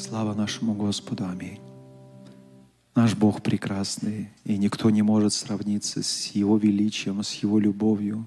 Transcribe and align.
Слава 0.00 0.32
нашему 0.32 0.72
Господу. 0.72 1.26
Аминь. 1.26 1.60
Наш 2.94 3.14
Бог 3.14 3.42
прекрасный, 3.42 4.30
и 4.44 4.56
никто 4.56 4.88
не 4.88 5.02
может 5.02 5.34
сравниться 5.34 6.02
с 6.02 6.28
Его 6.28 6.56
величием, 6.56 7.22
с 7.22 7.34
Его 7.34 7.58
любовью. 7.58 8.26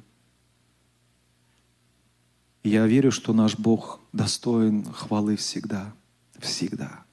Я 2.64 2.86
верю, 2.86 3.12
что 3.12 3.34
наш 3.34 3.58
Бог 3.58 4.00
достоин 4.14 4.86
хвалы 4.86 5.36
всегда, 5.36 5.92
всегда. 6.38 7.06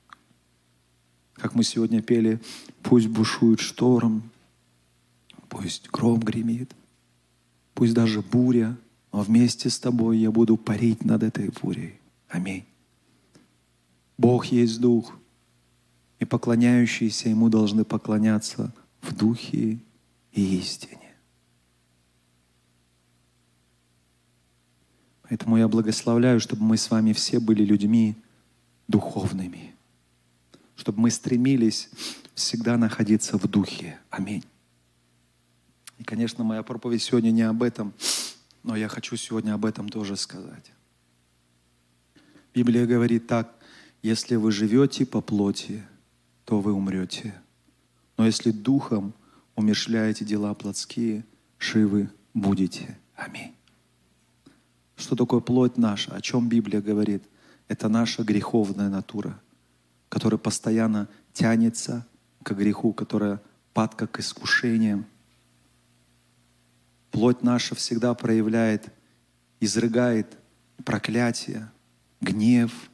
Как 1.33 1.55
мы 1.55 1.65
сегодня 1.65 2.03
пели, 2.03 2.39
пусть 2.83 3.09
бушует 3.09 3.61
шторм, 3.61 4.31
пусть 5.49 5.89
гром 5.89 6.21
гремит, 6.21 6.77
пусть 7.73 7.95
даже 7.95 8.21
буря, 8.21 8.77
но 9.11 9.23
вместе 9.23 9.71
с 9.71 9.79
тобой 9.79 10.19
я 10.19 10.31
буду 10.31 10.59
парить 10.59 11.03
над 11.03 11.23
этой 11.23 11.49
бурей. 11.63 11.99
Аминь. 12.29 12.70
Бог 14.21 14.45
есть 14.53 14.79
Дух, 14.83 15.17
и 16.19 16.27
поклоняющиеся 16.27 17.31
Ему 17.31 17.49
должны 17.49 17.87
поклоняться 17.87 18.71
в 19.01 19.17
Духе 19.17 19.79
и 20.33 20.59
истине. 20.59 21.15
Поэтому 25.23 25.57
я 25.57 25.69
благословляю, 25.69 26.39
чтобы 26.39 26.65
мы 26.65 26.77
с 26.77 26.91
вами 26.91 27.15
все 27.15 27.41
были 27.41 27.65
людьми 27.65 28.15
духовными, 28.89 29.75
чтобы 30.77 31.01
мы 31.01 31.11
стремились 31.11 31.89
всегда 32.35 32.77
находиться 32.77 33.39
в 33.39 33.49
Духе. 33.49 33.99
Аминь. 34.11 34.45
И, 35.97 36.05
конечно, 36.05 36.45
моя 36.45 36.63
проповедь 36.63 37.01
сегодня 37.01 37.31
не 37.31 37.43
об 37.43 37.63
этом, 37.63 37.95
но 38.65 38.77
я 38.77 38.89
хочу 38.89 39.17
сегодня 39.17 39.55
об 39.55 39.65
этом 39.65 39.89
тоже 39.89 40.17
сказать. 40.17 40.73
Библия 42.53 42.85
говорит 42.87 43.27
так, 43.27 43.60
если 44.03 44.37
вы 44.37 44.51
живете 44.53 45.05
по 45.05 45.21
плоти, 45.21 45.83
то 46.45 46.61
вы 46.61 46.73
умрете. 46.73 47.35
Но 48.17 48.27
если 48.27 48.51
духом 48.51 49.15
умершляете 49.57 50.25
дела 50.25 50.55
плотские, 50.55 51.25
живы 51.59 52.11
будете. 52.35 52.99
Аминь. 53.15 53.55
Что 54.97 55.17
такое 55.17 55.41
плоть 55.41 55.77
наша? 55.77 56.15
О 56.15 56.21
чем 56.21 56.49
Библия 56.49 56.81
говорит? 56.81 57.25
Это 57.69 57.89
наша 57.89 58.23
греховная 58.23 58.89
натура, 58.89 59.41
которая 60.09 60.39
постоянно 60.39 61.09
тянется 61.33 62.07
к 62.43 62.53
греху, 62.53 62.93
которая 62.93 63.41
падка 63.73 64.07
к 64.07 64.19
искушениям. 64.19 65.07
Плоть 67.11 67.43
наша 67.43 67.75
всегда 67.75 68.15
проявляет, 68.15 68.93
изрыгает 69.61 70.39
проклятие, 70.85 71.71
гнев, 72.21 72.90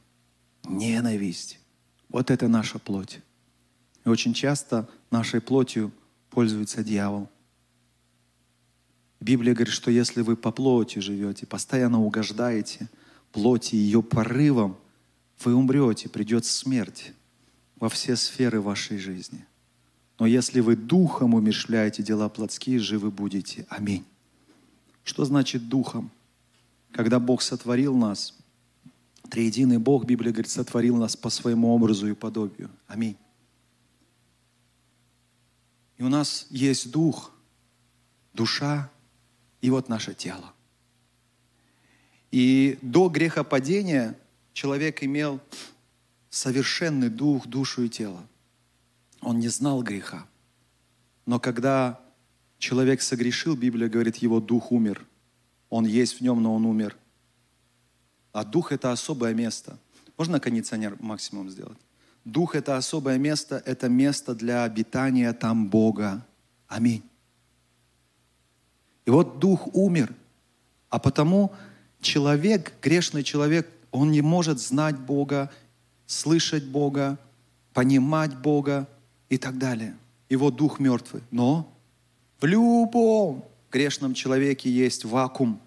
ненависть. 0.69 1.59
Вот 2.09 2.31
это 2.31 2.49
наша 2.49 2.79
плоть. 2.79 3.21
И 4.05 4.09
очень 4.09 4.35
часто 4.35 4.89
нашей 5.11 5.41
плотью 5.41 5.93
пользуется 6.31 6.85
дьявол. 6.85 7.29
Библия 9.21 9.55
говорит, 9.55 9.75
что 9.75 9.91
если 9.91 10.23
вы 10.23 10.37
по 10.37 10.53
плоти 10.53 10.99
живете, 10.99 11.47
постоянно 11.47 12.01
угождаете 12.03 12.89
плоти 13.33 13.75
ее 13.75 14.03
порывам, 14.03 14.77
вы 15.45 15.55
умрете, 15.55 16.09
придет 16.09 16.45
смерть 16.45 17.13
во 17.77 17.89
все 17.89 18.17
сферы 18.17 18.61
вашей 18.61 18.99
жизни. 18.99 19.45
Но 20.19 20.27
если 20.27 20.61
вы 20.61 20.77
духом 20.77 21.35
умершляете 21.35 22.03
дела 22.03 22.29
плотские, 22.29 22.79
живы 22.79 23.11
будете. 23.11 23.67
Аминь. 23.69 24.05
Что 25.05 25.25
значит 25.25 25.69
духом? 25.69 26.11
Когда 26.93 27.21
Бог 27.21 27.43
сотворил 27.43 27.95
нас, 27.95 28.35
Триединый 29.27 29.79
Бог, 29.79 30.05
Библия 30.05 30.33
говорит, 30.33 30.51
сотворил 30.51 30.97
нас 30.97 31.17
по 31.17 31.31
своему 31.31 31.75
образу 31.75 32.09
и 32.09 32.15
подобию. 32.15 32.71
Аминь. 32.87 33.17
И 35.99 36.03
у 36.03 36.09
нас 36.09 36.47
есть 36.51 36.91
дух, 36.91 37.33
душа 38.33 38.91
и 39.61 39.71
вот 39.71 39.89
наше 39.89 40.15
тело. 40.15 40.53
И 42.31 42.79
до 42.83 43.09
грехопадения 43.09 44.19
человек 44.53 45.03
имел 45.03 45.41
совершенный 46.29 47.09
дух, 47.09 47.47
душу 47.47 47.85
и 47.85 47.89
тело. 47.89 48.27
Он 49.21 49.39
не 49.39 49.49
знал 49.49 49.83
греха. 49.83 50.27
Но 51.25 51.41
когда 51.41 52.01
человек 52.59 53.01
согрешил, 53.01 53.57
Библия 53.57 53.89
говорит, 53.89 54.17
его 54.17 54.41
дух 54.41 54.71
умер. 54.71 55.07
Он 55.71 55.85
есть 55.85 56.19
в 56.19 56.21
нем, 56.21 56.43
но 56.43 56.55
он 56.55 56.67
умер– 56.67 56.97
а 58.37 58.45
дух– 58.45 58.71
это 58.73 58.93
особое 58.93 59.33
место. 59.33 59.79
Можно 60.19 60.41
кондиционер 60.41 60.95
максимум 61.01 61.49
сделать? 61.49 61.79
Дух– 62.27 62.55
это 62.55 62.77
особое 62.77 63.17
место, 63.17 63.63
это 63.65 63.89
место 63.89 64.35
для 64.35 64.65
обитания 64.65 65.33
там 65.33 65.69
Бога. 65.69 66.23
Аминь. 66.69 67.03
И 69.07 69.11
вот 69.11 69.39
дух 69.39 69.75
умер, 69.75 70.13
а 70.91 70.99
потому 70.99 71.51
человек, 72.03 72.75
грешный 72.83 73.23
человек, 73.23 73.71
он 73.91 74.11
не 74.11 74.21
может 74.21 74.61
знать 74.61 74.99
Бога, 74.99 75.51
слышать 76.07 76.67
Бога, 76.67 77.19
понимать 77.73 78.37
Бога 78.37 78.87
и 79.31 79.39
так 79.39 79.57
далее. 79.57 79.97
Его 80.29 80.51
дух 80.51 80.79
мертвый. 80.79 81.23
Но 81.31 81.73
в 82.39 82.45
любом 82.45 83.47
грешном 83.71 84.13
человеке 84.13 84.71
есть 84.71 85.07
вакуум 85.07 85.59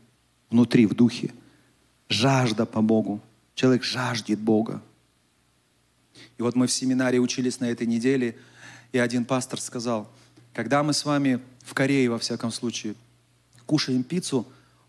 внутри, 0.52 0.86
в 0.86 0.94
духе 0.94 1.34
жажда 2.10 2.66
по 2.66 2.82
Богу. 2.82 3.22
Человек 3.56 3.84
жаждет 3.84 4.40
Бога. 4.40 4.82
И 6.38 6.42
вот 6.42 6.56
мы 6.56 6.68
в 6.68 6.72
семинаре 6.72 7.20
учились 7.20 7.60
на 7.60 7.66
этой 7.66 7.88
неделе, 7.88 8.38
и 8.92 8.98
один 8.98 9.26
пастор 9.26 9.62
сказал, 9.62 10.10
когда 10.54 10.84
мы 10.84 10.94
с 10.94 11.06
вами 11.06 11.40
в 11.64 11.74
Корее, 11.74 12.10
во 12.10 12.18
всяком 12.18 12.52
случае, 12.52 12.96
кушаем 13.66 14.04
пиццу, 14.04 14.46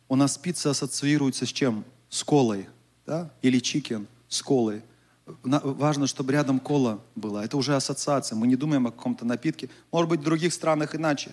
у 0.09 0.17
нас 0.17 0.39
пицца 0.39 0.71
ассоциируется 0.71 1.47
с 1.47 1.51
чем? 1.51 1.85
С 2.09 2.25
колой, 2.25 2.69
да? 3.07 3.31
Или 3.43 3.61
чикен 3.61 4.09
с 4.29 4.43
колой. 4.43 4.83
Важно, 5.27 6.07
чтобы 6.07 6.33
рядом 6.33 6.59
кола 6.59 7.01
была. 7.15 7.45
Это 7.45 7.57
уже 7.57 7.77
ассоциация. 7.77 8.37
Мы 8.37 8.47
не 8.47 8.57
думаем 8.57 8.87
о 8.87 8.91
каком-то 8.91 9.25
напитке. 9.25 9.69
Может 9.93 10.09
быть, 10.09 10.21
в 10.21 10.25
других 10.25 10.53
странах 10.53 10.95
иначе. 10.95 11.33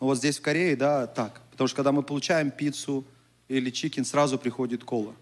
Но 0.00 0.06
вот 0.06 0.18
здесь 0.18 0.38
в 0.38 0.42
Корее, 0.42 0.76
да, 0.76 1.06
так. 1.06 1.40
Потому 1.50 1.68
что 1.68 1.76
когда 1.76 1.92
мы 1.92 2.02
получаем 2.02 2.50
пиццу, 2.50 3.04
или 3.48 3.70
чикен, 3.70 4.04
сразу 4.04 4.38
приходит 4.38 4.84
кола. 4.84 5.14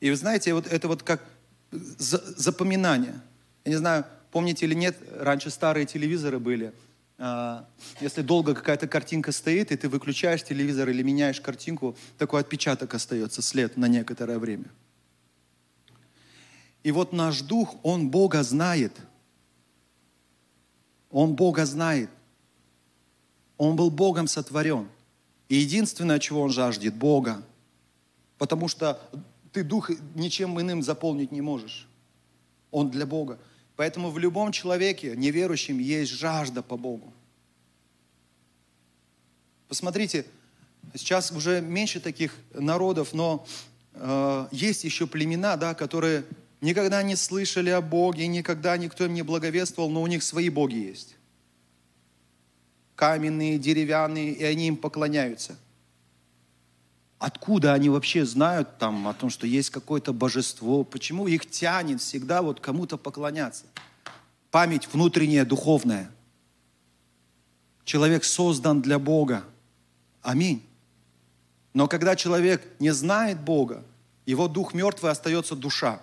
И 0.00 0.10
вы 0.10 0.16
знаете, 0.16 0.54
вот 0.54 0.66
это 0.66 0.88
вот 0.88 1.02
как 1.02 1.24
запоминание. 1.70 3.20
Я 3.64 3.70
не 3.72 3.76
знаю, 3.76 4.04
помните 4.30 4.66
или 4.66 4.74
нет, 4.74 4.96
раньше 5.18 5.50
старые 5.50 5.86
телевизоры 5.86 6.38
были. 6.38 6.72
А, 7.18 7.68
если 8.00 8.22
долго 8.22 8.54
какая-то 8.54 8.86
картинка 8.86 9.32
стоит, 9.32 9.72
и 9.72 9.76
ты 9.76 9.88
выключаешь 9.88 10.44
телевизор 10.44 10.88
или 10.88 11.02
меняешь 11.02 11.40
картинку, 11.40 11.96
такой 12.16 12.40
отпечаток 12.40 12.94
остается, 12.94 13.42
след 13.42 13.76
на 13.76 13.86
некоторое 13.88 14.38
время. 14.38 14.66
И 16.84 16.92
вот 16.92 17.12
наш 17.12 17.42
дух, 17.42 17.74
он 17.82 18.08
Бога 18.08 18.42
знает. 18.42 18.92
Он 21.10 21.34
Бога 21.34 21.66
знает. 21.66 22.10
Он 23.56 23.74
был 23.74 23.90
Богом 23.90 24.28
сотворен. 24.28 24.88
И 25.48 25.56
единственное, 25.56 26.18
чего 26.18 26.42
он 26.42 26.50
жаждет, 26.50 26.94
Бога. 26.94 27.42
Потому 28.36 28.68
что 28.68 29.00
ты 29.52 29.64
дух 29.64 29.90
ничем 30.14 30.60
иным 30.60 30.82
заполнить 30.82 31.32
не 31.32 31.40
можешь. 31.40 31.88
Он 32.70 32.90
для 32.90 33.06
Бога. 33.06 33.38
Поэтому 33.76 34.10
в 34.10 34.18
любом 34.18 34.52
человеке, 34.52 35.14
неверующем, 35.16 35.78
есть 35.78 36.12
жажда 36.12 36.62
по 36.62 36.76
Богу. 36.76 37.12
Посмотрите, 39.68 40.26
сейчас 40.94 41.30
уже 41.30 41.60
меньше 41.60 42.00
таких 42.00 42.34
народов, 42.52 43.12
но 43.12 43.46
э, 43.94 44.48
есть 44.50 44.84
еще 44.84 45.06
племена, 45.06 45.56
да, 45.56 45.74
которые 45.74 46.24
никогда 46.60 47.02
не 47.02 47.16
слышали 47.16 47.70
о 47.70 47.80
Боге, 47.80 48.26
никогда 48.26 48.76
никто 48.76 49.04
им 49.04 49.14
не 49.14 49.22
благовествовал, 49.22 49.90
но 49.90 50.02
у 50.02 50.06
них 50.06 50.22
свои 50.22 50.48
боги 50.48 50.76
есть 50.76 51.17
каменные, 52.98 53.60
деревянные, 53.60 54.32
и 54.32 54.42
они 54.42 54.66
им 54.66 54.76
поклоняются. 54.76 55.56
Откуда 57.20 57.72
они 57.72 57.88
вообще 57.88 58.26
знают 58.26 58.78
там 58.78 59.06
о 59.06 59.14
том, 59.14 59.30
что 59.30 59.46
есть 59.46 59.70
какое-то 59.70 60.12
божество? 60.12 60.82
Почему 60.82 61.28
их 61.28 61.48
тянет 61.48 62.00
всегда 62.00 62.42
вот 62.42 62.58
кому-то 62.58 62.98
поклоняться? 62.98 63.66
Память 64.50 64.88
внутренняя, 64.92 65.44
духовная. 65.44 66.10
Человек 67.84 68.24
создан 68.24 68.82
для 68.82 68.98
Бога. 68.98 69.44
Аминь. 70.20 70.66
Но 71.74 71.86
когда 71.86 72.16
человек 72.16 72.66
не 72.80 72.90
знает 72.90 73.40
Бога, 73.40 73.84
его 74.26 74.48
дух 74.48 74.74
мертвый, 74.74 75.12
остается 75.12 75.54
душа. 75.54 76.02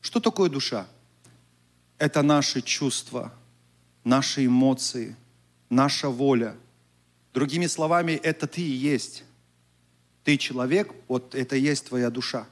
Что 0.00 0.18
такое 0.18 0.50
душа? 0.50 0.88
Это 1.96 2.22
наши 2.22 2.60
чувства, 2.60 3.32
наши 4.02 4.46
эмоции– 4.46 5.14
наша 5.70 6.08
воля. 6.08 6.56
Другими 7.34 7.66
словами, 7.66 8.12
это 8.12 8.46
ты 8.46 8.60
и 8.62 8.70
есть. 8.70 9.24
Ты 10.24 10.36
человек, 10.36 10.92
вот 11.08 11.34
это 11.34 11.56
и 11.56 11.60
есть 11.60 11.86
твоя 11.86 12.10
душа. 12.10 12.46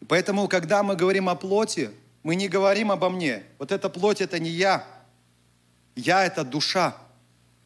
И 0.00 0.04
поэтому, 0.04 0.48
когда 0.48 0.82
мы 0.82 0.96
говорим 0.96 1.28
о 1.28 1.34
плоти, 1.34 1.90
Мы 2.26 2.34
не 2.34 2.48
говорим 2.48 2.90
обо 2.90 3.08
мне. 3.08 3.44
Вот 3.56 3.70
эта 3.70 3.88
плоть– 3.88 4.20
это 4.20 4.40
не 4.40 4.50
я. 4.50 4.84
Я– 5.94 6.24
это 6.26 6.42
душа. 6.42 6.96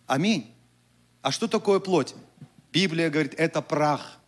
Аминь. 0.07 0.55
А 1.23 1.33
что 1.33 1.49
такое 1.49 1.81
плоть? 1.81 2.15
Библия 2.71 3.09
говорит, 3.09 3.33
это 3.39 3.63
прах. 3.63 4.19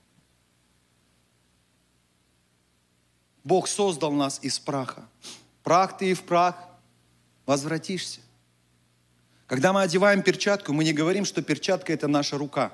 Бог 3.45 3.69
создал 3.69 4.11
нас 4.11 4.39
из 4.41 4.59
праха. 4.59 5.07
Прах 5.63 5.99
ты 5.99 6.13
и 6.13 6.15
в 6.15 6.23
прах 6.23 6.57
возвратишься. 7.45 8.21
Когда 9.53 9.75
мы 9.75 9.83
одеваем 9.83 10.23
перчатку, 10.23 10.73
мы 10.73 10.83
не 10.83 10.95
говорим, 10.95 11.27
что 11.27 11.43
перчатка– 11.43 11.93
это 11.93 12.09
наша 12.09 12.39
рука. 12.39 12.73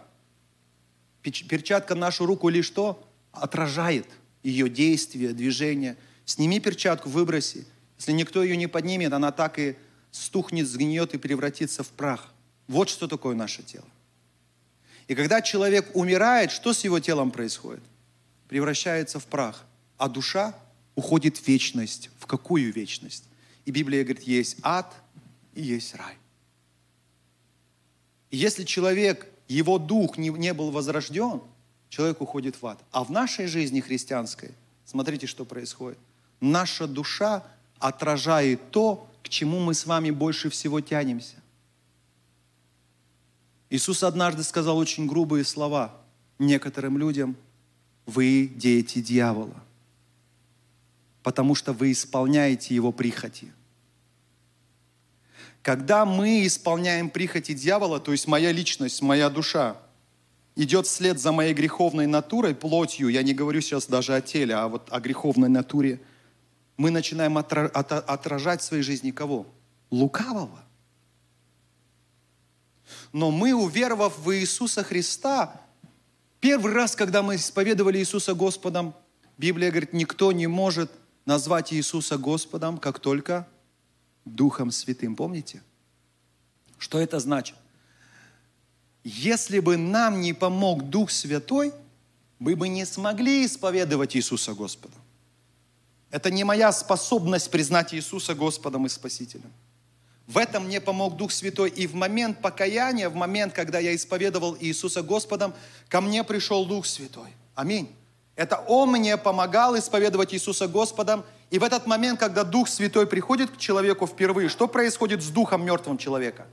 Перчатка 1.23 1.97
нашу 1.97 2.25
руку 2.25 2.49
лишь 2.49 2.67
что? 2.67 3.05
Отражает 3.33 4.07
ее 4.45 4.69
действия, 4.69 5.33
движения. 5.33 5.97
Сними 6.25 6.61
перчатку, 6.61 7.09
выброси. 7.09 7.67
Если 7.99 8.13
никто 8.13 8.45
ее 8.45 8.57
не 8.57 8.69
поднимет, 8.69 9.13
она 9.13 9.33
так 9.33 9.59
и 9.59 9.75
стухнет, 10.13 10.69
сгниет 10.69 11.15
и 11.15 11.19
превратится 11.19 11.83
в 11.83 11.89
прах. 11.89 12.33
Вот 12.69 12.89
что 12.89 13.09
такое 13.09 13.35
наше 13.35 13.65
тело. 13.65 13.89
И 15.09 15.17
когда 15.17 15.43
человек 15.43 15.91
умирает, 15.95 16.53
что 16.53 16.73
с 16.73 16.85
его 16.85 17.01
телом 17.01 17.33
происходит? 17.33 17.83
Превращается 18.47 19.19
в 19.19 19.27
прах. 19.27 19.65
А 19.97 20.09
душа 20.09 20.55
уходит 20.95 21.39
в 21.39 21.49
вечность. 21.49 22.09
В 22.21 22.27
какую 22.27 22.73
вечность? 22.73 23.25
И 23.65 23.73
Библия 23.73 24.05
говорит, 24.05 24.23
есть 24.23 24.59
ад 24.63 24.95
и 25.57 25.63
есть 25.63 25.97
рай. 25.97 26.15
Если 28.31 28.65
человек, 28.65 29.27
его 29.49 29.79
дух 29.79 30.19
не, 30.19 30.29
не 30.31 30.53
был 30.53 30.71
возрожден, 30.71 31.41
человек 31.89 32.21
уходит 32.21 32.61
в 32.61 32.67
ад. 32.67 32.79
А 32.91 33.05
в 33.05 33.11
нашей 33.11 33.47
жизни 33.47 33.81
христианской, 33.81 34.51
смотрите, 34.85 35.27
что 35.27 35.45
происходит. 35.45 35.99
Наша 36.41 36.87
душа 36.87 37.45
отражает 37.79 38.71
то, 38.71 39.09
к 39.23 39.29
чему 39.29 39.61
мы 39.61 39.75
с 39.75 39.87
вами 39.87 40.11
больше 40.11 40.51
всего 40.51 40.81
тянемся. 40.81 41.37
Иисус 43.71 44.03
однажды 44.03 44.43
сказал 44.43 44.79
очень 44.79 45.07
грубые 45.07 45.45
слова 45.45 45.95
некоторым 46.39 46.97
людям, 46.99 47.37
вы 48.07 48.51
дети 48.57 49.01
дьявола, 49.01 49.63
потому 51.23 51.55
что 51.55 51.73
вы 51.75 51.93
исполняете 51.93 52.75
его 52.75 52.93
прихоти. 52.93 53.53
Когда 55.63 56.05
мы 56.05 56.47
исполняем 56.47 57.11
прихоти 57.11 57.53
дьявола, 57.53 58.01
то 58.01 58.13
есть 58.13 58.27
моя 58.27 58.53
личность, 58.53 59.03
моя 59.03 59.29
душа, 59.29 59.77
идет 60.57 60.87
вслед 60.87 61.21
за 61.21 61.33
моей 61.33 61.55
греховной 61.55 62.07
натурой, 62.07 62.55
плотью, 62.55 63.09
я 63.09 63.23
не 63.23 63.35
говорю 63.35 63.61
сейчас 63.61 63.87
даже 63.87 64.15
о 64.15 64.21
теле, 64.21 64.55
а 64.55 64.69
вот 64.69 64.89
о 64.91 65.01
греховной 65.01 65.49
натуре, 65.49 66.01
мы 66.77 66.91
начинаем 66.91 67.39
отражать 67.39 68.61
в 68.61 68.65
своей 68.65 68.83
жизни 68.83 69.11
кого? 69.11 69.47
Лукавого. 69.91 70.65
Но 73.13 73.31
мы, 73.31 73.53
уверовав 73.53 74.19
в 74.19 74.35
Иисуса 74.35 74.83
Христа, 74.83 75.61
первый 76.41 76.73
раз, 76.73 76.97
когда 76.97 77.23
мы 77.23 77.37
исповедовали 77.37 77.99
Иисуса 77.99 78.35
Господом, 78.35 78.95
Библия 79.39 79.71
говорит, 79.71 79.93
никто 79.93 80.33
не 80.33 80.47
может 80.47 80.91
назвать 81.25 81.73
Иисуса 81.73 82.17
Господом, 82.19 82.79
как 82.79 82.99
только 82.99 83.47
Духом 84.35 84.71
Святым. 84.71 85.17
Помните? 85.17 85.63
Что 86.79 86.99
это 86.99 87.19
значит? 87.19 87.57
Если 89.05 89.61
бы 89.61 89.77
нам 89.77 90.21
не 90.21 90.33
помог 90.33 90.91
Дух 90.91 91.11
Святой, 91.11 91.73
мы 92.39 92.57
бы 92.57 92.69
не 92.69 92.85
смогли 92.85 93.45
исповедовать 93.45 94.17
Иисуса 94.17 94.55
Господом. 94.55 95.01
Это 96.11 96.31
не 96.31 96.45
моя 96.45 96.73
способность 96.73 97.51
признать 97.51 97.93
Иисуса 97.95 98.35
Господом 98.35 98.87
и 98.87 98.89
Спасителем. 98.89 99.53
В 100.27 100.37
этом 100.37 100.67
мне 100.67 100.81
помог 100.81 101.17
Дух 101.17 101.33
Святой. 101.33 101.71
И 101.71 101.87
в 101.87 101.95
момент 101.95 102.41
покаяния, 102.41 103.09
в 103.09 103.15
момент, 103.15 103.55
когда 103.55 103.79
я 103.79 103.95
исповедовал 103.95 104.57
Иисуса 104.61 105.03
Господом, 105.03 105.55
ко 105.89 106.01
мне 106.01 106.23
пришел 106.23 106.67
Дух 106.67 106.87
Святой. 106.87 107.31
Аминь. 107.55 107.91
Это 108.37 108.57
Он 108.69 108.91
мне 108.91 109.17
помогал 109.17 109.77
исповедовать 109.77 110.35
Иисуса 110.35 110.69
Господом. 110.69 111.25
И 111.51 111.59
в 111.59 111.63
этот 111.63 111.87
момент, 111.87 112.21
когда 112.21 112.45
Дух 112.45 112.69
Святой 112.69 113.07
приходит 113.07 113.51
к 113.51 113.57
человеку 113.57 114.07
впервые, 114.07 114.49
что 114.49 114.69
происходит 114.69 115.23
с 115.23 115.29
Духом 115.29 115.65
мертвым 115.65 115.99
человека? 115.99 116.47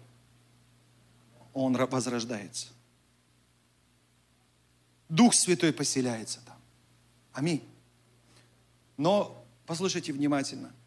Он 1.53 1.75
возрождается. 1.75 2.67
Дух 5.09 5.33
Святой 5.33 5.73
поселяется 5.73 6.39
там. 6.45 6.57
Аминь. 7.33 7.63
Но 8.97 9.45
послушайте 9.65 10.13
внимательно– 10.13 10.71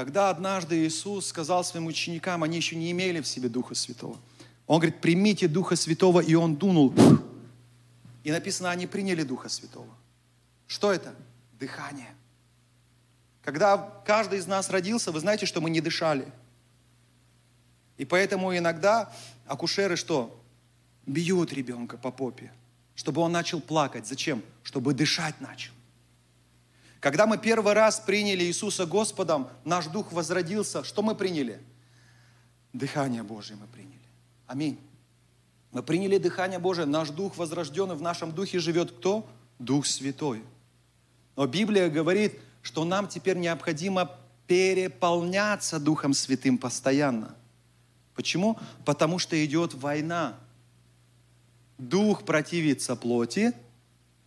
когда 0.00 0.30
однажды 0.30 0.86
Иисус 0.86 1.26
сказал 1.26 1.64
своим 1.64 1.86
ученикам, 1.86 2.42
они 2.42 2.56
еще 2.56 2.76
не 2.76 2.90
имели 2.90 3.20
в 3.20 3.26
себе 3.26 3.48
Духа 3.48 3.74
Святого. 3.74 4.16
Он 4.66 4.78
говорит, 4.78 5.00
примите 5.00 5.48
Духа 5.48 5.76
Святого, 5.76 6.20
и 6.20 6.34
он 6.34 6.56
дунул. 6.56 6.94
И 8.22 8.30
написано, 8.30 8.70
они 8.70 8.86
приняли 8.86 9.24
Духа 9.24 9.48
Святого. 9.48 9.94
Что 10.66 10.92
это? 10.92 11.14
Дыхание. 11.58 12.14
Когда 13.42 13.78
каждый 14.04 14.38
из 14.38 14.46
нас 14.46 14.70
родился, 14.70 15.12
вы 15.12 15.20
знаете, 15.20 15.46
что 15.46 15.60
мы 15.60 15.70
не 15.70 15.80
дышали. 15.80 16.30
И 17.96 18.04
поэтому 18.04 18.56
иногда 18.56 19.12
акушеры 19.46 19.96
что? 19.96 20.40
Бьют 21.06 21.52
ребенка 21.52 21.96
по 21.96 22.10
попе, 22.10 22.52
чтобы 22.94 23.20
он 23.22 23.32
начал 23.32 23.60
плакать. 23.60 24.06
Зачем? 24.06 24.42
Чтобы 24.62 24.94
дышать 24.94 25.40
начал. 25.40 25.72
Когда 27.00 27.26
мы 27.26 27.38
первый 27.38 27.72
раз 27.72 27.98
приняли 27.98 28.44
Иисуса 28.44 28.84
Господом, 28.84 29.48
наш 29.64 29.86
дух 29.86 30.12
возродился. 30.12 30.84
Что 30.84 31.02
мы 31.02 31.14
приняли? 31.14 31.58
Дыхание 32.74 33.22
Божие 33.22 33.56
мы 33.56 33.66
приняли. 33.66 33.96
Аминь. 34.46 34.78
Мы 35.72 35.82
приняли 35.82 36.18
дыхание 36.18 36.58
Божие, 36.58 36.86
наш 36.86 37.10
дух 37.10 37.36
возрожден, 37.36 37.92
и 37.92 37.94
в 37.94 38.02
нашем 38.02 38.32
духе 38.32 38.58
живет 38.58 38.90
кто? 38.90 39.26
Дух 39.58 39.86
Святой. 39.86 40.42
Но 41.36 41.46
Библия 41.46 41.88
говорит, 41.88 42.38
что 42.62 42.84
нам 42.84 43.08
теперь 43.08 43.36
необходимо 43.38 44.10
переполняться 44.46 45.78
Духом 45.78 46.12
Святым 46.14 46.58
постоянно. 46.58 47.34
Почему? 48.14 48.58
Потому 48.84 49.18
что 49.18 49.42
идет 49.44 49.74
война. 49.74 50.34
Дух 51.78 52.24
противится 52.24 52.96
плоти. 52.96 53.52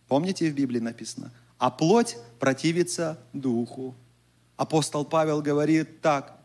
Помните, 0.08 0.50
в 0.50 0.54
Библии 0.54 0.80
написано– 0.80 1.32
а 1.64 1.70
плоть 1.70 2.18
противится 2.40 3.18
духу. 3.32 3.94
Апостол 4.56 5.04
Павел 5.04 5.40
говорит 5.40 6.02
так, 6.02 6.38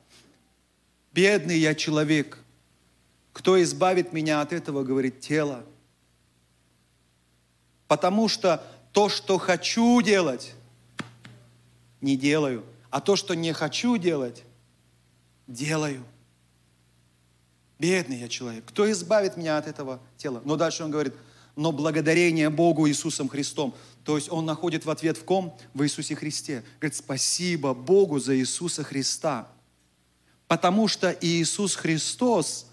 бедный 1.13 1.57
я 1.59 1.75
человек, 1.75 2.39
кто 3.33 3.61
избавит 3.61 4.13
меня 4.13 4.39
от 4.39 4.53
этого, 4.53 4.83
говорит, 4.83 5.19
тело. 5.19 5.65
Потому 7.87 8.29
что 8.29 8.63
то, 8.93 9.09
что 9.09 9.37
хочу 9.37 10.01
делать, 10.01 10.53
не 12.01 12.17
делаю, 12.17 12.65
а 12.89 13.01
то, 13.01 13.15
что 13.15 13.33
не 13.33 13.53
хочу 13.53 13.97
делать, 13.97 14.43
делаю. 15.47 16.03
Бедный 17.77 18.17
я 18.17 18.27
человек. 18.27 18.65
Кто 18.65 18.89
избавит 18.91 19.37
меня 19.37 19.57
от 19.57 19.67
этого 19.67 19.99
тела? 20.17 20.41
Но 20.43 20.57
дальше 20.57 20.83
он 20.83 20.91
говорит, 20.91 21.13
но 21.55 21.71
благодарение 21.71 22.49
Богу 22.49 22.87
Иисусом 22.87 23.29
Христом. 23.29 23.75
То 24.03 24.17
есть 24.17 24.31
он 24.31 24.45
находит 24.45 24.85
в 24.85 24.89
ответ 24.89 25.17
в 25.17 25.23
ком? 25.23 25.57
В 25.73 25.83
Иисусе 25.83 26.15
Христе. 26.15 26.63
Говорит, 26.79 26.97
спасибо 26.97 27.73
Богу 27.73 28.19
за 28.19 28.35
Иисуса 28.37 28.83
Христа. 28.83 29.47
Потому 30.47 30.87
что 30.87 31.15
Иисус 31.21 31.75
Христос, 31.75 32.67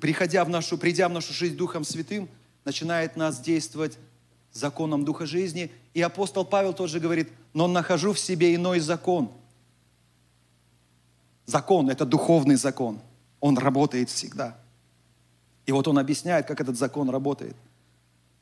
приходя 0.00 0.44
в 0.44 0.48
нашу, 0.48 0.78
придя 0.78 1.08
в 1.08 1.12
нашу 1.12 1.32
жизнь 1.32 1.56
Духом 1.56 1.84
Святым, 1.84 2.28
начинает 2.64 3.16
нас 3.16 3.40
действовать 3.40 3.98
законом 4.52 5.04
Духа 5.04 5.26
жизни. 5.26 5.70
И 5.92 6.00
апостол 6.00 6.44
Павел 6.44 6.72
тоже 6.72 6.98
говорит, 6.98 7.28
но 7.54 7.66
нахожу 7.66 8.12
в 8.12 8.18
себе 8.18 8.54
иной 8.54 8.80
закон. 8.80 9.32
Закон– 11.46 11.88
это 11.90 12.04
духовный 12.04 12.56
закон. 12.56 13.00
Он 13.40 13.56
работает 13.56 14.10
всегда. 14.10 14.58
И 15.64 15.72
вот 15.72 15.88
он 15.88 15.98
объясняет, 15.98 16.46
как 16.46 16.60
этот 16.60 16.76
закон 16.76 17.08
работает– 17.08 17.56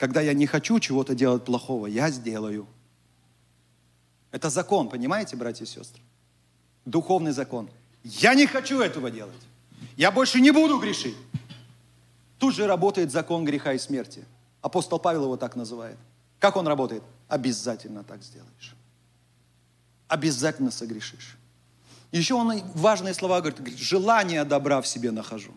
когда 0.02 0.20
я 0.20 0.34
не 0.34 0.46
хочу 0.46 0.80
чего-то 0.80 1.14
делать 1.14 1.44
плохого, 1.44 1.86
я 1.86 2.10
сделаю. 2.10 2.66
Это 4.32 4.50
закон, 4.50 4.88
понимаете, 4.88 5.36
братья 5.36 5.64
и 5.64 5.68
сестры? 5.68 6.02
Духовный 6.84 7.30
закон. 7.30 7.70
Я 8.02 8.34
не 8.34 8.46
хочу 8.46 8.80
этого 8.80 9.12
делать. 9.12 9.46
Я 9.96 10.10
больше 10.10 10.40
не 10.40 10.50
буду 10.50 10.80
грешить. 10.80 11.14
Тут 12.40 12.52
же 12.52 12.66
работает 12.66 13.12
закон 13.12 13.44
греха 13.44 13.74
и 13.74 13.78
смерти. 13.78 14.24
Апостол 14.60 14.98
Павел 14.98 15.22
его 15.22 15.36
так 15.36 15.54
называет. 15.54 15.98
Как 16.40 16.56
он 16.56 16.66
работает? 16.66 17.04
Обязательно 17.28 18.02
так 18.02 18.24
сделаешь. 18.24 18.74
Обязательно 20.12 20.70
согрешишь. 20.70 21.38
Еще 22.10 22.34
он 22.34 22.60
важные 22.74 23.14
слова 23.14 23.40
говорит, 23.40 23.78
желание 23.78 24.44
добра 24.44 24.82
в 24.82 24.86
себе 24.86 25.10
нахожу. 25.10 25.54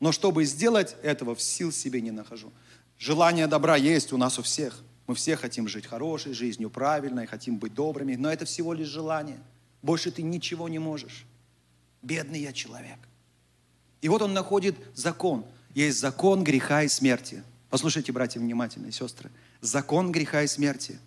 Но 0.00 0.10
чтобы 0.10 0.46
сделать 0.46 0.96
этого, 1.02 1.34
в 1.34 1.42
сил 1.42 1.70
себе 1.70 2.00
не 2.00 2.12
нахожу. 2.12 2.50
Желание 2.98 3.46
добра 3.46 3.76
есть 3.76 4.14
у 4.14 4.16
нас 4.16 4.38
у 4.38 4.42
всех. 4.42 4.82
Мы 5.06 5.14
все 5.14 5.36
хотим 5.36 5.68
жить 5.68 5.84
хорошей 5.84 6.32
жизнью, 6.32 6.70
правильной, 6.70 7.26
хотим 7.26 7.58
быть 7.58 7.74
добрыми, 7.74 8.14
но 8.14 8.32
это 8.32 8.46
всего 8.46 8.72
лишь 8.72 8.88
желание. 8.88 9.38
Больше 9.82 10.10
ты 10.10 10.22
ничего 10.22 10.66
не 10.70 10.78
можешь. 10.78 11.26
Бедный 12.00 12.40
я 12.40 12.54
человек. 12.54 13.00
И 14.00 14.08
вот 14.08 14.22
он 14.22 14.32
находит 14.32 14.76
закон. 14.94 15.44
Есть 15.74 16.00
закон 16.00 16.42
греха 16.42 16.84
и 16.84 16.88
смерти. 16.88 17.42
Послушайте, 17.68 18.12
братья, 18.12 18.40
внимательно, 18.40 18.90
сестры. 18.92 19.30
Закон 19.60 20.10
греха 20.10 20.42
и 20.42 20.46
смерти. 20.46 20.98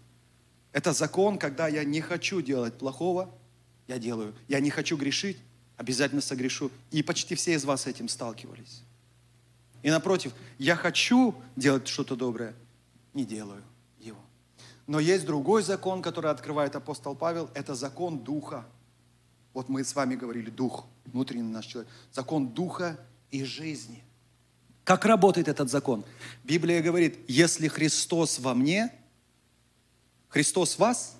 Это 0.71 0.93
закон, 0.93 1.37
когда 1.37 1.67
я 1.67 1.83
не 1.83 2.01
хочу 2.01 2.41
делать 2.41 2.77
плохого, 2.77 3.29
я 3.87 3.99
делаю. 3.99 4.33
Я 4.47 4.59
не 4.59 4.69
хочу 4.69 4.95
грешить, 4.95 5.37
обязательно 5.77 6.21
согрешу. 6.21 6.71
И 6.91 7.03
почти 7.03 7.35
все 7.35 7.53
из 7.53 7.65
вас 7.65 7.81
с 7.81 7.87
этим 7.87 8.07
сталкивались. 8.07 8.83
И 9.83 9.89
напротив, 9.89 10.33
я 10.57 10.75
хочу 10.75 11.35
делать 11.55 11.87
что-то 11.87 12.15
доброе, 12.15 12.53
не 13.13 13.25
делаю 13.25 13.63
его. 13.99 14.19
Но 14.87 14.99
есть 14.99 15.25
другой 15.25 15.63
закон, 15.63 16.01
который 16.01 16.31
открывает 16.31 16.75
апостол 16.75 17.15
Павел, 17.15 17.49
это 17.53 17.75
закон 17.75 18.19
Духа. 18.19 18.65
Вот 19.53 19.69
мы 19.69 19.83
с 19.83 19.95
вами 19.95 20.15
говорили, 20.15 20.49
Дух, 20.49 20.85
внутренний 21.05 21.51
наш 21.51 21.65
человек. 21.65 21.91
Закон 22.11 22.49
Духа 22.49 22.97
и 23.31 23.43
жизни. 23.43 24.03
Как 24.83 25.05
работает 25.05 25.47
этот 25.47 25.69
закон? 25.69 26.05
Библия 26.43 26.81
говорит, 26.81 27.19
если 27.27 27.67
Христос 27.67 28.39
во 28.39 28.53
мне, 28.53 28.91
Христос 30.31 30.75
в 30.75 30.79
вас, 30.79 31.17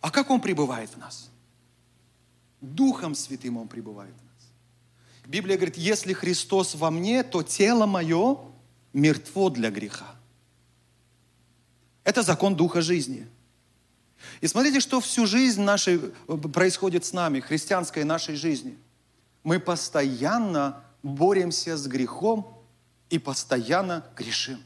а 0.00 0.10
как 0.10 0.30
Он 0.30 0.40
пребывает 0.40 0.90
в 0.90 0.96
нас? 0.96 1.30
Духом 2.62 3.14
Святым 3.14 3.58
Он 3.58 3.68
пребывает 3.68 4.14
в 4.14 4.24
нас. 4.24 5.26
Библия 5.26 5.56
говорит, 5.56 5.76
если 5.76 6.14
Христос 6.14 6.74
во 6.74 6.90
мне, 6.90 7.22
то 7.22 7.42
тело 7.42 7.84
мое 7.84 8.38
мертво 8.94 9.50
для 9.50 9.70
греха. 9.70 10.06
Это 12.02 12.22
закон 12.22 12.56
Духа 12.56 12.80
жизни. 12.80 13.28
И 14.40 14.46
смотрите, 14.46 14.80
что 14.80 15.00
всю 15.00 15.26
жизнь 15.26 15.60
нашей 15.60 15.98
происходит 16.54 17.04
с 17.04 17.12
нами, 17.12 17.40
христианской 17.40 18.04
нашей 18.04 18.36
жизни. 18.36 18.78
Мы 19.44 19.60
постоянно 19.60 20.82
боремся 21.02 21.76
с 21.76 21.86
грехом 21.86 22.58
и 23.10 23.18
постоянно 23.18 24.06
грешим. 24.16 24.62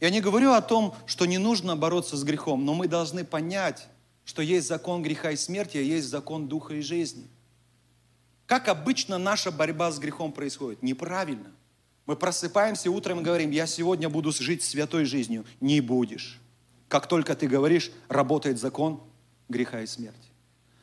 Я 0.00 0.10
не 0.10 0.20
говорю 0.20 0.52
о 0.52 0.62
том, 0.62 0.94
что 1.06 1.26
не 1.26 1.38
нужно 1.38 1.76
бороться 1.76 2.16
с 2.16 2.22
грехом, 2.22 2.64
но 2.64 2.74
мы 2.74 2.86
должны 2.86 3.24
понять, 3.24 3.88
что 4.24 4.42
есть 4.42 4.68
закон 4.68 5.02
греха 5.02 5.32
и 5.32 5.36
смерти, 5.36 5.78
а 5.78 5.80
есть 5.80 6.08
закон 6.08 6.48
духа 6.48 6.74
и 6.74 6.80
жизни. 6.80 7.26
Как 8.46 8.68
обычно 8.68 9.18
наша 9.18 9.50
борьба 9.50 9.90
с 9.90 9.98
грехом 9.98 10.32
происходит? 10.32 10.82
Неправильно. 10.82 11.50
Мы 12.06 12.16
просыпаемся 12.16 12.90
утром 12.90 13.20
и 13.20 13.22
говорим, 13.22 13.50
я 13.50 13.66
сегодня 13.66 14.08
буду 14.08 14.32
жить 14.32 14.62
святой 14.62 15.04
жизнью. 15.04 15.44
Не 15.60 15.80
будешь. 15.80 16.40
Как 16.88 17.06
только 17.06 17.34
ты 17.34 17.46
говоришь, 17.46 17.90
работает 18.08 18.58
закон 18.58 19.02
греха 19.48 19.82
и 19.82 19.86
смерти. 19.86 20.28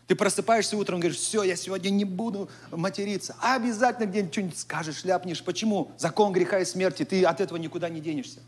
Ты 0.06 0.14
просыпаешься 0.16 0.78
утром 0.78 1.00
и 1.00 1.02
говоришь, 1.02 1.20
все, 1.20 1.42
я 1.42 1.56
сегодня 1.56 1.90
не 1.90 2.06
буду 2.06 2.48
материться. 2.70 3.36
А 3.42 3.56
обязательно 3.56 4.06
где-нибудь 4.06 4.34
что-нибудь 4.34 4.58
скажешь, 4.60 5.04
ляпнешь. 5.04 5.44
Почему? 5.44 5.92
Закон 5.98 6.32
греха 6.32 6.60
и 6.60 6.66
смерти. 6.66 7.06
Ты 7.06 7.24
от 7.24 7.42
этого 7.42 7.58
никуда 7.58 7.90
не 7.90 8.02
денешься. 8.02 8.42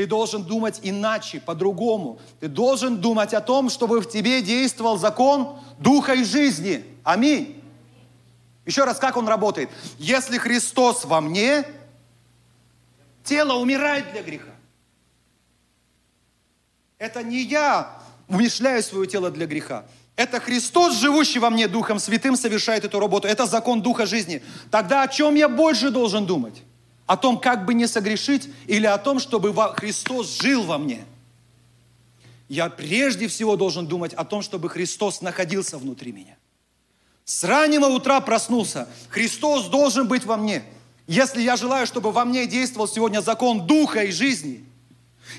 Ты 0.00 0.06
должен 0.06 0.44
думать 0.44 0.80
иначе, 0.82 1.40
по-другому. 1.40 2.18
Ты 2.40 2.48
должен 2.48 3.02
думать 3.02 3.34
о 3.34 3.42
том, 3.42 3.68
чтобы 3.68 4.00
в 4.00 4.08
тебе 4.08 4.40
действовал 4.40 4.96
закон 4.96 5.60
духа 5.78 6.14
и 6.14 6.24
жизни. 6.24 6.82
Аминь. 7.04 7.62
Еще 8.64 8.84
раз, 8.84 8.98
как 8.98 9.18
он 9.18 9.28
работает? 9.28 9.68
Если 9.98 10.38
Христос 10.38 11.04
во 11.04 11.20
мне, 11.20 11.66
тело 13.24 13.58
умирает 13.58 14.10
для 14.12 14.22
греха. 14.22 14.54
Это 16.96 17.22
не 17.22 17.42
я 17.42 18.00
умешляю 18.26 18.82
свое 18.82 19.06
тело 19.06 19.30
для 19.30 19.44
греха. 19.44 19.84
Это 20.16 20.40
Христос, 20.40 20.96
живущий 20.96 21.40
во 21.40 21.50
мне 21.50 21.68
Духом 21.68 21.98
Святым, 21.98 22.36
совершает 22.36 22.86
эту 22.86 23.00
работу. 23.00 23.28
Это 23.28 23.44
закон 23.44 23.82
Духа 23.82 24.06
жизни. 24.06 24.42
Тогда 24.70 25.02
о 25.02 25.08
чем 25.08 25.34
я 25.34 25.50
больше 25.50 25.90
должен 25.90 26.24
думать? 26.24 26.62
О 27.10 27.16
том, 27.16 27.40
как 27.40 27.64
бы 27.64 27.74
не 27.74 27.88
согрешить, 27.88 28.48
или 28.68 28.86
о 28.86 28.96
том, 28.96 29.18
чтобы 29.18 29.52
Христос 29.74 30.40
жил 30.40 30.62
во 30.62 30.78
мне? 30.78 31.04
Я 32.48 32.70
прежде 32.70 33.26
всего 33.26 33.56
должен 33.56 33.88
думать 33.88 34.14
о 34.14 34.24
том, 34.24 34.42
чтобы 34.42 34.68
Христос 34.70 35.20
находился 35.20 35.76
внутри 35.76 36.12
меня. 36.12 36.36
С 37.24 37.42
раннего 37.42 37.86
утра 37.86 38.20
проснулся. 38.20 38.88
Христос 39.08 39.66
должен 39.70 40.06
быть 40.06 40.24
во 40.24 40.36
мне. 40.36 40.62
Если 41.08 41.42
я 41.42 41.56
желаю, 41.56 41.84
чтобы 41.84 42.12
во 42.12 42.24
мне 42.24 42.46
действовал 42.46 42.86
сегодня 42.86 43.22
закон 43.22 43.66
Духа 43.66 44.04
и 44.04 44.12
жизни– 44.12 44.64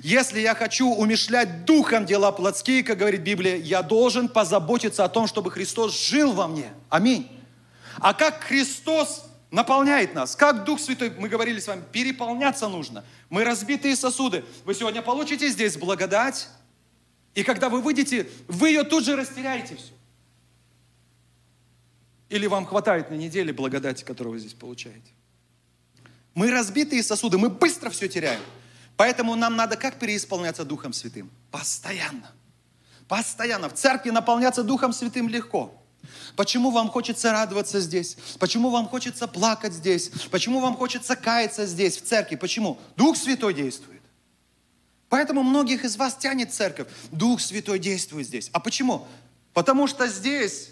если 0.04 0.40
я 0.40 0.56
хочу 0.56 0.90
умешлять 0.90 1.66
духом 1.66 2.06
дела 2.06 2.32
плотские, 2.32 2.82
как 2.82 2.98
говорит 2.98 3.22
Библия, 3.22 3.58
я 3.58 3.82
должен 3.82 4.30
позаботиться 4.30 5.04
о 5.04 5.10
том, 5.10 5.28
чтобы 5.28 5.52
Христос 5.52 6.08
жил 6.08 6.32
во 6.32 6.48
мне. 6.48 6.72
Аминь. 6.90 7.30
А 8.00 8.14
как 8.14 8.42
Христос 8.42 9.26
наполняет 9.52 10.16
нас, 10.16 10.36
как 10.36 10.64
Дух 10.64 10.80
Святой, 10.80 11.12
мы 11.12 11.30
говорили 11.30 11.60
с 11.60 11.68
вами, 11.68 11.84
переполняться 11.92 12.68
нужно. 12.68 13.04
Мы 13.30 13.44
разбитые 13.44 13.96
сосуды. 13.96 14.44
Вы 14.66 14.74
сегодня 14.74 15.02
получите 15.02 15.50
здесь 15.50 15.78
благодать, 15.78 16.48
и 17.36 17.44
когда 17.44 17.70
вы 17.70 17.82
выйдете, 17.82 18.30
вы 18.48 18.70
ее 18.70 18.84
тут 18.84 19.06
же 19.06 19.16
растеряете 19.16 19.76
все. 19.76 19.94
Или 22.30 22.48
вам 22.48 22.66
хватает 22.66 23.12
на 23.12 23.16
неделе 23.16 23.52
благодати, 23.52 24.04
которую 24.04 24.34
вы 24.34 24.40
здесь 24.40 24.54
получаете. 24.54 25.12
Мы 26.34 26.50
разбитые 26.50 27.04
сосуды, 27.04 27.38
мы 27.38 27.50
быстро 27.50 27.90
все 27.90 28.08
теряем. 28.08 28.42
Поэтому 28.96 29.36
нам 29.36 29.56
надо 29.56 29.76
как 29.76 30.00
переисполняться 30.00 30.64
Духом 30.64 30.94
Святым? 30.94 31.30
Постоянно. 31.50 32.32
Постоянно. 33.08 33.68
В 33.68 33.74
церкви 33.74 34.12
наполняться 34.12 34.64
Духом 34.64 34.94
Святым 34.94 35.28
легко. 35.28 35.81
Почему 36.36 36.72
вам 36.72 36.90
хочется 36.90 37.32
радоваться 37.32 37.80
здесь? 37.80 38.18
Почему 38.40 38.70
вам 38.70 38.88
хочется 38.88 39.28
плакать 39.28 39.74
здесь? 39.74 40.12
Почему 40.30 40.60
вам 40.60 40.76
хочется 40.76 41.16
каяться 41.16 41.66
здесь, 41.66 41.98
в 41.98 42.04
церкви? 42.04 42.36
Почему? 42.36 42.80
Дух 42.96 43.18
Святой 43.18 43.54
действует. 43.54 44.02
Поэтому 45.10 45.44
многих 45.44 45.84
из 45.84 45.98
вас 45.98 46.16
тянет 46.16 46.54
церковь. 46.54 46.88
Дух 47.12 47.42
Святой 47.42 47.80
действует 47.80 48.28
здесь. 48.28 48.50
А 48.54 48.60
почему? 48.60 49.08
Потому 49.54 49.88
что 49.88 50.08
здесь 50.08 50.70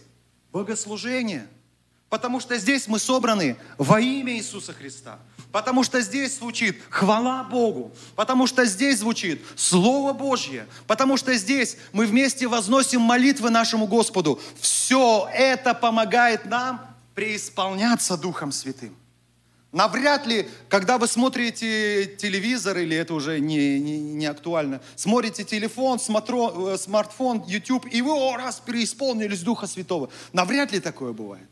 богослужение. 0.52 1.48
Потому 2.10 2.40
что 2.40 2.58
здесь 2.58 2.88
мы 2.88 3.00
собраны 3.00 3.58
во 3.78 4.00
имя 4.00 4.34
Иисуса 4.36 4.74
Христа. 4.74 5.20
Потому 5.52 5.84
что 5.84 6.02
здесь 6.02 6.38
звучит 6.38 6.82
хвала 6.90 7.44
Богу. 7.44 7.92
Потому 8.16 8.46
что 8.46 8.66
здесь 8.66 9.00
звучит 9.00 9.44
Слово 9.56 10.14
Божье. 10.14 10.68
Потому 10.86 11.18
что 11.18 11.34
здесь 11.34 11.78
мы 11.92 12.06
вместе 12.06 12.48
возносим 12.48 13.02
молитвы 13.02 13.50
нашему 13.50 13.88
Господу. 13.88 14.40
Все 14.60 15.28
это 15.34 15.74
помогает 15.74 16.46
нам 16.46 16.82
преисполняться 17.16 18.16
Духом 18.16 18.52
Святым. 18.52 18.96
Навряд 19.72 20.26
ли, 20.26 20.50
когда 20.68 20.98
вы 20.98 21.08
смотрите 21.08 22.06
телевизор, 22.18 22.78
или 22.78 22.98
это 22.98 23.14
уже 23.14 23.40
не, 23.40 23.80
не, 23.80 24.00
не 24.00 24.26
актуально, 24.26 24.82
смотрите 24.96 25.44
телефон, 25.44 26.00
смотро, 26.00 26.74
э, 26.74 26.78
смартфон, 26.78 27.44
YouTube, 27.46 27.86
и 27.92 28.02
вы 28.02 28.12
о, 28.12 28.36
раз 28.36 28.60
переисполнились 28.66 29.42
Духа 29.42 29.68
Святого. 29.68 30.10
Навряд 30.34 30.72
ли 30.72 30.80
такое 30.80 31.14
бывает. 31.14 31.48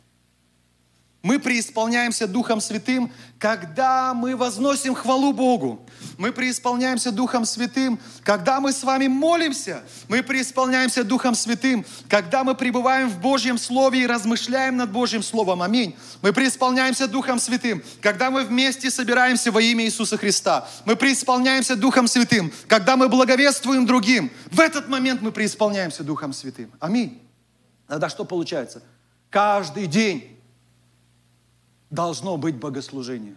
Мы 1.28 1.40
преисполняемся 1.40 2.26
Духом 2.26 2.62
Святым, 2.62 3.12
когда 3.38 4.14
мы 4.14 4.38
возносим 4.38 4.96
хвалу 4.96 5.34
Богу. 5.34 5.86
Мы 6.18 6.32
преисполняемся 6.32 7.12
Духом 7.12 7.44
Святым, 7.44 8.00
когда 8.24 8.62
мы 8.62 8.72
с 8.72 8.82
вами 8.82 9.08
молимся. 9.08 9.84
Мы 10.08 10.24
преисполняемся 10.24 11.04
Духом 11.04 11.36
Святым, 11.36 11.86
когда 12.08 12.46
мы 12.46 12.56
пребываем 12.56 13.10
в 13.10 13.20
Божьем 13.20 13.58
Слове 13.58 14.04
и 14.04 14.08
размышляем 14.08 14.78
над 14.78 14.90
Божьим 14.94 15.22
Словом. 15.22 15.62
Аминь. 15.62 15.98
Мы 16.22 16.32
преисполняемся 16.32 17.10
Духом 17.10 17.40
Святым, 17.40 17.84
когда 18.00 18.32
мы 18.32 18.46
вместе 18.46 18.90
собираемся 18.90 19.52
во 19.52 19.62
имя 19.62 19.84
Иисуса 19.84 20.16
Христа. 20.18 20.66
Мы 20.86 20.96
преисполняемся 20.96 21.76
Духом 21.76 22.08
Святым, 22.08 22.54
когда 22.68 22.96
мы 22.96 23.10
благовествуем 23.10 23.86
другим. 23.86 24.32
В 24.50 24.62
этот 24.62 24.88
момент 24.88 25.22
мы 25.22 25.34
преисполняемся 25.34 26.06
Духом 26.06 26.32
Святым. 26.32 26.72
Аминь. 26.80 27.22
Тогда 27.86 28.08
что 28.08 28.24
получается? 28.24 28.82
Каждый 29.30 29.88
день 29.88 30.37
должно 31.90 32.38
быть 32.38 32.56
богослужение. 32.56 33.36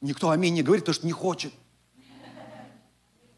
Никто 0.00 0.30
аминь 0.30 0.54
не 0.54 0.62
говорит, 0.62 0.84
потому 0.84 0.94
что 0.94 1.06
не 1.06 1.12
хочет. 1.12 1.52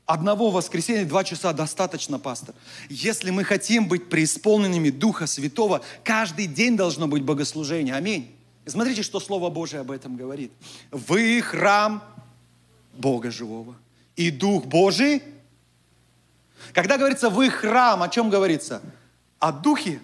Одного 0.07 0.51
воскресенья, 0.51 1.07
два 1.07 1.25
часа 1.25 1.53
достаточно, 1.55 2.19
пастор. 2.19 2.55
Если 2.91 3.31
мы 3.31 3.43
хотим 3.43 3.89
быть 3.89 4.11
преисполненными 4.11 4.91
Духа 4.91 5.27
Святого, 5.27 5.81
каждый 6.03 6.47
день 6.47 6.77
должно 6.77 7.09
быть 7.09 7.23
богослужение. 7.23 7.95
Аминь. 7.95 8.35
И 8.67 8.71
смотрите, 8.71 9.03
что 9.03 9.19
Слово 9.19 9.49
Божие 9.49 9.81
об 9.81 9.91
этом 9.91 10.17
говорит. 10.17 10.53
Вы 10.91 11.41
храм 11.41 12.03
Бога 12.93 13.31
живого. 13.31 13.77
И 14.17 14.31
Дух 14.31 14.67
Божий. 14.67 15.23
Когда 16.73 16.99
говорится 16.99 17.31
«вы 17.31 17.51
храм», 17.51 18.03
о 18.03 18.09
чем 18.09 18.31
говорится? 18.31 18.83
О 19.39 19.53
Духе. 19.53 20.01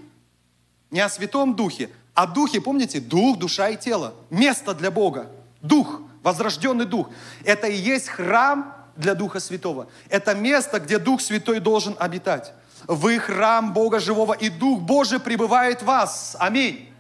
Не 0.91 1.01
о 1.01 1.09
Святом 1.09 1.55
Духе, 1.55 1.91
о 2.23 2.27
духе, 2.27 2.61
помните, 2.61 3.01
дух, 3.01 3.39
душа 3.39 3.71
и 3.71 3.79
тело. 3.79 4.15
Место 4.29 4.75
для 4.75 4.91
Бога. 4.91 5.31
Дух. 5.63 6.03
возрожденный 6.23 6.85
дух. 6.85 7.09
Это 7.45 7.67
и 7.67 7.75
есть 7.75 8.09
храм 8.09 8.75
для 8.95 9.15
Духа 9.15 9.41
Святого. 9.41 9.89
Это 10.11 10.35
место, 10.35 10.81
где 10.81 10.99
Дух 10.99 11.23
Святой 11.23 11.61
должен 11.61 11.97
обитать. 11.99 12.53
Вы 12.87 13.19
храм 13.19 13.73
Бога 13.73 14.01
живого, 14.01 14.35
и 14.35 14.51
Дух 14.51 14.81
Божий 14.81 15.19
пребывает 15.19 15.81
в 15.81 15.87
вас. 15.87 16.37
Аминь. 16.39 16.93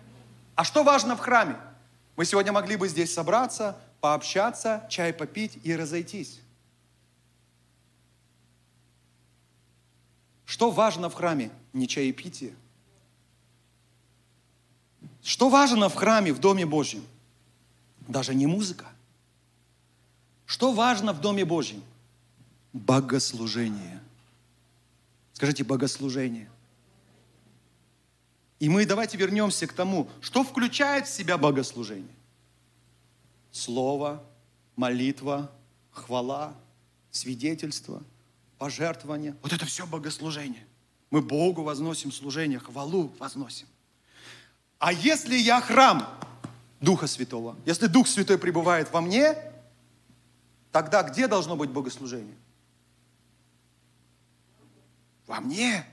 А 0.54 0.64
что 0.64 0.82
важно 0.82 1.16
в 1.16 1.20
храме? 1.20 1.56
Мы 2.16 2.24
сегодня 2.24 2.52
могли 2.52 2.76
бы 2.76 2.88
здесь 2.88 3.12
собраться, 3.12 3.76
пообщаться, 4.00 4.86
чай 4.88 5.12
попить 5.12 5.58
и 5.62 5.76
разойтись. 5.76 6.40
Что 10.46 10.70
важно 10.70 11.10
в 11.10 11.14
храме? 11.14 11.50
Не 11.74 11.86
чаепитие. 11.86 12.54
Что 15.22 15.48
важно 15.48 15.88
в 15.88 15.94
храме, 15.94 16.32
в 16.32 16.38
Доме 16.38 16.66
Божьем? 16.66 17.04
Даже 18.08 18.34
не 18.34 18.46
музыка. 18.46 18.86
Что 20.46 20.72
важно 20.72 21.12
в 21.12 21.20
Доме 21.20 21.44
Божьем? 21.44 21.82
Богослужение. 22.72 24.00
Скажите, 25.32 25.64
богослужение. 25.64 26.50
И 28.58 28.68
мы 28.68 28.84
давайте 28.84 29.16
вернемся 29.16 29.66
к 29.66 29.72
тому, 29.72 30.08
что 30.20 30.44
включает 30.44 31.06
в 31.06 31.14
себя 31.14 31.38
богослужение. 31.38 32.14
Слово, 33.50 34.22
молитва, 34.76 35.50
хвала, 35.92 36.54
свидетельство, 37.10 38.02
пожертвование. 38.58 39.34
Вот 39.42 39.52
это 39.52 39.64
все 39.66 39.86
богослужение. 39.86 40.66
Мы 41.10 41.22
Богу 41.22 41.62
возносим 41.62 42.12
служение, 42.12 42.58
хвалу 42.58 43.12
возносим. 43.18 43.66
А 44.80 44.94
если 44.94 45.36
я 45.36 45.60
храм 45.60 46.08
Духа 46.80 47.06
Святого, 47.06 47.54
если 47.66 47.86
Дух 47.86 48.08
Святой 48.08 48.38
пребывает 48.38 48.90
во 48.90 49.02
мне, 49.02 49.36
тогда 50.72 51.02
где 51.02 51.28
должно 51.28 51.54
быть 51.54 51.68
богослужение? 51.68 52.34
Во 55.26 55.38
мне. 55.40 55.84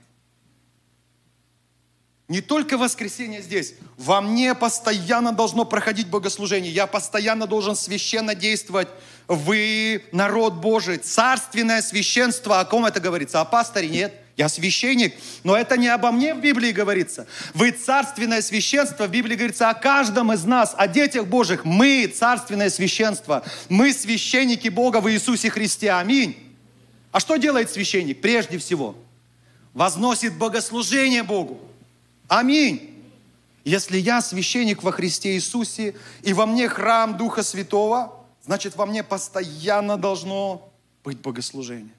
Не 2.28 2.40
только 2.40 2.78
воскресенье 2.78 3.42
здесь. 3.42 3.74
Во 3.98 4.22
мне 4.22 4.54
постоянно 4.54 5.32
должно 5.32 5.66
проходить 5.66 6.08
богослужение. 6.08 6.72
Я 6.72 6.86
постоянно 6.86 7.46
должен 7.46 7.76
священно 7.76 8.34
действовать. 8.34 8.88
Вы 9.26 10.02
народ 10.12 10.54
Божий, 10.54 10.96
царственное 10.96 11.82
священство. 11.82 12.60
О 12.60 12.64
ком 12.64 12.86
это 12.86 13.00
говорится? 13.00 13.42
О 13.42 13.44
пасторе? 13.44 13.90
Нет. 13.90 14.14
Я 14.38 14.48
священник, 14.48 15.16
но 15.42 15.56
это 15.56 15.76
не 15.76 15.88
обо 15.88 16.12
мне 16.12 16.32
в 16.32 16.40
Библии 16.40 16.70
говорится. 16.70 17.26
Вы 17.54 17.72
царственное 17.72 18.40
священство, 18.40 19.08
в 19.08 19.10
Библии 19.10 19.34
говорится 19.34 19.68
о 19.68 19.74
каждом 19.74 20.32
из 20.32 20.44
нас, 20.44 20.76
о 20.78 20.86
детях 20.86 21.26
Божьих. 21.26 21.64
Мы 21.64 22.06
царственное 22.06 22.70
священство. 22.70 23.44
Мы 23.68 23.92
священники 23.92 24.68
Бога 24.68 25.00
в 25.00 25.10
Иисусе 25.10 25.50
Христе. 25.50 25.90
Аминь. 25.90 26.38
А 27.10 27.18
что 27.18 27.34
делает 27.34 27.68
священник? 27.72 28.20
Прежде 28.20 28.58
всего, 28.58 28.94
возносит 29.74 30.38
богослужение 30.38 31.24
Богу. 31.24 31.60
Аминь. 32.28 32.94
Если 33.64 33.98
я 33.98 34.22
священник 34.22 34.84
во 34.84 34.92
Христе 34.92 35.34
Иисусе, 35.34 35.96
и 36.22 36.32
во 36.32 36.46
мне 36.46 36.68
храм 36.68 37.16
Духа 37.16 37.42
Святого, 37.42 38.24
значит, 38.44 38.76
во 38.76 38.86
мне 38.86 39.02
постоянно 39.02 39.96
должно 39.96 40.70
быть 41.02 41.18
богослужение. 41.18 41.97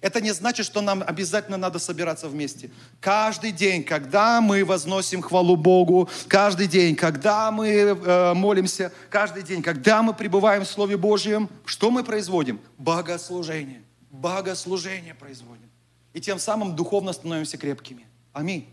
Это 0.00 0.20
не 0.20 0.32
значит, 0.32 0.66
что 0.66 0.80
нам 0.80 1.02
обязательно 1.06 1.56
надо 1.56 1.78
собираться 1.78 2.28
вместе. 2.28 2.70
Каждый 3.00 3.52
день, 3.52 3.84
когда 3.84 4.40
мы 4.40 4.64
возносим 4.64 5.22
хвалу 5.22 5.56
Богу, 5.56 6.08
каждый 6.28 6.66
день, 6.66 6.96
когда 6.96 7.50
мы 7.50 7.68
э, 7.68 8.34
молимся, 8.34 8.92
каждый 9.10 9.42
день, 9.42 9.62
когда 9.62 10.02
мы 10.02 10.14
пребываем 10.14 10.64
в 10.64 10.68
Слове 10.68 10.96
Божьем, 10.96 11.48
что 11.64 11.90
мы 11.90 12.04
производим? 12.04 12.60
Богослужение. 12.78 13.82
Богослужение 14.10 15.14
производим. 15.14 15.70
И 16.12 16.20
тем 16.20 16.38
самым 16.38 16.76
духовно 16.76 17.12
становимся 17.12 17.58
крепкими. 17.58 18.06
Аминь. 18.32 18.68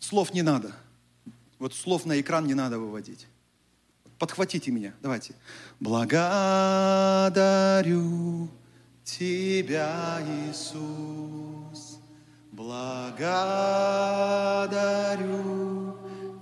Слов 0.00 0.34
не 0.34 0.42
надо. 0.42 0.72
Вот 1.60 1.74
слов 1.74 2.04
на 2.04 2.20
экран 2.20 2.46
не 2.46 2.54
надо 2.54 2.80
выводить. 2.80 3.28
Подхватите 4.20 4.70
меня, 4.70 4.94
давайте. 5.02 5.34
Благодарю 5.80 7.30
Тебя, 9.02 10.18
Иисус. 10.46 11.98
Благодарю 12.52 13.16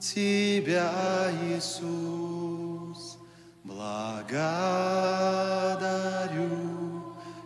Тебя, 0.01 1.31
Иисус. 1.45 3.19
Благодарю 3.62 4.35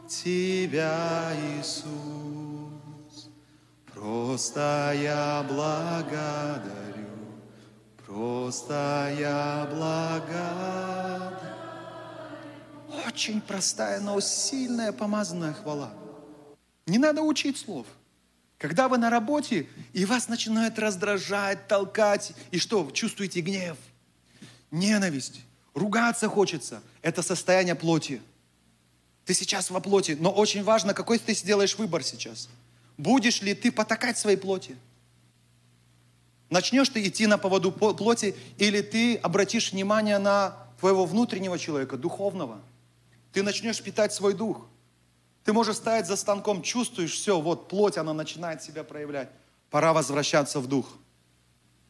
Тебя, 0.09 1.33
Иисус. 1.61 3.29
Просто 3.92 4.92
я 4.97 5.45
благодарю, 5.47 6.82
просто 8.12 9.14
я 9.18 9.66
благодарю. 9.70 11.37
Очень 13.07 13.40
простая, 13.40 14.01
но 14.01 14.20
сильная 14.20 14.92
помазанная 14.92 15.53
хвала. 15.53 15.92
Не 16.87 16.98
надо 16.98 17.22
учить 17.22 17.59
слов. 17.59 17.87
Когда 18.59 18.88
вы 18.88 18.98
на 18.98 19.11
работе, 19.11 19.66
и 19.92 20.05
вас 20.05 20.29
начинает 20.29 20.79
раздражать, 20.79 21.66
толкать, 21.66 22.33
и 22.51 22.59
что, 22.59 22.88
чувствуете 22.92 23.40
гнев, 23.40 23.77
ненависть, 24.70 25.40
ругаться 25.75 26.29
хочется. 26.29 26.83
Это 27.01 27.22
состояние 27.22 27.75
плоти. 27.75 28.20
Ты 29.25 29.35
сейчас 29.35 29.70
во 29.70 29.81
плоти, 29.81 30.16
но 30.20 30.31
очень 30.31 30.62
важно, 30.62 30.94
какой 30.94 31.18
ты 31.18 31.35
сделаешь 31.35 31.77
выбор 31.79 32.03
сейчас– 32.03 32.48
Будешь 33.03 33.42
ли 33.42 33.55
ты 33.55 33.72
потакать 33.72 34.18
своей 34.18 34.37
плоти? 34.37 34.77
Начнешь 36.53 36.91
ты 36.91 37.03
идти 37.09 37.27
на 37.27 37.38
поводу 37.38 37.73
плоти, 37.73 38.37
или 38.59 38.83
ты 38.83 39.17
обратишь 39.17 39.73
внимание 39.73 40.19
на 40.19 40.55
твоего 40.79 41.07
внутреннего 41.07 41.59
человека, 41.59 41.97
духовного. 41.97 42.61
Ты 43.33 43.43
начнешь 43.43 43.83
питать 43.83 44.12
свой 44.12 44.35
дух. 44.35 44.67
Ты 45.45 45.55
можешь 45.55 45.77
стоять 45.77 46.07
за 46.07 46.15
станком, 46.15 46.61
чувствуешь, 46.61 47.15
все, 47.15 47.41
вот 47.41 47.69
плоть, 47.69 47.97
она 47.97 48.12
начинает 48.12 48.62
себя 48.62 48.85
проявлять. 48.85 49.31
Пора 49.71 49.95
возвращаться 49.95 50.61
в 50.61 50.67
дух. 50.67 50.99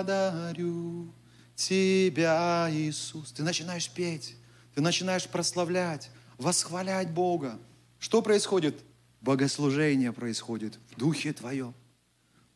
Тебя, 1.54 2.66
Иисус. 2.72 3.30
Ты 3.30 3.44
начинаешь 3.44 3.88
петь, 3.88 4.34
ты 4.74 4.80
начинаешь 4.80 5.28
прославлять, 5.28 6.10
восхвалять 6.38 7.12
Бога. 7.12 7.56
Что 8.00 8.20
происходит? 8.20 8.82
Богослужение 9.20 10.12
происходит 10.12 10.76
в 10.90 10.98
духе 10.98 11.32
твоем. 11.32 11.72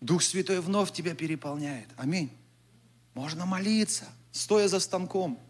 Дух 0.00 0.22
Святой 0.22 0.60
вновь 0.60 0.92
тебя 0.92 1.14
переполняет. 1.14 1.88
Аминь. 1.96 2.30
Можно 3.14 3.46
молиться, 3.46 4.04
стоя 4.30 4.68
за 4.68 4.78
станком, 4.78 5.40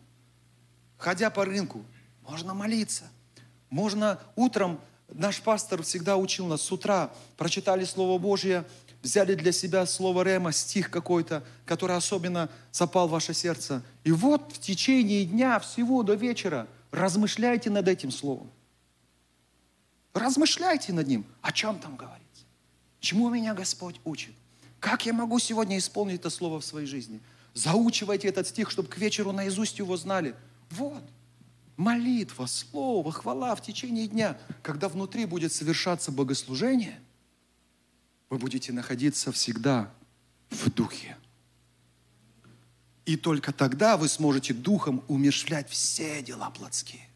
ходя 0.96 1.30
по 1.30 1.44
рынку. 1.44 1.84
Можно 2.22 2.54
молиться. 2.54 3.04
Можно 3.68 4.18
утром, 4.36 4.80
наш 5.08 5.40
пастор 5.42 5.82
всегда 5.82 6.16
учил 6.16 6.46
нас 6.46 6.62
с 6.62 6.72
утра, 6.72 7.10
прочитали 7.36 7.84
Слово 7.84 8.18
Божье, 8.18 8.64
взяли 9.02 9.34
для 9.34 9.52
себя 9.52 9.86
слово 9.86 10.22
Рема, 10.22 10.52
стих 10.52 10.90
какой-то, 10.90 11.44
который 11.64 11.96
особенно 11.96 12.48
запал 12.72 13.08
в 13.08 13.12
ваше 13.12 13.34
сердце. 13.34 13.82
И 14.04 14.12
вот 14.12 14.52
в 14.52 14.58
течение 14.60 15.24
дня, 15.24 15.58
всего 15.60 16.02
до 16.02 16.14
вечера, 16.14 16.66
размышляйте 16.90 17.70
над 17.70 17.86
этим 17.86 18.10
словом. 18.10 18.50
Размышляйте 20.14 20.92
над 20.92 21.06
ним, 21.06 21.24
о 21.42 21.52
чем 21.52 21.78
там 21.78 21.96
говорится. 21.96 22.44
Чему 23.00 23.28
меня 23.30 23.54
Господь 23.54 24.00
учит? 24.04 24.34
Как 24.80 25.06
я 25.06 25.12
могу 25.12 25.38
сегодня 25.38 25.78
исполнить 25.78 26.20
это 26.20 26.30
слово 26.30 26.60
в 26.60 26.64
своей 26.64 26.86
жизни? 26.86 27.20
Заучивайте 27.54 28.28
этот 28.28 28.46
стих, 28.46 28.70
чтобы 28.70 28.88
к 28.88 28.98
вечеру 28.98 29.32
наизусть 29.32 29.78
его 29.78 29.96
знали. 29.96 30.34
Вот. 30.70 31.02
Молитва, 31.76 32.46
слово, 32.46 33.10
хвала 33.12 33.54
в 33.54 33.62
течение 33.62 34.06
дня. 34.06 34.38
Когда 34.62 34.88
внутри 34.88 35.26
будет 35.26 35.52
совершаться 35.52 36.12
богослужение, 36.12 37.00
вы 38.30 38.38
будете 38.38 38.72
находиться 38.72 39.32
всегда 39.32 39.92
в 40.50 40.70
духе. 40.70 41.16
И 43.06 43.16
только 43.16 43.52
тогда 43.52 43.96
вы 43.96 44.08
сможете 44.08 44.52
духом 44.52 45.02
умершлять 45.08 45.68
все 45.70 46.22
дела 46.22 46.50
плотские. 46.50 47.08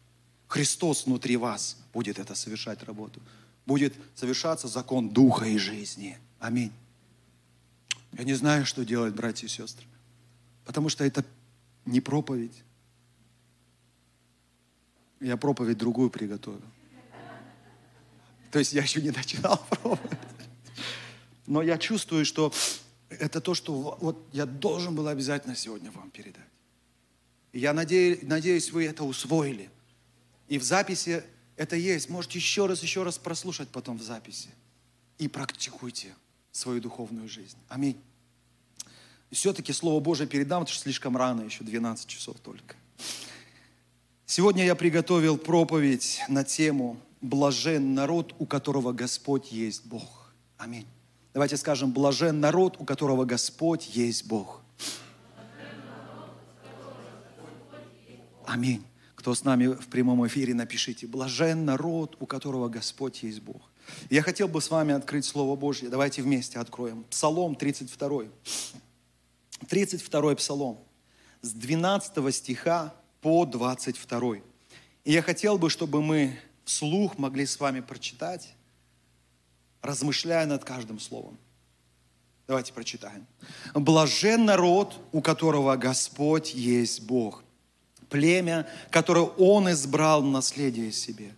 Христос 0.47 1.05
внутри 1.05 1.37
вас 1.37 1.77
будет 1.93 2.19
это 2.19 2.35
совершать 2.35 2.83
работу. 2.83 3.21
Будет 3.65 3.93
совершаться 4.15 4.67
закон 4.67 5.09
духа 5.09 5.45
и 5.45 5.57
жизни. 5.57 6.17
Аминь. 6.39 6.71
Я 8.13 8.23
не 8.23 8.33
знаю, 8.35 8.65
что 8.65 8.85
делать, 8.85 9.13
братья 9.13 9.47
и 9.47 9.49
сестры. 9.49 9.85
Потому 10.65 10.89
что 10.89 11.03
это 11.03 11.25
не 11.85 11.99
проповедь. 11.99 12.63
Я 15.19 15.35
проповедь 15.37 15.77
другую 15.77 16.09
приготовил. 16.09 16.61
То 18.51 18.59
есть 18.59 18.73
я 18.73 18.83
еще 18.83 19.01
не 19.01 19.09
начинал 19.09 19.57
проповедь. 19.69 20.19
Но 21.47 21.61
я 21.61 21.77
чувствую, 21.77 22.23
что 22.23 22.53
это 23.09 23.41
то, 23.41 23.55
что 23.55 23.97
вот 23.99 24.27
я 24.31 24.45
должен 24.45 24.95
был 24.95 25.07
обязательно 25.07 25.55
сегодня 25.55 25.91
вам 25.91 26.11
передать. 26.11 26.41
И 27.51 27.59
я 27.59 27.73
надеюсь, 27.73 28.19
надеюсь, 28.21 28.71
вы 28.71 28.85
это 28.85 29.03
усвоили. 29.03 29.69
И 30.47 30.59
в 30.59 30.63
записи 30.63 31.23
это 31.55 31.75
есть. 31.75 32.09
Можете 32.09 32.37
еще 32.37 32.67
раз, 32.67 32.83
еще 32.83 33.03
раз 33.03 33.17
прослушать 33.17 33.69
потом 33.69 33.97
в 33.97 34.03
записи. 34.03 34.49
И 35.17 35.27
практикуйте 35.27 36.13
свою 36.53 36.79
духовную 36.79 37.27
жизнь. 37.27 37.57
Аминь. 37.67 37.99
И 39.31 39.35
все-таки 39.35 39.73
Слово 39.73 39.99
Божие 39.99 40.27
передам, 40.27 40.61
потому 40.61 40.73
что 40.73 40.83
слишком 40.83 41.17
рано, 41.17 41.41
еще 41.41 41.63
12 41.63 42.07
часов 42.07 42.39
только. 42.39 42.75
Сегодня 44.25 44.63
я 44.63 44.75
приготовил 44.75 45.37
проповедь 45.37 46.21
на 46.29 46.43
тему 46.43 46.97
«Блажен 47.21 47.95
народ, 47.95 48.35
у 48.37 48.45
которого 48.45 48.93
Господь 48.93 49.51
есть 49.51 49.85
Бог». 49.85 50.31
Аминь. 50.57 50.85
Давайте 51.33 51.57
скажем, 51.57 51.91
блажен 51.91 52.39
народ, 52.39 52.77
у 52.79 52.85
которого 52.85 53.25
Господь 53.25 53.87
есть 53.87 54.27
Бог. 54.27 54.61
Аминь. 58.45 58.85
Кто 59.15 59.33
с 59.33 59.43
нами 59.43 59.67
в 59.67 59.87
прямом 59.87 60.25
эфире, 60.27 60.53
напишите. 60.53 61.07
Блажен 61.07 61.65
народ, 61.65 62.15
у 62.19 62.27
которого 62.27 62.69
Господь 62.69 63.23
есть 63.23 63.41
Бог. 63.41 63.72
Я 64.09 64.21
хотел 64.21 64.47
бы 64.47 64.61
с 64.61 64.69
вами 64.69 64.93
открыть 64.93 65.25
Слово 65.25 65.55
Божье. 65.55 65.89
Давайте 65.89 66.21
вместе 66.21 66.59
откроем. 66.59 67.03
Псалом 67.05 67.55
32. 67.55 68.23
32 69.67 70.35
Псалом. 70.35 70.79
С 71.41 71.51
12 71.53 72.35
стиха 72.35 72.93
по 73.21 73.45
22. 73.45 74.37
И 75.03 75.11
я 75.11 75.21
хотел 75.21 75.57
бы, 75.57 75.69
чтобы 75.69 76.01
мы 76.01 76.39
вслух 76.65 77.17
могли 77.17 77.45
с 77.45 77.59
вами 77.59 77.81
прочитать 77.81 78.55
размышляя 79.83 80.47
над 80.47 80.63
каждым 80.63 80.99
словом. 80.99 81.37
Давайте 82.47 82.73
прочитаем. 82.73 83.27
«Блажен 83.73 84.45
народ, 84.45 84.99
у 85.11 85.21
которого 85.21 85.75
Господь 85.75 86.53
есть 86.53 87.01
Бог, 87.03 87.43
племя, 88.13 88.67
которое 88.91 89.25
Он 89.25 89.71
избрал 89.71 90.21
в 90.21 90.27
наследие 90.27 90.91
себе. 90.91 91.33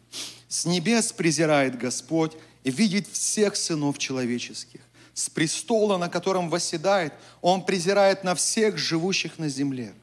С 0.50 0.66
небес 0.66 1.14
презирает 1.14 1.78
Господь 1.78 2.34
и 2.66 2.70
видит 2.70 3.08
всех 3.08 3.56
сынов 3.56 3.98
человеческих. 3.98 4.82
С 5.14 5.30
престола, 5.30 5.98
на 5.98 6.10
котором 6.10 6.50
восседает, 6.50 7.14
Он 7.42 7.66
презирает 7.66 8.26
на 8.26 8.36
всех 8.36 8.78
живущих 8.78 9.40
на 9.40 9.48
земле. 9.48 9.94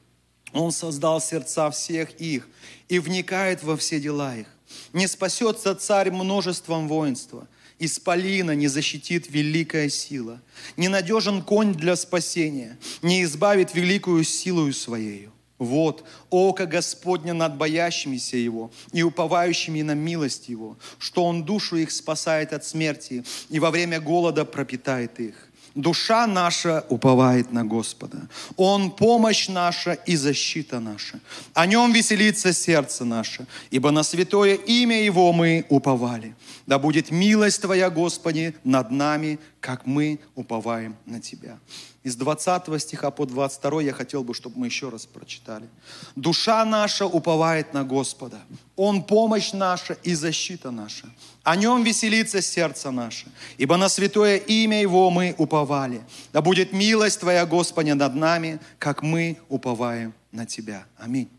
Он 0.51 0.71
создал 0.71 1.21
сердца 1.21 1.69
всех 1.69 2.19
их 2.19 2.47
и 2.89 2.97
вникает 2.97 3.61
во 3.61 3.77
все 3.77 3.99
дела 3.99 4.35
их. 4.35 4.47
Не 4.93 5.05
спасется 5.07 5.75
царь 5.75 6.09
множеством 6.09 6.87
воинства– 6.87 7.47
Исполина 7.79 8.55
не 8.55 8.69
защитит 8.69 9.29
великая 9.29 9.89
сила. 9.89 10.41
Ненадежен 10.77 11.41
конь 11.41 11.73
для 11.73 11.97
спасения, 11.97 12.79
не 13.01 13.23
избавит 13.23 13.75
великую 13.75 14.23
силою 14.23 14.73
своею. 14.73 15.32
Вот, 15.63 16.03
око 16.29 16.65
Господня 16.65 17.33
над 17.33 17.57
боящимися 17.57 18.37
Его 18.37 18.71
и 18.91 19.03
уповающими 19.03 19.81
на 19.81 19.95
милость 19.95 20.49
Его, 20.49 20.77
что 20.99 21.25
Он 21.25 21.43
душу 21.43 21.77
их 21.77 21.91
спасает 21.91 22.53
от 22.53 22.65
смерти 22.65 23.23
и 23.49 23.59
во 23.59 23.71
время 23.71 23.99
голода 23.99 24.45
пропитает 24.45 25.19
их. 25.19 25.49
Душа 25.75 26.27
наша 26.27 26.85
уповает 26.89 27.51
на 27.51 27.65
Господа. 27.65 28.27
Он 28.57 28.91
помощь 28.91 29.47
наша 29.47 29.93
и 29.93 30.15
защита 30.15 30.79
наша. 30.79 31.19
О 31.55 31.65
нем 31.65 31.91
веселится 31.91 32.53
сердце 32.53 33.05
наше, 33.05 33.47
ибо 33.71 33.89
на 33.89 34.03
святое 34.03 34.53
имя 34.53 35.03
Его 35.03 35.33
мы 35.33 35.65
уповали. 35.69 36.35
Да 36.67 36.77
будет 36.77 37.09
милость 37.09 37.61
Твоя, 37.61 37.89
Господи, 37.89 38.53
над 38.63 38.91
нами, 38.91 39.39
как 39.63 39.85
мы 39.85 40.19
уповаем 40.35 40.97
на 41.05 41.21
Тебя. 41.21 41.57
Из 42.03 42.17
20 42.17 42.81
стиха 42.81 43.11
по 43.11 43.25
22 43.25 43.81
я 43.83 43.93
хотел 43.93 44.21
бы, 44.21 44.33
чтобы 44.33 44.59
мы 44.59 44.65
еще 44.65 44.89
раз 44.89 45.05
прочитали. 45.05 45.69
Душа 46.17 46.65
наша 46.65 47.05
уповает 47.05 47.73
на 47.73 47.85
Господа. 47.85 48.41
Он 48.75 49.01
помощь 49.01 49.53
наша 49.53 49.93
и 50.03 50.15
защита 50.15 50.69
наша. 50.69 51.07
О 51.43 51.55
нем 51.55 51.81
веселится 51.81 52.41
сердце 52.41 52.91
наше, 52.91 53.27
ибо 53.57 53.77
на 53.77 53.87
святое 53.87 54.35
имя 54.35 54.81
Его 54.81 55.09
мы 55.09 55.33
уповали. 55.37 56.03
Да 56.33 56.41
будет 56.41 56.73
милость 56.73 57.21
Твоя, 57.21 57.45
Господи, 57.45 57.91
над 57.91 58.15
нами, 58.15 58.59
как 58.79 59.01
мы 59.01 59.37
уповаем 59.47 60.13
на 60.33 60.45
Тебя. 60.45 60.85
Аминь. 60.97 61.29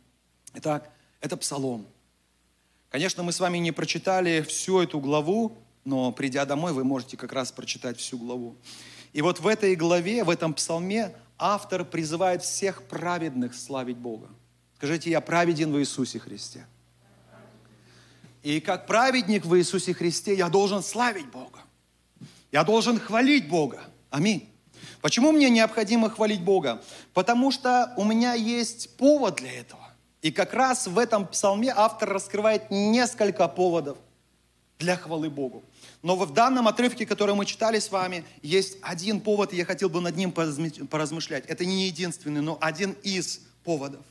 Итак, 0.54 0.90
это 1.20 1.36
псалом. 1.36 1.86
Конечно, 2.88 3.22
мы 3.22 3.32
с 3.32 3.40
вами 3.40 3.58
не 3.58 3.72
прочитали 3.72 4.40
всю 4.40 4.80
эту 4.80 4.98
главу, 4.98 5.58
но 5.84 6.12
придя 6.12 6.44
домой, 6.44 6.72
вы 6.72 6.84
можете 6.84 7.16
как 7.16 7.32
раз 7.32 7.52
прочитать 7.52 7.98
всю 7.98 8.18
главу. 8.18 8.56
И 9.12 9.22
вот 9.22 9.40
в 9.40 9.46
этой 9.46 9.74
главе, 9.76 10.24
в 10.24 10.30
этом 10.30 10.54
псалме 10.54 11.14
автор 11.38 11.84
призывает 11.84 12.42
всех 12.42 12.82
праведных 12.84 13.54
славить 13.54 13.96
Бога. 13.96 14.28
Скажите, 14.76 15.10
я 15.10 15.20
праведен 15.20 15.72
в 15.72 15.78
Иисусе 15.78 16.18
Христе. 16.18 16.66
И 18.42 18.60
как 18.60 18.86
праведник 18.86 19.46
в 19.46 19.56
Иисусе 19.56 19.94
Христе 19.94 20.34
я 20.34 20.48
должен 20.48 20.82
славить 20.82 21.30
Бога. 21.30 21.60
Я 22.52 22.64
должен 22.64 23.00
хвалить 23.00 23.48
Бога. 23.48 23.84
Аминь. 24.10 24.48
Почему 25.00 25.32
мне 25.32 25.50
необходимо 25.50 26.10
хвалить 26.10 26.42
Бога? 26.42 26.82
Потому 27.12 27.50
что 27.50 27.92
у 27.96 28.04
меня 28.04 28.34
есть 28.34 28.96
повод 28.96 29.36
для 29.36 29.52
этого. 29.52 29.82
И 30.22 30.30
как 30.30 30.54
раз 30.54 30.86
в 30.86 30.98
этом 30.98 31.26
псалме 31.26 31.72
автор 31.74 32.08
раскрывает 32.08 32.70
несколько 32.70 33.48
поводов 33.48 33.98
для 34.78 34.96
хвалы 34.96 35.30
Богу. 35.30 35.62
Но 36.04 36.16
в 36.16 36.34
данном 36.34 36.68
отрывке, 36.68 37.06
который 37.06 37.34
мы 37.34 37.46
читали 37.46 37.78
с 37.78 37.90
вами, 37.90 38.26
есть 38.42 38.76
один 38.82 39.22
повод, 39.22 39.54
и 39.54 39.56
я 39.56 39.64
хотел 39.64 39.88
бы 39.88 40.02
над 40.02 40.14
ним 40.14 40.32
поразмышлять. 40.32 41.46
Это 41.46 41.64
не 41.64 41.86
единственный, 41.86 42.42
но 42.42 42.58
один 42.60 42.94
из 43.02 43.40
поводов. 43.64 44.04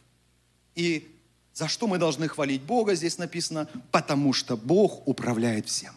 И 0.74 1.16
за 1.54 1.68
что 1.68 1.86
мы 1.86 2.00
должны 2.00 2.28
хвалить 2.28 2.64
Бога, 2.64 2.96
здесь 2.96 3.20
написано, 3.20 3.70
потому 3.92 4.34
что 4.34 4.58
Бог 4.58 5.08
управляет 5.08 5.68
всем. 5.68 5.94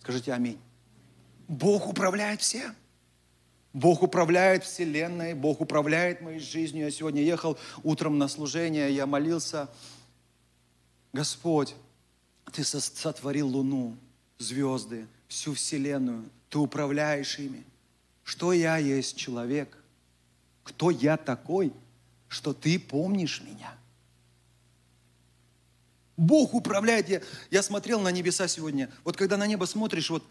Скажите 0.00 0.32
аминь. 0.32 0.58
Бог 1.46 1.88
управляет 1.88 2.40
всем. 2.40 2.74
Бог 3.72 4.02
управляет 4.02 4.64
Вселенной, 4.64 5.34
Бог 5.34 5.60
управляет 5.60 6.20
моей 6.20 6.40
жизнью. 6.40 6.86
Я 6.86 6.90
сегодня 6.90 7.22
ехал 7.22 7.56
утром 7.84 8.18
на 8.18 8.26
служение, 8.26 8.92
я 8.92 9.06
молился, 9.06 9.68
Господь, 11.12 11.76
ты 12.50 12.64
сотворил 12.64 13.48
Луну, 13.48 13.96
звезды, 14.38 15.06
всю 15.28 15.54
Вселенную. 15.54 16.28
Ты 16.48 16.58
управляешь 16.58 17.38
ими. 17.38 17.64
Что 18.24 18.52
я 18.52 18.76
есть 18.76 19.16
человек? 19.16 19.76
Кто 20.62 20.90
я 20.90 21.16
такой, 21.16 21.72
что 22.28 22.52
ты 22.52 22.78
помнишь 22.78 23.42
меня? 23.42 23.74
Бог 26.16 26.54
управляет. 26.54 27.08
Я, 27.08 27.22
я 27.50 27.62
смотрел 27.62 28.00
на 28.00 28.10
небеса 28.10 28.46
сегодня. 28.46 28.90
Вот 29.04 29.16
когда 29.16 29.36
на 29.36 29.46
небо 29.46 29.64
смотришь, 29.64 30.10
вот 30.10 30.22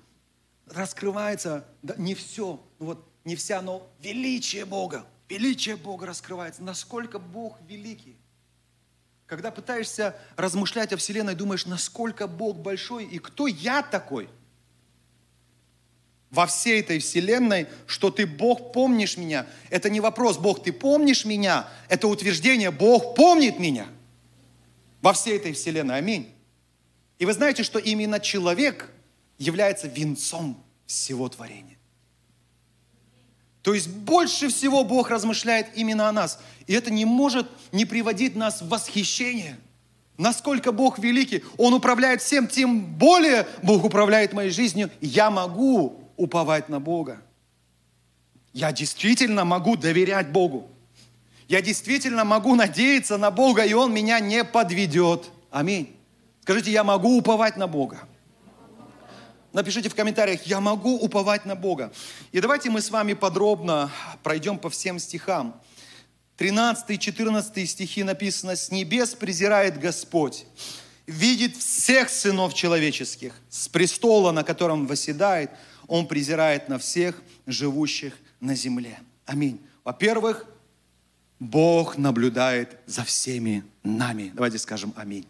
раскрывается 0.68 1.66
да, 1.82 1.96
не 1.98 2.14
все, 2.14 2.64
вот 2.78 3.04
не 3.26 3.36
вся, 3.36 3.62
но 3.62 3.90
величие 4.00 4.66
Бога. 4.66 5.06
Величие 5.28 5.78
Бога 5.78 6.06
раскрывается. 6.06 6.64
Насколько 6.64 7.20
Бог 7.20 7.58
великий. 7.68 8.18
Когда 9.30 9.52
пытаешься 9.52 10.16
размышлять 10.38 10.92
о 10.92 10.98
Вселенной, 10.98 11.36
думаешь, 11.36 11.68
насколько 11.68 12.26
Бог 12.28 12.58
большой 12.58 13.06
и 13.06 13.20
кто 13.20 13.46
я 13.46 13.84
такой 13.84 14.28
во 16.32 16.48
всей 16.48 16.80
этой 16.80 16.98
Вселенной, 16.98 17.68
что 17.86 18.10
ты, 18.10 18.26
Бог, 18.26 18.74
помнишь 18.74 19.18
меня. 19.18 19.46
Это 19.70 19.92
не 19.92 20.00
вопрос, 20.00 20.38
Бог, 20.38 20.64
ты 20.64 20.74
помнишь 20.74 21.26
меня. 21.26 21.70
Это 21.90 22.08
утверждение, 22.08 22.72
Бог 22.72 23.16
помнит 23.16 23.60
меня 23.60 23.86
во 25.02 25.14
всей 25.14 25.38
этой 25.38 25.54
Вселенной. 25.54 25.98
Аминь. 25.98 26.34
И 27.20 27.26
вы 27.26 27.34
знаете, 27.34 27.62
что 27.62 27.78
именно 27.78 28.20
человек 28.20 28.92
является 29.38 29.88
венцом 29.88 30.64
всего 30.88 31.30
творения. 31.30 31.79
То 33.70 33.76
есть 33.76 33.88
больше 33.88 34.48
всего 34.48 34.84
Бог 34.84 35.12
размышляет 35.12 35.68
именно 35.76 36.10
о 36.10 36.12
нас. 36.12 36.40
И 36.66 36.74
это 36.74 36.90
не 36.90 37.06
может 37.06 37.48
не 37.72 37.86
приводить 37.86 38.36
нас 38.36 38.64
в 38.64 38.68
восхищение. 38.68 39.60
Насколько 40.18 40.72
Бог 40.72 40.98
великий, 40.98 41.44
Он 41.56 41.76
управляет 41.76 42.24
всем, 42.24 42.48
тем 42.48 42.82
более 42.82 43.48
Бог 43.62 43.84
управляет 43.84 44.34
моей 44.34 44.50
жизнью. 44.50 44.90
Я 45.02 45.30
могу 45.30 46.04
уповать 46.18 46.68
на 46.68 46.80
Бога. 46.80 47.22
Я 48.54 48.72
действительно 48.72 49.46
могу 49.46 49.76
доверять 49.78 50.32
Богу. 50.32 50.68
Я 51.48 51.62
действительно 51.62 52.26
могу 52.26 52.56
надеяться 52.56 53.20
на 53.20 53.30
Бога, 53.30 53.64
и 53.64 53.74
Он 53.74 53.94
меня 53.94 54.20
не 54.20 54.44
подведет. 54.44 55.30
Аминь. 55.52 55.96
Скажите, 56.42 56.72
я 56.72 56.84
могу 56.84 57.16
уповать 57.16 57.56
на 57.56 57.68
Бога. 57.68 58.00
Напишите 59.54 59.90
в 59.90 59.96
комментариях, 59.96 60.44
я 60.44 60.60
могу 60.60 60.98
уповать 60.98 61.46
на 61.46 61.56
Бога. 61.56 61.92
И 62.32 62.40
давайте 62.40 62.70
мы 62.70 62.82
с 62.82 62.92
вами 62.92 63.14
подробно 63.14 63.92
пройдем 64.24 64.60
по 64.60 64.70
всем 64.70 65.00
стихам. 65.00 65.60
13 66.38 66.90
и 66.92 67.00
14 67.00 67.70
стихи 67.70 68.04
написано, 68.04 68.56
«С 68.56 68.72
небес 68.72 69.14
презирает 69.16 69.80
Господь 69.80 70.46
видит 71.10 71.58
всех 71.58 72.10
сынов 72.10 72.54
человеческих. 72.54 73.34
С 73.50 73.68
престола, 73.68 74.32
на 74.32 74.44
котором 74.44 74.86
восседает, 74.86 75.52
Он 75.88 76.08
презирает 76.08 76.70
на 76.70 76.78
всех 76.78 77.22
живущих 77.48 78.14
на 78.40 78.56
земле. 78.56 79.00
Аминь. 79.26 79.60
Во-первых, 79.84 80.46
Бог 81.40 81.98
наблюдает 81.98 82.78
за 82.86 83.04
всеми 83.04 83.64
нами. 83.84 84.32
Давайте 84.36 84.60
скажем 84.60 84.94
аминь. 84.96 85.26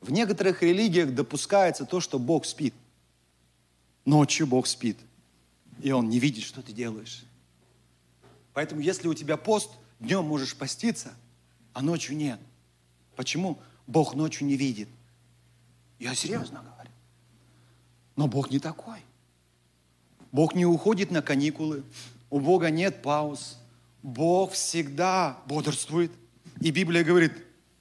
В 0.00 0.10
некоторых 0.10 0.62
религиях 0.62 1.14
допускается 1.14 1.84
то, 1.84 2.00
что 2.00 2.18
Бог 2.18 2.46
спит. 2.46 2.74
Ночью 4.04 4.46
Бог 4.46 4.66
спит. 4.66 4.98
И 5.82 5.90
Он 5.90 6.08
не 6.08 6.18
видит, 6.18 6.44
что 6.44 6.62
ты 6.62 6.72
делаешь. 6.72 7.24
Поэтому, 8.54 8.80
если 8.80 9.08
у 9.08 9.14
тебя 9.14 9.36
пост, 9.36 9.70
днем 10.00 10.24
можешь 10.24 10.56
поститься, 10.56 11.14
а 11.72 11.82
ночью 11.82 12.16
нет. 12.16 12.40
Почему? 13.16 13.58
Бог 13.86 14.14
ночью 14.14 14.46
не 14.46 14.56
видит. 14.56 14.88
Я 15.98 16.14
серьезно 16.14 16.60
говорю. 16.60 16.90
Но 18.16 18.28
Бог 18.28 18.50
не 18.50 18.58
такой. 18.58 18.98
Бог 20.32 20.54
не 20.54 20.66
уходит 20.66 21.10
на 21.10 21.22
каникулы. 21.22 21.84
У 22.30 22.40
Бога 22.40 22.70
нет 22.70 23.02
пауз. 23.02 23.58
Бог 24.02 24.52
всегда 24.52 25.38
бодрствует. 25.46 26.12
И 26.60 26.70
Библия 26.70 27.04
говорит, 27.04 27.32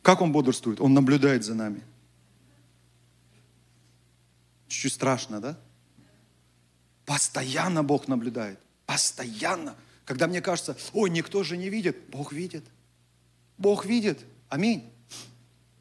как 0.02 0.22
Он 0.22 0.32
бодрствует? 0.32 0.80
Он 0.80 0.94
наблюдает 0.94 1.44
за 1.44 1.56
нами. 1.56 1.82
Чуть-чуть 4.68 4.94
страшно, 4.94 5.40
да? 5.40 5.58
Постоянно 7.06 7.84
Бог 7.84 8.08
наблюдает. 8.08 8.60
Постоянно. 8.86 9.76
Когда 10.06 10.28
мне 10.28 10.42
кажется, 10.42 10.78
ой, 10.94 11.10
никто 11.10 11.44
же 11.44 11.58
не 11.58 11.70
видит. 11.70 11.98
Бог 12.10 12.34
видит. 12.34 12.66
Бог 13.58 13.86
видит. 13.86 14.20
Аминь. 14.50 14.90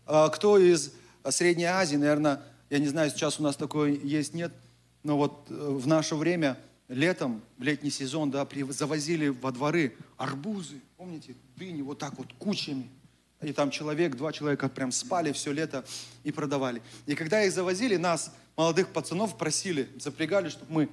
А 0.06 0.28
кто 0.28 0.58
из 0.58 0.92
Средней 1.28 1.64
Азии, 1.64 1.96
наверное, 1.96 2.42
я 2.70 2.78
не 2.78 2.88
знаю, 2.88 3.10
сейчас 3.10 3.38
у 3.40 3.42
нас 3.42 3.56
такое 3.56 3.92
есть, 3.92 4.34
нет, 4.34 4.52
но 5.02 5.16
вот 5.16 5.46
э, 5.50 5.54
в 5.54 5.86
наше 5.86 6.16
время, 6.16 6.58
летом, 6.88 7.42
в 7.58 7.62
летний 7.62 7.90
сезон, 7.90 8.30
да, 8.30 8.46
завозили 8.70 9.28
во 9.28 9.52
дворы 9.52 9.96
арбузы, 10.16 10.80
помните, 10.96 11.34
дыни, 11.56 11.82
вот 11.82 11.98
так 11.98 12.18
вот 12.18 12.32
кучами. 12.38 12.88
И 13.42 13.52
там 13.52 13.70
человек, 13.70 14.16
два 14.16 14.32
человека 14.32 14.68
прям 14.68 14.90
спали 14.90 15.32
все 15.32 15.52
лето 15.52 15.84
и 16.24 16.32
продавали. 16.32 16.82
И 17.06 17.14
когда 17.14 17.42
их 17.42 17.52
завозили, 17.52 17.96
нас, 17.96 18.32
молодых 18.56 18.88
пацанов, 18.88 19.36
просили, 19.36 19.88
запрягали, 19.98 20.48
чтобы 20.48 20.72
мы 20.72 20.88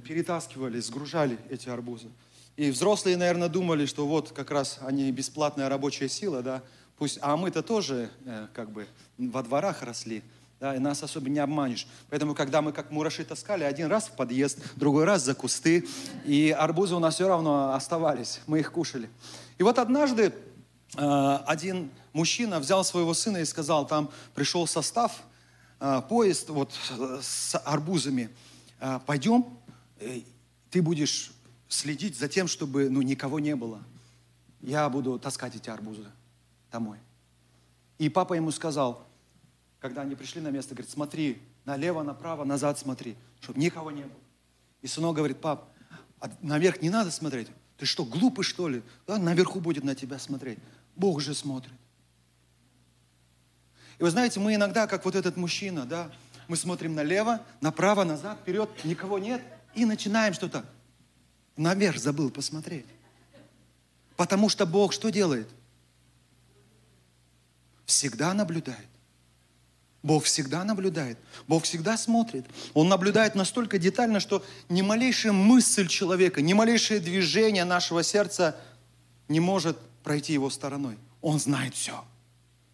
перетаскивали, 0.00 0.78
сгружали 0.80 1.38
эти 1.48 1.68
арбузы. 1.68 2.08
И 2.56 2.70
взрослые, 2.70 3.16
наверное, 3.16 3.48
думали, 3.48 3.86
что 3.86 4.06
вот 4.06 4.32
как 4.32 4.50
раз 4.50 4.78
они 4.82 5.10
бесплатная 5.10 5.68
рабочая 5.68 6.08
сила, 6.08 6.42
да, 6.42 6.62
пусть, 6.96 7.18
а 7.20 7.36
мы-то 7.36 7.62
тоже 7.62 8.10
э, 8.24 8.46
как 8.54 8.70
бы 8.70 8.86
во 9.18 9.42
дворах 9.42 9.82
росли, 9.82 10.22
да, 10.60 10.76
и 10.76 10.78
нас 10.78 11.02
особо 11.02 11.28
не 11.28 11.40
обманешь. 11.40 11.88
Поэтому, 12.10 12.34
когда 12.34 12.62
мы 12.62 12.72
как 12.72 12.92
мураши 12.92 13.24
таскали, 13.24 13.64
один 13.64 13.88
раз 13.88 14.06
в 14.06 14.12
подъезд, 14.12 14.60
другой 14.76 15.04
раз 15.04 15.24
за 15.24 15.34
кусты, 15.34 15.88
и 16.24 16.54
арбузы 16.56 16.94
у 16.94 17.00
нас 17.00 17.14
все 17.14 17.26
равно 17.26 17.74
оставались, 17.74 18.40
мы 18.46 18.60
их 18.60 18.70
кушали. 18.70 19.10
И 19.58 19.64
вот 19.64 19.80
однажды 19.80 20.32
один 20.96 21.90
мужчина 22.14 22.60
взял 22.60 22.82
своего 22.84 23.12
сына 23.12 23.38
и 23.38 23.44
сказал, 23.44 23.86
там 23.86 24.10
пришел 24.34 24.66
состав, 24.66 25.22
э, 25.80 26.00
поезд 26.08 26.48
вот 26.48 26.72
с 27.20 27.58
арбузами, 27.58 28.30
э, 28.80 29.00
пойдем, 29.04 29.46
э, 29.98 30.20
ты 30.70 30.80
будешь 30.80 31.32
следить 31.68 32.16
за 32.16 32.28
тем, 32.28 32.48
чтобы 32.48 32.88
ну, 32.88 33.02
никого 33.02 33.40
не 33.40 33.54
было. 33.54 33.82
Я 34.62 34.88
буду 34.88 35.18
таскать 35.18 35.56
эти 35.56 35.68
арбузы 35.68 36.06
домой. 36.72 36.98
И 37.98 38.08
папа 38.08 38.34
ему 38.34 38.50
сказал, 38.50 39.06
когда 39.80 40.02
они 40.02 40.14
пришли 40.14 40.40
на 40.40 40.48
место, 40.48 40.74
говорит, 40.74 40.90
смотри, 40.90 41.42
налево, 41.64 42.02
направо, 42.02 42.44
назад 42.44 42.78
смотри, 42.78 43.16
чтобы 43.40 43.60
никого 43.60 43.90
не 43.90 44.02
было. 44.02 44.20
И 44.82 44.86
сынок 44.86 45.16
говорит, 45.16 45.40
пап, 45.40 45.68
а 46.20 46.30
наверх 46.40 46.80
не 46.80 46.90
надо 46.90 47.10
смотреть. 47.10 47.48
Ты 47.76 47.86
что, 47.86 48.04
глупый 48.04 48.44
что 48.44 48.68
ли? 48.68 48.82
Да, 49.06 49.18
наверху 49.18 49.60
будет 49.60 49.84
на 49.84 49.94
тебя 49.94 50.18
смотреть. 50.18 50.58
Бог 50.96 51.20
же 51.20 51.34
смотрит. 51.34 51.72
И 53.98 54.02
вы 54.02 54.10
знаете, 54.10 54.40
мы 54.40 54.54
иногда, 54.54 54.86
как 54.86 55.04
вот 55.04 55.14
этот 55.14 55.36
мужчина, 55.36 55.86
да, 55.86 56.10
мы 56.48 56.56
смотрим 56.56 56.94
налево, 56.94 57.40
направо, 57.60 58.04
назад, 58.04 58.38
вперед, 58.40 58.68
никого 58.84 59.18
нет, 59.18 59.42
и 59.74 59.84
начинаем 59.84 60.34
что-то. 60.34 60.64
Наверх 61.56 61.98
забыл 61.98 62.30
посмотреть. 62.30 62.86
Потому 64.16 64.48
что 64.48 64.66
Бог 64.66 64.92
что 64.92 65.10
делает? 65.10 65.48
всегда 67.86 68.34
наблюдает. 68.34 68.86
Бог 70.02 70.24
всегда 70.24 70.64
наблюдает. 70.64 71.18
Бог 71.46 71.64
всегда 71.64 71.96
смотрит. 71.96 72.44
Он 72.74 72.88
наблюдает 72.88 73.34
настолько 73.34 73.78
детально, 73.78 74.20
что 74.20 74.44
ни 74.68 74.82
малейшая 74.82 75.32
мысль 75.32 75.88
человека, 75.88 76.42
ни 76.42 76.52
малейшее 76.52 77.00
движение 77.00 77.64
нашего 77.64 78.02
сердца 78.02 78.56
не 79.28 79.40
может 79.40 79.78
пройти 80.04 80.34
его 80.34 80.50
стороной. 80.50 80.96
Он 81.20 81.40
знает 81.40 81.74
все. 81.74 82.04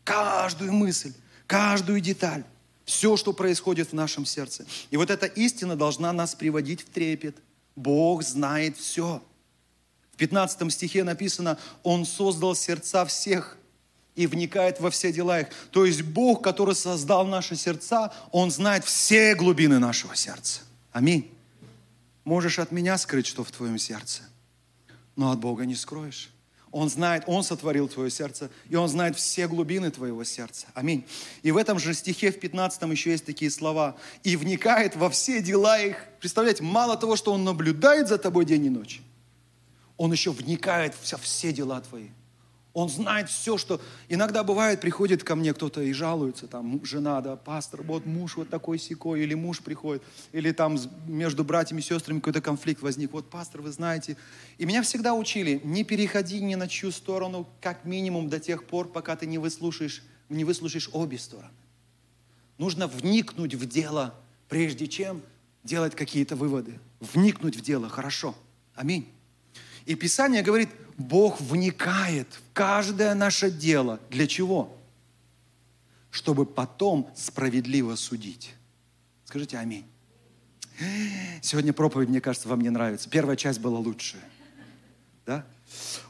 Каждую 0.05 0.73
мысль, 0.73 1.15
каждую 1.47 2.01
деталь. 2.01 2.45
Все, 2.85 3.17
что 3.17 3.33
происходит 3.33 3.91
в 3.91 3.93
нашем 3.93 4.27
сердце. 4.27 4.67
И 4.91 4.97
вот 4.97 5.11
эта 5.11 5.27
истина 5.27 5.77
должна 5.77 6.13
нас 6.13 6.35
приводить 6.35 6.83
в 6.83 6.91
трепет. 6.91 7.37
Бог 7.77 8.25
знает 8.25 8.77
все. 8.77 9.23
В 10.13 10.17
15 10.17 10.73
стихе 10.73 11.05
написано, 11.05 11.57
Он 11.85 12.05
создал 12.05 12.57
сердца 12.57 13.07
всех 13.07 13.57
и 14.17 14.27
вникает 14.27 14.81
во 14.81 14.91
все 14.91 15.13
дела 15.13 15.41
их. 15.41 15.49
То 15.71 15.85
есть 15.85 16.03
Бог, 16.03 16.43
который 16.43 16.75
создал 16.75 17.25
наши 17.27 17.55
сердца, 17.55 18.13
Он 18.33 18.51
знает 18.51 18.85
все 18.85 19.37
глубины 19.37 19.79
нашего 19.79 20.17
сердца. 20.17 20.63
Аминь. 20.91 21.33
Можешь 22.25 22.59
от 22.59 22.73
меня 22.73 22.99
скрыть, 22.99 23.27
что 23.27 23.45
в 23.45 23.53
твоем 23.53 23.79
сердце, 23.79 24.23
но 25.15 25.31
от 25.31 25.39
Бога 25.39 25.65
не 25.65 25.77
скроешь. 25.77 26.31
Он 26.73 26.89
знает, 26.89 27.25
Он 27.27 27.43
сотворил 27.43 27.89
твое 27.89 28.11
сердце, 28.11 28.51
и 28.69 28.77
Он 28.77 28.89
знает 28.89 29.17
все 29.17 29.49
глубины 29.49 29.91
твоего 29.91 30.23
сердца. 30.23 30.69
Аминь. 30.75 31.05
И 31.43 31.51
в 31.51 31.57
этом 31.57 31.79
же 31.79 31.95
стихе, 31.95 32.31
в 32.31 32.39
15 32.39 32.83
еще 32.91 33.11
есть 33.11 33.25
такие 33.25 33.51
слова. 33.51 33.97
«И 34.23 34.37
вникает 34.37 34.95
во 34.95 35.11
все 35.11 35.43
дела 35.43 35.81
их». 35.81 35.97
Представляете, 36.21 36.63
мало 36.63 36.97
того, 36.97 37.17
что 37.17 37.33
Он 37.33 37.43
наблюдает 37.43 38.09
за 38.09 38.19
тобой 38.19 38.45
день 38.45 38.67
и 38.67 38.71
ночь, 38.71 39.01
Он 39.97 40.13
еще 40.13 40.31
вникает 40.31 40.95
во 41.11 41.19
все 41.19 41.53
дела 41.53 41.81
твои. 41.81 42.09
Он 42.73 42.89
знает 42.89 43.29
все, 43.29 43.59
что... 43.59 43.81
Иногда 44.09 44.45
бывает, 44.45 44.81
приходит 44.81 45.25
ко 45.25 45.35
мне 45.35 45.53
кто-то 45.53 45.83
и 45.83 45.93
жалуется, 45.93 46.47
там, 46.47 46.85
жена, 46.85 47.21
да, 47.21 47.37
пастор, 47.37 47.83
вот 47.83 48.07
муж 48.07 48.37
вот 48.37 48.49
такой 48.49 48.79
секой, 48.79 49.23
или 49.23 49.35
муж 49.35 49.61
приходит, 49.61 50.03
или 50.33 50.53
там 50.53 50.79
между 51.07 51.43
братьями 51.43 51.81
и 51.81 51.83
сестрами 51.83 52.21
какой-то 52.21 52.41
конфликт 52.41 52.81
возник. 52.83 53.13
Вот, 53.13 53.29
пастор, 53.29 53.63
вы 53.63 53.73
знаете. 53.73 54.17
И 54.59 54.67
меня 54.67 54.83
всегда 54.83 55.15
учили, 55.15 55.61
не 55.65 55.83
переходи 55.83 56.41
ни 56.41 56.55
на 56.55 56.69
чью 56.69 56.93
сторону, 56.93 57.49
как 57.61 57.85
минимум 57.85 58.29
до 58.29 58.39
тех 58.39 58.65
пор, 58.65 58.89
пока 58.89 59.17
ты 59.17 59.27
не 59.27 59.39
выслушаешь, 59.39 60.05
не 60.29 60.45
выслушаешь 60.45 60.91
обе 60.93 61.19
стороны. 61.19 61.51
Нужно 62.57 62.87
вникнуть 62.87 63.55
в 63.55 63.67
дело, 63.67 64.15
прежде 64.49 64.87
чем 64.87 65.23
делать 65.65 65.97
какие-то 65.97 66.37
выводы. 66.37 66.79
Вникнуть 67.01 67.57
в 67.57 67.63
дело, 67.63 67.89
хорошо. 67.89 68.37
Аминь. 68.75 69.09
И 69.91 69.97
Писание 69.97 70.43
говорит, 70.43 70.69
Бог 70.99 71.41
вникает 71.41 72.29
в 72.33 72.53
каждое 72.53 73.13
наше 73.13 73.51
дело. 73.51 73.99
Для 74.09 74.29
чего? 74.29 74.73
Чтобы 76.13 76.47
потом 76.47 77.11
справедливо 77.17 77.97
судить. 77.97 78.55
Скажите 79.25 79.59
аминь. 79.59 79.85
Сегодня 81.43 81.73
проповедь, 81.73 82.09
мне 82.09 82.21
кажется, 82.21 82.49
вам 82.49 82.61
не 82.61 82.71
нравится. 82.71 83.11
Первая 83.11 83.35
часть 83.35 83.59
была 83.59 83.81
лучшая. 83.81 84.23
Да? 85.27 85.45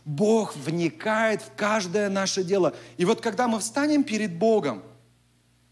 Бог 0.04 0.54
вникает 0.56 1.40
в 1.40 1.54
каждое 1.56 2.10
наше 2.10 2.44
дело. 2.44 2.76
И 2.98 3.06
вот 3.06 3.22
когда 3.22 3.48
мы 3.48 3.60
встанем 3.60 4.04
перед 4.04 4.34
Богом, 4.36 4.82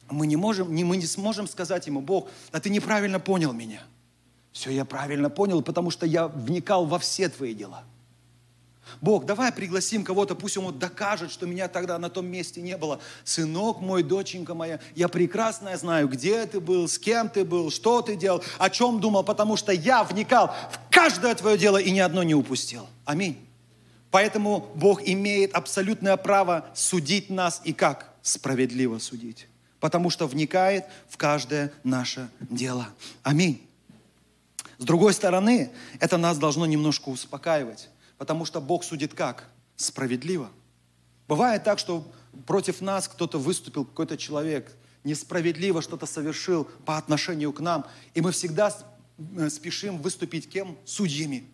мы 0.08 0.26
не, 0.26 0.36
можем, 0.36 0.74
не, 0.74 0.82
мы 0.82 0.96
не 0.96 1.06
сможем 1.06 1.46
сказать 1.46 1.86
Ему, 1.86 2.00
Бог, 2.00 2.30
а 2.52 2.60
ты 2.60 2.70
неправильно 2.70 3.20
понял 3.20 3.52
меня. 3.52 3.82
Все, 4.52 4.70
я 4.70 4.86
правильно 4.86 5.28
понял, 5.28 5.60
потому 5.60 5.90
что 5.90 6.06
я 6.06 6.26
вникал 6.26 6.86
во 6.86 6.98
все 6.98 7.28
твои 7.28 7.52
дела. 7.52 7.84
Бог, 9.00 9.26
давай 9.26 9.52
пригласим 9.52 10.04
кого-то, 10.04 10.34
пусть 10.34 10.56
он 10.56 10.64
вот 10.64 10.78
докажет, 10.78 11.30
что 11.30 11.46
меня 11.46 11.68
тогда 11.68 11.98
на 11.98 12.10
том 12.10 12.26
месте 12.26 12.60
не 12.60 12.76
было. 12.76 13.00
Сынок 13.24 13.80
мой, 13.80 14.02
доченька 14.02 14.54
моя, 14.54 14.80
я 14.94 15.08
прекрасно 15.08 15.76
знаю, 15.76 16.08
где 16.08 16.46
ты 16.46 16.60
был, 16.60 16.88
с 16.88 16.98
кем 16.98 17.28
ты 17.28 17.44
был, 17.44 17.70
что 17.70 18.02
ты 18.02 18.16
делал, 18.16 18.42
о 18.58 18.70
чем 18.70 19.00
думал, 19.00 19.24
потому 19.24 19.56
что 19.56 19.72
я 19.72 20.04
вникал 20.04 20.54
в 20.70 20.90
каждое 20.90 21.34
твое 21.34 21.58
дело 21.58 21.78
и 21.78 21.90
ни 21.90 22.00
одно 22.00 22.22
не 22.22 22.34
упустил. 22.34 22.86
Аминь. 23.04 23.38
Поэтому 24.10 24.70
Бог 24.74 25.02
имеет 25.06 25.54
абсолютное 25.54 26.16
право 26.16 26.66
судить 26.74 27.30
нас 27.30 27.60
и 27.64 27.72
как? 27.72 28.14
Справедливо 28.22 28.98
судить. 28.98 29.48
Потому 29.80 30.10
что 30.10 30.26
вникает 30.26 30.86
в 31.08 31.16
каждое 31.16 31.72
наше 31.84 32.28
дело. 32.40 32.88
Аминь. 33.22 33.62
С 34.78 34.84
другой 34.84 35.12
стороны, 35.12 35.70
это 36.00 36.16
нас 36.16 36.38
должно 36.38 36.64
немножко 36.64 37.08
успокаивать. 37.08 37.88
Потому 38.18 38.44
что 38.44 38.60
Бог 38.60 38.84
судит 38.84 39.14
как? 39.14 39.48
Справедливо. 39.76 40.50
Бывает 41.28 41.64
так, 41.64 41.78
что 41.78 42.04
против 42.46 42.80
нас 42.80 43.08
кто-то 43.08 43.38
выступил, 43.38 43.84
какой-то 43.84 44.16
человек, 44.16 44.72
несправедливо 45.04 45.80
что-то 45.82 46.06
совершил 46.06 46.64
по 46.84 46.98
отношению 46.98 47.52
к 47.52 47.60
нам, 47.60 47.86
и 48.14 48.20
мы 48.20 48.32
всегда 48.32 48.76
э, 49.36 49.48
спешим 49.48 49.98
выступить 49.98 50.48
кем? 50.48 50.76
Судьями. 50.84 51.44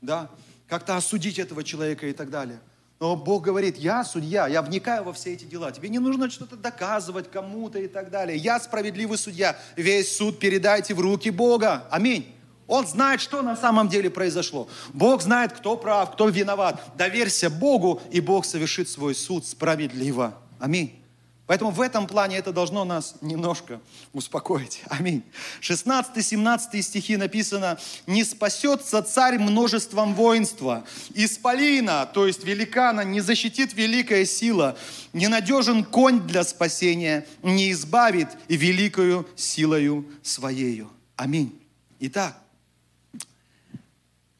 Да? 0.00 0.30
Как-то 0.68 0.96
осудить 0.96 1.38
этого 1.38 1.64
человека 1.64 2.06
и 2.06 2.12
так 2.12 2.30
далее. 2.30 2.60
Но 3.00 3.16
Бог 3.16 3.42
говорит, 3.42 3.78
я 3.78 4.04
судья, 4.04 4.46
я 4.46 4.62
вникаю 4.62 5.02
во 5.02 5.12
все 5.12 5.32
эти 5.32 5.44
дела. 5.44 5.72
Тебе 5.72 5.88
не 5.88 5.98
нужно 5.98 6.30
что-то 6.30 6.56
доказывать 6.56 7.28
кому-то 7.30 7.80
и 7.80 7.88
так 7.88 8.10
далее. 8.10 8.36
Я 8.36 8.60
справедливый 8.60 9.18
судья. 9.18 9.58
Весь 9.74 10.16
суд 10.16 10.38
передайте 10.38 10.94
в 10.94 11.00
руки 11.00 11.30
Бога. 11.30 11.88
Аминь. 11.90 12.32
Он 12.66 12.86
знает, 12.86 13.20
что 13.20 13.42
на 13.42 13.56
самом 13.56 13.88
деле 13.88 14.10
произошло. 14.10 14.68
Бог 14.92 15.22
знает, 15.22 15.52
кто 15.52 15.76
прав, 15.76 16.12
кто 16.12 16.28
виноват. 16.28 16.82
Доверься 16.96 17.50
Богу, 17.50 18.00
и 18.10 18.20
Бог 18.20 18.44
совершит 18.44 18.88
свой 18.88 19.14
суд 19.14 19.46
справедливо. 19.46 20.34
Аминь. 20.58 21.02
Поэтому 21.46 21.70
в 21.70 21.80
этом 21.80 22.06
плане 22.06 22.38
это 22.38 22.52
должно 22.52 22.84
нас 22.84 23.16
немножко 23.20 23.80
успокоить. 24.12 24.80
Аминь. 24.88 25.22
16-17 25.60 26.80
стихи 26.80 27.16
написано, 27.16 27.78
«Не 28.06 28.24
спасется 28.24 29.02
царь 29.02 29.38
множеством 29.38 30.14
воинства, 30.14 30.84
исполина, 31.14 32.06
то 32.06 32.26
есть 32.26 32.44
великана, 32.44 33.02
не 33.02 33.20
защитит 33.20 33.74
великая 33.74 34.24
сила, 34.24 34.78
ненадежен 35.12 35.84
конь 35.84 36.20
для 36.20 36.44
спасения, 36.44 37.26
не 37.42 37.72
избавит 37.72 38.28
великою 38.48 39.28
силою 39.36 40.06
своею». 40.22 40.90
Аминь. 41.16 41.60
Итак, 41.98 42.41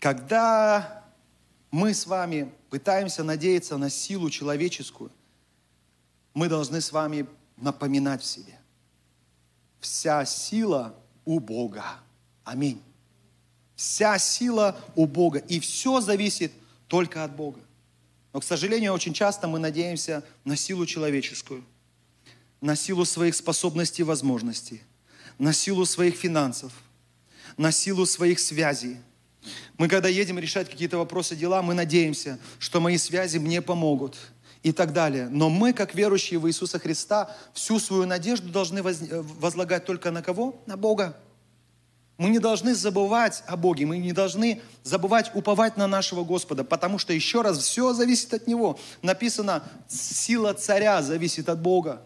когда 0.03 1.05
мы 1.71 1.95
с 1.95 2.07
вами 2.07 2.53
пытаемся 2.71 3.23
надеяться 3.23 3.77
на 3.77 3.89
силу 3.89 4.31
человеческую, 4.31 5.13
мы 6.35 6.49
должны 6.49 6.81
с 6.81 6.91
вами 6.91 7.25
напоминать 7.57 8.21
в 8.21 8.25
себе. 8.25 8.59
Вся 9.79 10.25
сила 10.25 10.93
у 11.25 11.39
Бога. 11.39 11.85
Аминь. 12.43 12.83
Вся 13.77 14.19
сила 14.19 14.77
у 14.97 15.07
Бога. 15.07 15.39
И 15.39 15.61
все 15.61 16.01
зависит 16.01 16.51
только 16.89 17.23
от 17.23 17.37
Бога. 17.37 17.61
Но, 18.33 18.41
к 18.41 18.45
сожалению, 18.45 18.95
очень 18.95 19.15
часто 19.15 19.47
мы 19.47 19.61
надеемся 19.61 20.25
на 20.43 20.57
силу 20.57 20.85
человеческую, 20.85 21.65
на 22.61 22.75
силу 22.75 23.05
своих 23.05 23.37
способностей 23.37 24.03
и 24.03 24.05
возможностей, 24.05 24.83
на 25.39 25.53
силу 25.53 25.87
своих 25.87 26.17
финансов, 26.17 26.73
на 27.57 27.71
силу 27.71 28.05
своих 28.05 28.41
связей. 28.41 28.97
Мы, 29.77 29.89
когда 29.89 30.09
едем 30.09 30.39
решать 30.39 30.71
какие-то 30.71 30.99
вопросы, 30.99 31.35
дела, 31.37 31.63
мы 31.63 31.75
надеемся, 31.75 32.39
что 32.59 32.81
мои 32.81 32.99
связи 32.99 33.39
мне 33.39 33.63
помогут– 33.63 34.17
и 34.63 34.73
так 34.73 34.93
далее. 34.93 35.29
Но 35.29 35.51
мы, 35.51 35.73
как 35.73 35.95
верующие 35.95 36.39
в 36.39 36.49
Иисуса 36.49 36.79
Христа, 36.79 37.35
всю 37.53 37.79
свою 37.79 38.07
надежду 38.07 38.49
должны 38.49 38.79
э, 38.79 39.23
возлагать 39.39 39.85
только 39.85 40.11
на 40.11 40.23
кого? 40.23 40.61
На 40.67 40.77
Бога. 40.77 41.17
Мы 42.17 42.31
не 42.31 42.39
должны 42.39 42.75
забывать 42.75 43.43
о 43.47 43.57
Боге, 43.57 43.87
мы 43.87 43.99
не 43.99 44.13
должны 44.13 44.61
забывать 44.85 45.33
уповать 45.35 45.77
на 45.77 45.89
нашего 45.89 46.23
Господа, 46.23 46.63
потому 46.63 46.99
что, 46.99 47.13
еще 47.13 47.43
раз, 47.43 47.59
все 47.59 47.93
зависит 47.95 48.33
от 48.35 48.47
Него. 48.47 48.79
Написано, 49.01 49.65
сила 49.89 50.55
царя 50.55 51.03
зависит 51.03 51.49
от 51.49 51.61
Бога. 51.61 52.03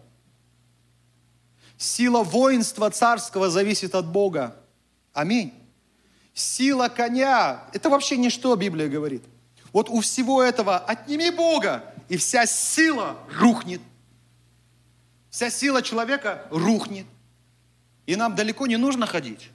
Сила 1.77 2.23
воинства 2.23 2.89
царского 2.89 3.51
зависит 3.51 3.93
от 3.93 4.07
Бога. 4.07 4.55
Аминь. 5.13 5.53
Сила 6.37 6.87
коня, 6.87 7.63
это 7.73 7.89
вообще 7.89 8.15
ничто, 8.15 8.55
Библия 8.55 8.87
говорит. 8.87 9.23
Вот 9.73 9.89
у 9.89 10.01
всего 10.01 10.43
этого 10.43 10.77
отними 10.77 11.31
Бога, 11.31 11.83
и 12.09 12.17
вся 12.17 12.45
сила 12.45 13.17
рухнет. 13.39 13.81
Вся 15.31 15.49
сила 15.49 15.81
человека 15.81 16.45
рухнет. 16.51 17.07
И 18.05 18.15
нам 18.15 18.35
далеко 18.35 18.67
не 18.67 18.77
нужно 18.77 19.07
ходить. 19.07 19.49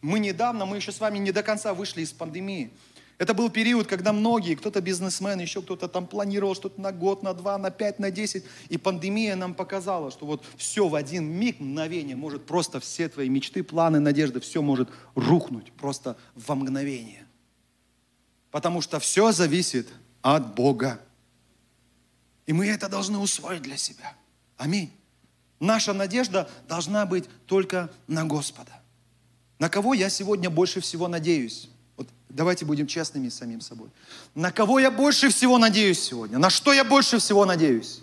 Мы 0.00 0.18
недавно, 0.18 0.66
мы 0.66 0.78
еще 0.78 0.90
с 0.90 0.98
вами 0.98 1.18
не 1.18 1.30
до 1.30 1.44
конца 1.44 1.72
вышли 1.72 2.02
из 2.02 2.10
пандемии. 2.10 2.72
Это 3.18 3.34
был 3.34 3.50
период, 3.50 3.88
когда 3.88 4.12
многие, 4.12 4.54
кто-то 4.54 4.80
бизнесмен, 4.80 5.40
еще 5.40 5.60
кто-то 5.60 5.88
там 5.88 6.06
планировал 6.06 6.54
что-то 6.54 6.80
на 6.80 6.92
год, 6.92 7.24
на 7.24 7.34
два, 7.34 7.58
на 7.58 7.72
пять, 7.72 7.98
на 7.98 8.12
десять. 8.12 8.44
И 8.68 8.78
пандемия 8.78 9.34
нам 9.34 9.54
показала, 9.54 10.12
что 10.12 10.24
вот 10.24 10.44
все 10.56 10.86
в 10.86 10.94
один 10.94 11.24
миг, 11.24 11.58
мгновение, 11.58 12.14
может 12.14 12.46
просто 12.46 12.78
все 12.78 13.08
твои 13.08 13.28
мечты, 13.28 13.64
планы, 13.64 13.98
надежды, 13.98 14.38
все 14.38 14.62
может 14.62 14.88
рухнуть 15.16 15.72
просто 15.72 16.16
во 16.36 16.54
мгновение. 16.54 17.26
Потому 18.52 18.80
что 18.80 19.00
все 19.00 19.32
зависит 19.32 19.88
от 20.22 20.54
Бога. 20.54 21.00
И 22.46 22.52
мы 22.52 22.68
это 22.68 22.88
должны 22.88 23.18
усвоить 23.18 23.62
для 23.62 23.76
себя. 23.76 24.14
Аминь. 24.56 24.92
Наша 25.58 25.92
надежда 25.92 26.48
должна 26.68 27.04
быть 27.04 27.24
только 27.46 27.90
на 28.06 28.24
Господа. 28.24 28.80
На 29.58 29.68
кого 29.68 29.92
я 29.92 30.08
сегодня 30.08 30.50
больше 30.50 30.80
всего 30.80 31.08
надеюсь? 31.08 31.68
Вот 31.98 32.08
давайте 32.30 32.64
будем 32.64 32.86
честными 32.86 33.28
с 33.28 33.34
самим 33.34 33.60
собой. 33.60 33.88
На 34.34 34.50
кого 34.50 34.78
я 34.78 34.90
больше 34.90 35.28
всего 35.28 35.58
надеюсь 35.58 36.00
сегодня? 36.00 36.38
На 36.38 36.48
что 36.48 36.72
я 36.72 36.84
больше 36.84 37.18
всего 37.18 37.44
надеюсь? 37.44 38.00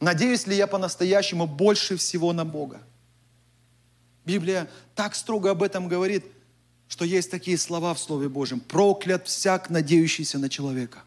Надеюсь 0.00 0.48
ли 0.48 0.56
я 0.56 0.66
по-настоящему 0.66 1.46
больше 1.46 1.96
всего 1.96 2.32
на 2.32 2.44
Бога? 2.44 2.80
Библия 4.24 4.68
так 4.94 5.14
строго 5.14 5.50
об 5.50 5.62
этом 5.62 5.86
говорит, 5.86 6.24
что 6.88 7.04
есть 7.04 7.30
такие 7.30 7.58
слова 7.58 7.94
в 7.94 7.98
Слове 8.00 8.28
Божьем. 8.28 8.58
Проклят 8.58 9.28
всяк, 9.28 9.70
надеющийся 9.70 10.38
на 10.38 10.48
человека. 10.48 11.02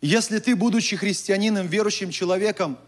Если 0.00 0.38
ты, 0.38 0.54
будучи 0.54 0.96
христианином, 0.96 1.66
верующим 1.66 2.10
человеком, 2.10 2.78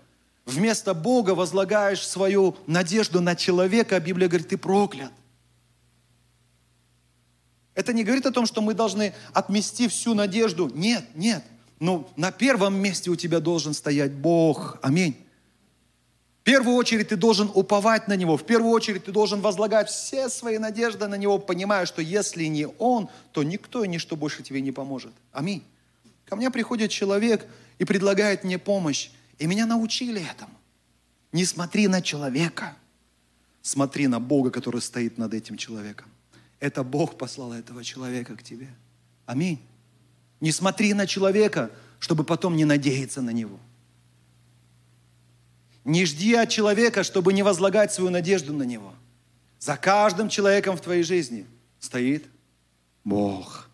вместо 0.46 0.94
Бога 0.94 1.30
возлагаешь 1.30 2.06
свою 2.06 2.56
надежду 2.66 3.20
на 3.20 3.34
человека, 3.34 3.98
Библия 3.98 4.28
говорит, 4.28 4.48
ты 4.48 4.56
проклят. 4.56 5.12
Это 7.74 7.92
не 7.92 8.04
говорит 8.04 8.26
о 8.26 8.32
том, 8.32 8.46
что 8.46 8.60
мы 8.60 8.74
должны 8.74 9.14
отмести 9.32 9.88
всю 9.88 10.14
надежду. 10.14 10.70
Нет, 10.74 11.04
нет. 11.14 11.44
Но 11.78 12.10
на 12.16 12.30
первом 12.30 12.74
месте 12.74 13.10
у 13.10 13.16
тебя 13.16 13.40
должен 13.40 13.72
стоять 13.72 14.12
Бог. 14.12 14.78
Аминь. 14.82 15.16
В 16.40 16.42
первую 16.42 16.76
очередь 16.76 17.08
ты 17.08 17.16
должен 17.16 17.50
уповать 17.54 18.08
на 18.08 18.16
Него. 18.16 18.36
В 18.36 18.44
первую 18.44 18.72
очередь 18.72 19.04
ты 19.04 19.12
должен 19.12 19.40
возлагать 19.40 19.88
все 19.88 20.28
свои 20.28 20.58
надежды 20.58 21.06
на 21.06 21.16
Него, 21.16 21.38
понимая, 21.38 21.86
что 21.86 22.02
если 22.02 22.44
не 22.44 22.66
Он, 22.78 23.08
то 23.32 23.42
никто 23.42 23.84
и 23.84 23.88
ничто 23.88 24.16
больше 24.16 24.42
тебе 24.42 24.60
не 24.60 24.72
поможет. 24.72 25.12
Аминь. 25.32 25.64
Ко 26.24 26.36
мне 26.36 26.50
приходит 26.50 26.90
человек 26.90 27.46
и 27.78 27.84
предлагает 27.84 28.44
мне 28.44 28.58
помощь. 28.58 29.10
И 29.38 29.46
меня 29.46 29.66
научили 29.66 30.22
этому. 30.22 30.52
Не 31.32 31.44
смотри 31.44 31.88
на 31.88 32.02
человека, 32.02 32.76
смотри 33.62 34.06
на 34.06 34.18
Бога, 34.18 34.50
который 34.50 34.80
стоит 34.80 35.18
над 35.18 35.34
этим 35.34 35.56
человеком. 35.56 36.08
Это 36.60 36.84
Бог 36.84 37.18
послал 37.18 37.54
этого 37.54 37.82
человека 37.82 38.36
к 38.36 38.42
тебе. 38.42 38.68
Аминь. 39.26 39.60
Не 40.40 40.52
смотри 40.52 40.94
на 40.94 41.06
человека, 41.06 41.70
чтобы 41.98 42.22
потом 42.22 42.54
не 42.56 42.64
надеяться 42.64 43.22
на 43.22 43.30
него. 43.30 43.58
Не 45.84 46.04
жди 46.04 46.34
от 46.34 46.50
человека, 46.50 47.02
чтобы 47.02 47.32
не 47.32 47.42
возлагать 47.42 47.92
свою 47.92 48.10
надежду 48.10 48.52
на 48.52 48.62
него. 48.62 48.94
За 49.58 49.76
каждым 49.76 50.28
человеком 50.28 50.76
в 50.76 50.80
твоей 50.80 51.02
жизни 51.02 51.46
стоит 51.78 52.26
Бог. 53.04 53.68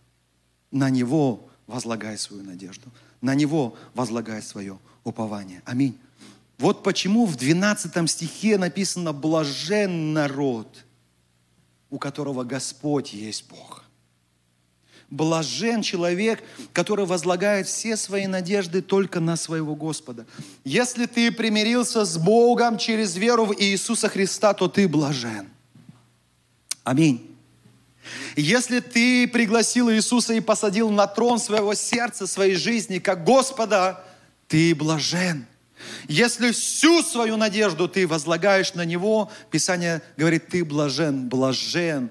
На 0.70 0.90
Него 0.90 1.48
возлагай 1.66 2.16
свою 2.18 2.42
надежду. 2.42 2.90
На 3.20 3.34
Него 3.34 3.76
возлагай 3.94 4.42
свое 4.42 4.78
упование. 5.04 5.62
Аминь. 5.64 5.98
Вот 6.58 6.82
почему 6.82 7.26
в 7.26 7.36
12 7.36 8.10
стихе 8.10 8.56
написано 8.56 9.12
«блажен 9.12 10.12
народ, 10.12 10.85
у 11.90 11.98
которого 11.98 12.44
Господь 12.44 13.12
есть 13.12 13.48
Бог». 13.48 13.86
Блажен 15.08 15.82
человек, 15.82 16.42
который 16.72 17.06
возлагает 17.06 17.68
все 17.68 17.96
свои 17.96 18.26
надежды 18.26 18.82
только 18.82 19.20
на 19.20 19.36
своего 19.36 19.76
Господа. 19.76 20.26
Если 20.64 21.06
ты 21.06 21.30
примирился 21.30 22.04
с 22.04 22.18
Богом 22.18 22.76
через 22.76 23.14
веру 23.16 23.46
в 23.46 23.54
Иисуса 23.56 24.08
Христа, 24.08 24.52
то 24.52 24.66
ты 24.66 24.88
блажен. 24.88 25.48
Аминь. 26.82 27.36
Если 28.34 28.80
ты 28.80 29.28
пригласил 29.28 29.90
Иисуса 29.90 30.34
и 30.34 30.40
посадил 30.40 30.90
на 30.90 31.06
трон 31.06 31.38
своего 31.38 31.74
сердца, 31.74 32.26
своей 32.26 32.56
жизни, 32.56 32.98
как 32.98 33.24
Господа, 33.24 34.04
ты 34.48 34.74
блажен. 34.74 35.46
Если 36.08 36.52
всю 36.52 37.02
свою 37.02 37.36
надежду 37.36 37.88
ты 37.88 38.06
возлагаешь 38.06 38.74
на 38.74 38.84
Него, 38.84 39.30
Писание 39.50 40.02
говорит, 40.16 40.48
ты 40.48 40.64
блажен, 40.64 41.28
блажен 41.28 42.10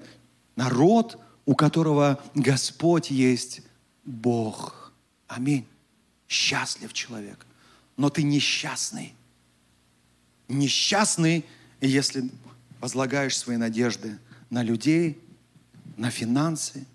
народ, 0.54 1.18
у 1.44 1.54
которого 1.54 2.22
Господь 2.34 3.10
есть 3.10 3.62
Бог. 4.04 4.92
Аминь. 5.26 5.66
Счастлив 6.28 6.92
человек. 6.92 7.46
Но 7.96 8.10
ты 8.10 8.22
несчастный. 8.22 9.14
Несчастный, 10.48 11.44
если 11.80 12.30
возлагаешь 12.80 13.36
свои 13.36 13.56
надежды 13.56 14.18
на 14.50 14.62
людей, 14.62 15.20
на 15.96 16.10
финансы, 16.10 16.86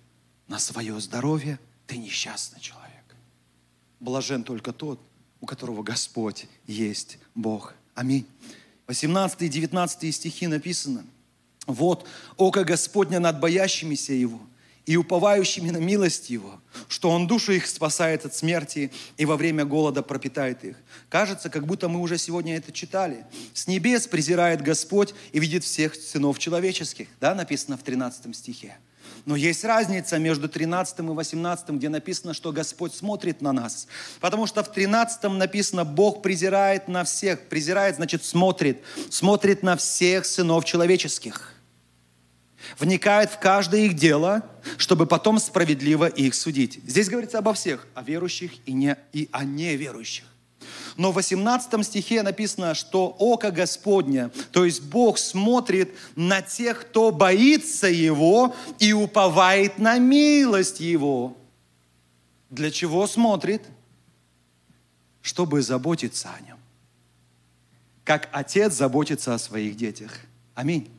на 0.47 0.59
свое 0.59 0.99
здоровье, 0.99 1.59
ты 1.87 1.97
несчастный 1.97 2.59
человек. 2.59 2.91
Блажен 3.99 4.43
только 4.43 4.73
тот, 4.73 4.99
у 5.41 5.45
которого 5.45 5.83
Господь 5.83 6.45
есть 6.67 7.17
Бог. 7.35 7.73
Аминь. 7.95 8.25
18 8.87 9.41
и 9.41 9.49
19 9.49 10.15
стихи 10.15 10.47
написано. 10.47 11.03
Вот 11.67 12.07
око 12.37 12.63
Господня 12.63 13.19
над 13.19 13.39
боящимися 13.39 14.13
Его 14.13 14.39
и 14.85 14.97
уповающими 14.97 15.69
на 15.69 15.77
милость 15.77 16.29
Его, 16.29 16.59
что 16.87 17.11
Он 17.11 17.27
душу 17.27 17.51
их 17.51 17.67
спасает 17.67 18.25
от 18.25 18.35
смерти 18.35 18.91
и 19.17 19.25
во 19.25 19.37
время 19.37 19.65
голода 19.65 20.01
пропитает 20.01 20.63
их. 20.63 20.75
Кажется, 21.09 21.49
как 21.49 21.65
будто 21.67 21.87
мы 21.87 21.99
уже 21.99 22.17
сегодня 22.17 22.57
это 22.57 22.71
читали. 22.71 23.25
С 23.53 23.67
небес 23.67 24.07
презирает 24.07 24.61
Господь 24.61 25.13
и 25.31 25.39
видит 25.39 25.63
всех 25.63 25.95
сынов 25.95 26.39
человеческих. 26.39 27.07
Да, 27.19 27.35
написано 27.35 27.77
в 27.77 27.83
13 27.83 28.35
стихе. 28.35 28.77
Но 29.25 29.35
есть 29.35 29.63
разница 29.63 30.17
между 30.17 30.49
13 30.49 30.99
и 30.99 31.01
18, 31.03 31.69
где 31.69 31.89
написано, 31.89 32.33
что 32.33 32.51
Господь 32.51 32.93
смотрит 32.93 33.41
на 33.41 33.53
нас. 33.53 33.87
Потому 34.19 34.47
что 34.47 34.63
в 34.63 34.71
13 34.71 35.23
написано, 35.31 35.85
Бог 35.85 36.21
презирает 36.21 36.87
на 36.87 37.03
всех. 37.03 37.47
Презирает, 37.47 37.97
значит, 37.97 38.23
смотрит. 38.23 38.81
Смотрит 39.09 39.63
на 39.63 39.77
всех 39.77 40.25
сынов 40.25 40.65
человеческих. 40.65 41.53
Вникает 42.79 43.31
в 43.31 43.39
каждое 43.39 43.81
их 43.81 43.95
дело, 43.95 44.43
чтобы 44.77 45.05
потом 45.05 45.39
справедливо 45.39 46.05
их 46.05 46.35
судить. 46.35 46.79
Здесь 46.85 47.09
говорится 47.09 47.39
обо 47.39 47.53
всех, 47.53 47.87
о 47.93 48.03
верующих 48.03 48.51
и, 48.65 48.73
не, 48.73 48.97
и 49.13 49.29
о 49.31 49.43
неверующих. 49.43 50.25
Но 50.97 51.11
в 51.11 51.15
18 51.15 51.85
стихе 51.85 52.23
написано, 52.23 52.73
что 52.73 53.07
око 53.07 53.51
Господня, 53.51 54.31
то 54.51 54.65
есть 54.65 54.81
Бог 54.83 55.17
смотрит 55.17 55.95
на 56.15 56.41
тех, 56.41 56.81
кто 56.81 57.11
боится 57.11 57.87
Его 57.87 58.55
и 58.79 58.93
уповает 58.93 59.77
на 59.79 59.97
милость 59.99 60.79
Его. 60.79 61.37
Для 62.49 62.71
чего 62.71 63.07
смотрит? 63.07 63.63
Чтобы 65.21 65.61
заботиться 65.61 66.29
о 66.29 66.41
нем. 66.41 66.57
Как 68.03 68.29
отец 68.31 68.73
заботится 68.73 69.33
о 69.33 69.39
своих 69.39 69.77
детях. 69.77 70.11
Аминь. 70.55 70.91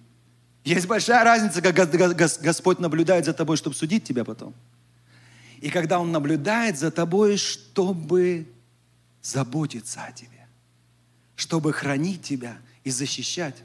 Есть 0.64 0.86
большая 0.86 1.24
разница, 1.24 1.60
как 1.60 1.74
Господь 2.14 2.78
наблюдает 2.78 3.24
за 3.24 3.32
тобой, 3.32 3.56
чтобы 3.56 3.74
судить 3.74 4.04
тебя 4.04 4.24
потом. 4.24 4.54
И 5.60 5.70
когда 5.70 5.98
Он 5.98 6.12
наблюдает 6.12 6.78
за 6.78 6.90
тобой, 6.90 7.36
чтобы 7.36 8.46
заботиться 9.22 10.04
о 10.04 10.12
тебе, 10.12 10.46
чтобы 11.36 11.72
хранить 11.72 12.22
тебя 12.22 12.58
и 12.84 12.90
защищать. 12.90 13.56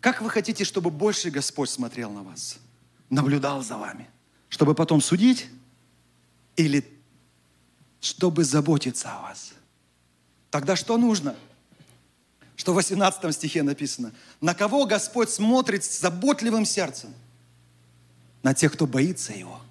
Как 0.00 0.22
вы 0.22 0.30
хотите, 0.30 0.64
чтобы 0.64 0.90
больше 0.90 1.30
Господь 1.30 1.68
смотрел 1.68 2.10
на 2.10 2.22
вас, 2.22 2.58
наблюдал 3.10 3.62
за 3.62 3.76
вами, 3.76 4.08
чтобы 4.48 4.74
потом 4.74 5.00
судить 5.00 5.48
или 6.56 6.88
чтобы 8.00 8.44
заботиться 8.44 9.12
о 9.12 9.22
вас? 9.22 9.52
Тогда 10.50 10.76
что 10.76 10.96
нужно? 10.96 11.34
Что 12.56 12.72
в 12.72 12.76
18 12.76 13.34
стихе 13.34 13.62
написано. 13.62 14.12
На 14.40 14.54
кого 14.54 14.84
Господь 14.84 15.30
смотрит 15.30 15.84
с 15.84 16.00
заботливым 16.00 16.64
сердцем? 16.64 17.12
На 18.42 18.54
тех, 18.54 18.72
кто 18.72 18.86
боится 18.86 19.32
Его– 19.32 19.60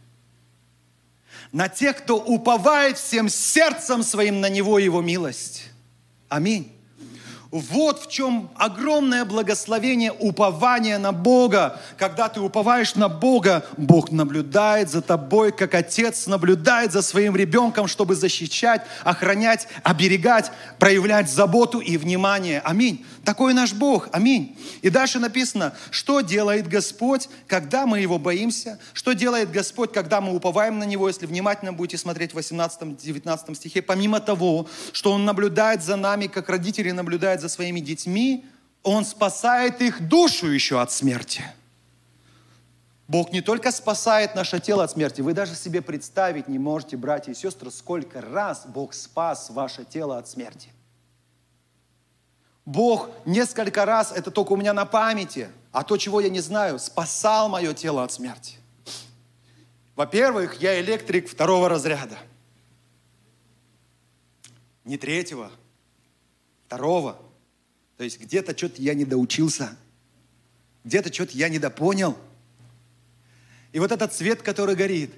на 1.51 1.67
тех, 1.67 1.97
кто 1.97 2.17
уповает 2.17 2.97
всем 2.97 3.29
сердцем 3.29 4.03
своим 4.03 4.41
на 4.41 4.49
Него 4.49 4.79
Его 4.79 5.01
милость. 5.01 5.65
Аминь. 6.27 6.71
Вот 7.51 8.03
в 8.03 8.11
чем 8.11 8.51
огромное 8.55 9.25
благословение 9.25 10.11
упования 10.11 10.99
на 10.99 11.11
Бога. 11.11 11.81
Когда 11.97 12.29
ты 12.29 12.39
уповаешь 12.39 12.93
на 12.93 13.09
Бога, 13.09 13.65
Бог 13.75 14.11
наблюдает 14.11 14.91
за 14.91 15.01
тобой, 15.01 15.51
как 15.51 15.73
отец 15.73 16.27
наблюдает 16.27 16.91
за 16.91 17.01
своим 17.01 17.35
ребенком, 17.35 17.87
чтобы 17.87 18.13
защищать, 18.13 18.83
охранять, 19.03 19.67
оберегать, 19.81 20.51
проявлять 20.77 21.27
заботу 21.27 21.79
и 21.79 21.97
внимание. 21.97 22.61
Аминь. 22.63 23.03
Такой 23.29 23.53
наш 23.53 23.73
Бог. 23.73 24.09
Аминь. 24.11 24.57
И 24.81 24.89
дальше 24.89 25.19
написано, 25.19 25.75
что 25.91 26.21
делает 26.21 26.67
Господь, 26.67 27.29
когда 27.45 27.85
мы 27.85 27.99
Его 27.99 28.17
боимся, 28.17 28.79
что 28.93 29.13
делает 29.13 29.51
Господь, 29.51 29.93
когда 29.93 30.19
мы 30.19 30.35
уповаем 30.35 30.79
на 30.79 30.83
Него, 30.83 31.07
если 31.07 31.27
внимательно 31.27 31.71
будете 31.71 31.99
смотреть 31.99 32.33
в 32.33 32.39
18-19 32.39 33.53
стихе, 33.53 33.83
помимо 33.83 34.19
того, 34.19 34.67
что 34.93 35.11
Он 35.11 35.25
наблюдает 35.25 35.83
за 35.83 35.95
нами, 35.95 36.25
как 36.25 36.49
родители 36.49 36.89
наблюдают 36.89 37.39
за 37.39 37.49
своими 37.49 37.81
детьми, 37.81 38.45
Он 38.81 39.05
спасает 39.05 39.79
их 39.83 40.07
душу 40.07 40.47
еще 40.47 40.81
от 40.81 40.91
смерти. 40.91 41.43
Бог 43.07 43.31
не 43.31 43.41
только 43.41 43.71
спасает 43.71 44.33
наше 44.33 44.59
тело 44.59 44.85
от 44.85 44.89
смерти, 44.89 45.21
вы 45.21 45.33
даже 45.33 45.53
себе 45.53 45.83
представить 45.83 46.47
не 46.47 46.57
можете, 46.57 46.97
братья 46.97 47.31
и 47.31 47.35
сестры, 47.35 47.69
сколько 47.69 48.21
раз 48.21 48.63
Бог 48.65 48.95
спас 48.95 49.51
ваше 49.51 49.85
тело 49.85 50.17
от 50.17 50.27
смерти. 50.27 50.69
Бог 52.69 53.09
несколько 53.25 53.83
раз, 53.83 54.11
это 54.11 54.29
только 54.29 54.51
у 54.51 54.55
меня 54.55 54.73
на 54.73 54.85
памяти, 54.85 55.49
а 55.71 55.83
то, 55.83 55.97
чего 55.97 56.21
я 56.21 56.29
не 56.29 56.39
знаю, 56.39 56.77
спасал 56.77 57.49
мое 57.49 57.73
тело 57.73 58.03
от 58.03 58.11
смерти. 58.11 58.57
Во-первых, 59.95 60.61
я 60.61 60.79
электрик 60.79 61.27
второго 61.27 61.67
разряда. 61.67 62.19
Не 64.85 64.99
третьего, 64.99 65.51
второго. 66.67 67.19
То 67.97 68.03
есть 68.03 68.19
где-то 68.19 68.55
что-то 68.55 68.79
я 68.83 68.93
не 68.93 69.03
доучился, 69.03 69.75
где-то 70.83 71.11
что-то 71.11 71.35
я 71.35 71.49
недопонял. 71.49 72.15
И 73.71 73.79
вот 73.79 73.91
этот 73.91 74.13
свет, 74.13 74.43
который 74.43 74.75
горит, 74.75 75.11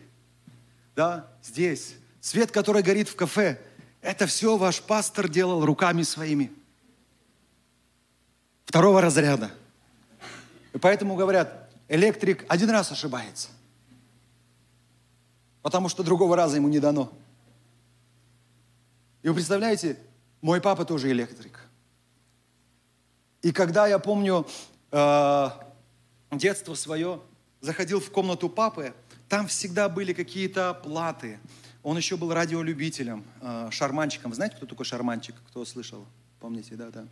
да, 0.95 1.27
здесь, 1.43 1.95
свет, 2.21 2.49
который 2.49 2.81
горит 2.81 3.09
в 3.09 3.17
кафе, 3.17 3.59
это 4.01 4.25
все 4.25 4.55
ваш 4.55 4.81
пастор 4.81 5.27
делал 5.27 5.65
руками 5.65 6.03
своими– 6.03 6.49
второго 8.71 9.01
разряда. 9.01 9.51
И 10.71 10.77
поэтому 10.77 11.17
говорят, 11.17 11.69
электрик 11.89 12.45
один 12.47 12.69
раз 12.69 12.89
ошибается, 12.89 13.49
потому 15.61 15.89
что 15.89 16.03
другого 16.03 16.37
раза 16.37 16.55
ему 16.55 16.69
не 16.69 16.79
дано. 16.79 17.11
И 19.23 19.27
вы 19.27 19.33
представляете, 19.33 19.97
мой 20.41 20.61
папа 20.61 20.85
тоже 20.85 21.11
электрик. 21.11 21.59
И 23.41 23.51
когда 23.51 23.87
я 23.87 23.99
помню 23.99 24.47
э, 24.93 25.49
детство 26.31 26.73
свое, 26.73 27.19
заходил 27.59 27.99
в 27.99 28.09
комнату 28.09 28.47
папы, 28.47 28.93
там 29.27 29.47
всегда 29.47 29.89
были 29.89 30.13
какие-то 30.13 30.75
платы. 30.75 31.41
Он 31.83 31.97
еще 31.97 32.15
был 32.15 32.33
радиолюбителем, 32.33 33.25
э, 33.41 33.67
шарманчиком. 33.69 34.33
Знаете, 34.33 34.55
кто 34.55 34.65
такой 34.65 34.85
шарманчик? 34.85 35.35
Кто 35.49 35.65
слышал? 35.65 36.05
Помните, 36.39 36.75
да, 36.75 36.89
да. 36.89 37.05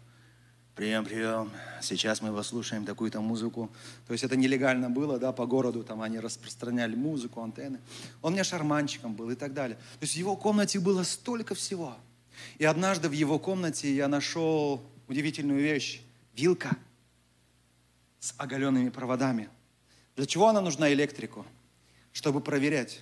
Прием, 0.79 1.03
прием. 1.03 1.51
Сейчас 1.81 2.21
мы 2.21 2.33
послушаем 2.33 2.85
такую-то 2.85 3.19
музыку. 3.19 3.69
То 4.07 4.13
есть 4.13 4.23
это 4.23 4.37
нелегально 4.37 4.89
было, 4.89 5.19
да, 5.19 5.33
по 5.33 5.45
городу, 5.45 5.83
там 5.83 6.01
они 6.01 6.19
распространяли 6.19 6.95
музыку, 6.95 7.41
антенны. 7.41 7.81
Он 8.21 8.31
мне 8.31 8.45
шарманчиком 8.45 9.13
был 9.13 9.29
и 9.29 9.35
так 9.35 9.53
далее. 9.53 9.75
То 9.75 10.03
есть 10.03 10.13
в 10.13 10.17
его 10.17 10.37
комнате 10.37 10.79
было 10.79 11.03
столько 11.03 11.53
всего. 11.53 11.97
И 12.59 12.63
однажды 12.63 13.09
в 13.09 13.11
его 13.11 13.39
комнате 13.39 13.93
я 13.93 14.07
нашел 14.07 14.81
удивительную 15.09 15.59
вещь. 15.59 15.99
Вилка 16.33 16.77
с 18.21 18.33
оголенными 18.37 18.87
проводами. 18.87 19.49
Для 20.15 20.25
чего 20.25 20.47
она 20.47 20.61
нужна 20.61 20.93
электрику? 20.93 21.45
Чтобы 22.13 22.39
проверять, 22.39 23.01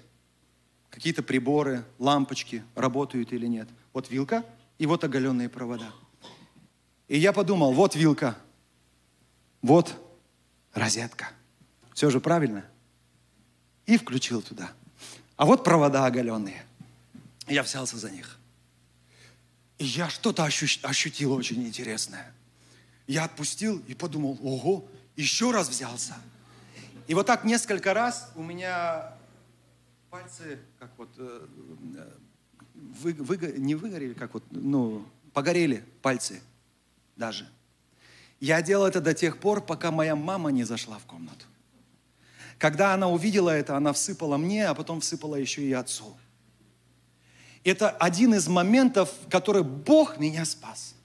какие-то 0.89 1.21
приборы, 1.21 1.86
лампочки 1.99 2.63
работают 2.73 3.34
или 3.34 3.45
нет. 3.45 3.69
Вот 3.93 4.09
вилка 4.09 4.43
и 4.80 4.88
вот 4.88 5.03
оголенные 5.03 5.47
провода. 5.47 5.93
И 7.08 7.18
я 7.18 7.32
подумал, 7.32 7.74
вот 7.74 7.95
вилка, 7.95 8.38
вот 9.62 9.95
розетка. 10.74 11.30
Все 11.93 12.10
же 12.10 12.20
правильно? 12.20 12.66
И 13.86 13.97
включил 13.97 14.41
туда. 14.41 14.72
А 15.38 15.45
вот 15.45 15.64
провода 15.64 16.05
оголенные. 16.05 16.66
Я 17.47 17.64
взялся 17.64 17.97
за 17.97 18.12
них. 18.12 18.38
И 19.78 19.86
я 19.86 20.10
что-то 20.10 20.43
ощу- 20.45 20.80
ощутил 20.84 21.34
очень 21.34 21.66
интересное. 21.66 22.34
Я 23.05 23.24
отпустил 23.24 23.82
и 23.88 23.93
подумал, 23.93 24.38
ого, 24.41 24.86
еще 25.16 25.51
раз 25.51 25.70
взялся. 25.70 26.16
И 27.08 27.14
вот 27.14 27.26
так 27.26 27.45
несколько 27.45 27.93
раз 27.93 28.30
у 28.36 28.43
меня 28.43 29.14
пальцы, 30.10 30.60
как 30.78 30.91
вот, 30.97 31.10
э, 31.18 31.47
вы, 32.76 33.14
вы, 33.14 33.38
не 33.58 33.76
выгорели, 33.76 34.14
как 34.14 34.34
вот, 34.34 34.43
ну, 34.49 35.05
погорели 35.32 35.86
пальцы 36.01 36.41
даже. 37.18 37.47
Я 38.39 38.61
делал 38.61 38.86
это 38.86 39.01
до 39.01 39.13
тех 39.13 39.39
пор, 39.39 39.65
пока 39.65 39.91
моя 39.91 40.15
мама 40.15 40.51
не 40.51 40.63
зашла 40.63 40.97
в 40.97 41.05
комнату. 41.05 41.45
Когда 42.57 42.93
она 42.93 43.07
увидела 43.09 43.49
это, 43.49 43.76
она 43.76 43.93
всыпала 43.93 44.38
мне, 44.38 44.68
а 44.68 44.74
потом 44.74 45.01
всыпала 45.01 45.36
еще 45.36 45.61
и 45.61 45.74
отцу. 45.74 46.18
Это 47.63 47.89
один 47.89 48.34
из 48.34 48.47
моментов, 48.47 49.11
в 49.26 49.30
который 49.30 49.63
Бог 49.63 50.18
меня 50.18 50.45
спас. 50.45 50.95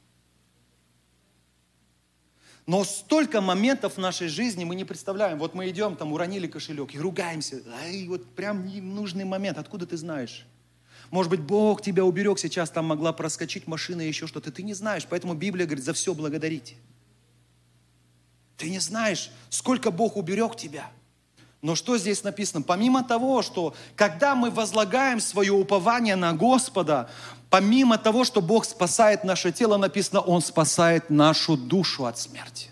Но 2.67 2.85
столько 2.85 3.41
моментов 3.41 3.95
в 3.95 3.99
нашей 3.99 4.29
жизни 4.29 4.65
мы 4.65 4.77
не 4.77 4.85
представляем. 4.85 5.39
Вот 5.39 5.55
мы 5.55 5.69
идем, 5.69 5.97
там 5.97 6.13
уронили 6.13 6.47
кошелек 6.47 6.95
и 6.95 6.99
ругаемся. 6.99 7.61
Ай, 7.83 8.07
вот 8.07 8.35
прям 8.37 8.65
нужный 8.95 9.25
момент. 9.25 9.59
Откуда 9.59 9.85
ты 9.85 9.97
знаешь? 9.97 10.47
Может 11.13 11.29
быть, 11.29 11.41
Бог 11.41 11.83
тебя 11.83 12.07
уберег, 12.07 12.39
сейчас 12.39 12.71
там 12.71 12.87
могла 12.87 13.13
проскочить 13.13 13.67
машина, 13.67 14.01
еще 14.01 14.27
что-то. 14.27 14.51
Ты 14.51 14.63
не 14.63 14.73
знаешь, 14.73 15.07
поэтому 15.09 15.35
Библия 15.35 15.67
говорит, 15.67 15.85
за 15.85 15.93
все 15.93 16.15
благодарите. 16.15 16.75
Ты 18.57 18.71
не 18.71 18.79
знаешь, 18.79 19.31
сколько 19.51 19.91
Бог 19.91 20.17
уберег 20.17 20.57
тебя. 20.57 20.91
Но 21.61 21.75
что 21.75 21.99
здесь 21.99 22.25
написано? 22.25 22.63
Помимо 22.63 23.05
того, 23.05 23.43
что 23.43 23.75
когда 23.95 24.35
мы 24.35 24.51
возлагаем 24.51 25.21
свое 25.21 25.53
упование 25.53 26.17
на 26.17 26.33
Господа, 26.33 27.11
помимо 27.51 27.99
того, 27.99 28.25
что 28.25 28.41
Бог 28.41 28.65
спасает 28.65 29.23
наше 29.23 29.53
тело, 29.53 29.77
написано, 29.77 30.21
Он 30.21 30.41
спасает 30.41 31.11
нашу 31.11 31.59
душу 31.59 32.07
от 32.07 32.19
смерти. 32.19 32.71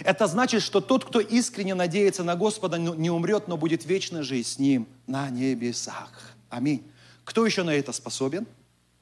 Это 0.00 0.28
значит, 0.28 0.62
что 0.62 0.80
тот, 0.80 1.04
кто 1.04 1.20
искренне 1.20 1.74
надеется 1.74 2.24
на 2.24 2.36
Господа, 2.36 2.78
не 2.78 3.10
умрет, 3.10 3.48
но 3.48 3.58
будет 3.58 3.84
вечно 3.84 4.22
жить 4.22 4.46
с 4.46 4.58
Ним 4.58 4.88
на 5.06 5.28
небесах. 5.28 6.35
Аминь. 6.48 6.88
Кто 7.24 7.44
еще 7.44 7.62
на 7.62 7.74
это 7.74 7.92
способен? 7.92 8.46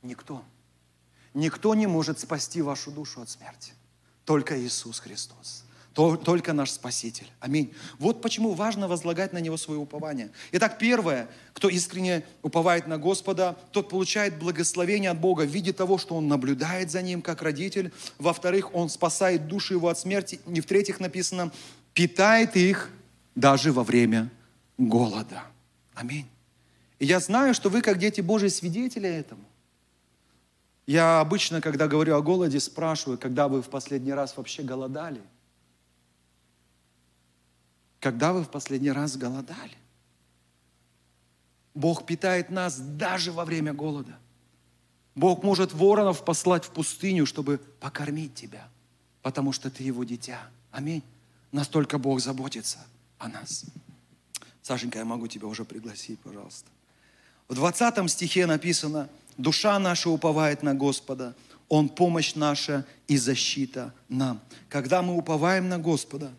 Никто. 0.03 0.43
Никто 1.35 1.75
не 1.75 1.87
может 1.87 2.21
спасти 2.21 2.63
вашу 2.63 2.91
душу 2.91 3.21
от 3.21 3.29
смерти. 3.29 3.73
Только 4.25 4.59
Иисус 4.59 5.01
Христос. 5.01 5.65
Только 5.95 6.53
наш 6.53 6.73
Спаситель. 6.73 7.31
Аминь. 7.39 7.73
Вот 8.01 8.21
почему 8.21 8.55
важно 8.55 8.89
возлагать 8.89 9.33
на 9.33 9.39
Него 9.39 9.57
свое 9.57 9.79
упование. 9.79 10.33
Итак, 10.51 10.77
первое, 10.79 11.29
кто 11.53 11.69
искренне 11.69 12.25
уповает 12.43 12.89
на 12.89 12.99
Господа, 12.99 13.57
тот 13.71 13.91
получает 13.91 14.37
благословение 14.37 15.11
от 15.11 15.21
Бога 15.21 15.43
в 15.43 15.51
виде 15.51 15.73
того, 15.73 15.97
что 15.99 16.17
Он 16.17 16.27
наблюдает 16.27 16.91
за 16.91 17.01
ним, 17.01 17.23
как 17.23 17.43
родитель. 17.43 17.93
Во-вторых, 18.19 18.75
Он 18.75 18.89
спасает 18.89 19.47
души 19.47 19.75
его 19.75 19.89
от 19.89 19.97
смерти. 19.97 20.41
И 20.49 20.61
в-третьих 20.61 20.99
написано, 20.99 21.53
питает 21.93 22.57
их 22.57 22.91
даже 23.37 23.73
во 23.73 23.85
время 23.85 24.33
голода. 24.79 25.45
Аминь. 25.95 26.27
И 26.99 27.07
я 27.07 27.21
знаю, 27.21 27.55
что 27.55 27.71
вы, 27.71 27.83
как 27.83 27.99
дети 27.99 28.21
Божьи, 28.21 28.49
свидетели 28.49 29.09
этому. 29.09 29.45
Я 30.87 31.21
обычно, 31.21 31.61
когда 31.61 31.89
говорю 31.89 32.17
о 32.17 32.23
голоде, 32.23 32.61
спрашиваю, 32.61 33.19
когда 33.19 33.49
вы 33.49 33.63
в 33.63 33.69
последний 33.69 34.13
раз 34.13 34.37
вообще 34.37 34.63
голодали– 34.63 35.21
когда 38.05 38.35
вы 38.35 38.45
в 38.45 38.51
последний 38.51 38.91
раз 38.91 39.17
голодали? 39.17 39.79
Бог 41.73 42.05
питает 42.05 42.51
нас 42.51 42.79
даже 42.79 43.33
во 43.33 43.47
время 43.47 43.73
голода. 43.73 44.19
Бог 45.15 45.43
может 45.43 45.73
воронов 45.73 46.23
послать 46.23 46.67
в 46.67 46.71
пустыню, 46.71 47.25
чтобы 47.25 47.57
покормить 47.81 48.35
тебя, 48.35 48.69
потому 49.23 49.53
что 49.53 49.71
ты 49.71 49.85
его 49.85 50.05
дитя. 50.05 50.51
Аминь. 50.71 51.03
Настолько 51.51 51.97
Бог 51.97 52.21
заботится 52.21 52.79
о 53.17 53.29
нас. 53.29 53.65
Сашенька, 54.61 54.99
я 54.99 55.07
могу 55.07 55.27
тебя 55.27 55.47
уже 55.47 55.65
пригласить, 55.65 56.21
пожалуйста. 56.21 56.69
В 57.49 57.55
20 57.55 58.11
стихе 58.11 58.47
написано, 58.47 59.09
душа 59.37 59.79
наша 59.79 60.11
уповает 60.11 60.63
на 60.63 60.75
Господа, 60.75 61.35
Он 61.69 61.89
помощь 61.89 62.35
наша 62.35 62.87
и 63.07 63.17
защита 63.17 63.93
нам. 64.09 64.41
Когда 64.69 65.03
мы 65.03 65.17
уповаем 65.17 65.69
на 65.69 65.79
Господа, 65.79 66.33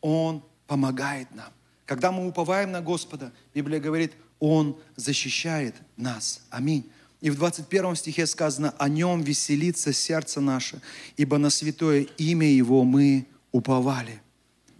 Он 0.00 0.42
помогает 0.66 1.32
нам. 1.34 1.52
Когда 1.84 2.10
мы 2.10 2.26
уповаем 2.26 2.72
на 2.72 2.80
Господа, 2.80 3.32
Библия 3.54 3.78
говорит, 3.78 4.12
Он 4.40 4.76
защищает 4.96 5.74
нас. 5.96 6.42
Аминь. 6.50 6.90
И 7.20 7.30
в 7.30 7.36
21 7.36 7.96
стихе 7.96 8.26
сказано, 8.26 8.74
о 8.78 8.88
Нем 8.88 9.22
веселится 9.22 9.92
сердце 9.92 10.40
наше, 10.40 10.80
ибо 11.16 11.38
на 11.38 11.50
святое 11.50 12.02
имя 12.18 12.46
Его 12.48 12.84
мы 12.84 13.26
уповали. 13.52 14.20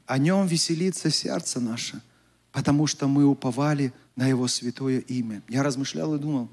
О 0.06 0.18
Нем 0.18 0.46
веселится 0.46 1.10
сердце 1.10 1.60
наше, 1.60 2.02
потому 2.56 2.86
что 2.86 3.06
мы 3.06 3.26
уповали 3.26 3.92
на 4.16 4.26
Его 4.26 4.48
святое 4.48 5.00
имя. 5.00 5.42
Я 5.46 5.62
размышлял 5.62 6.14
и 6.14 6.18
думал, 6.18 6.48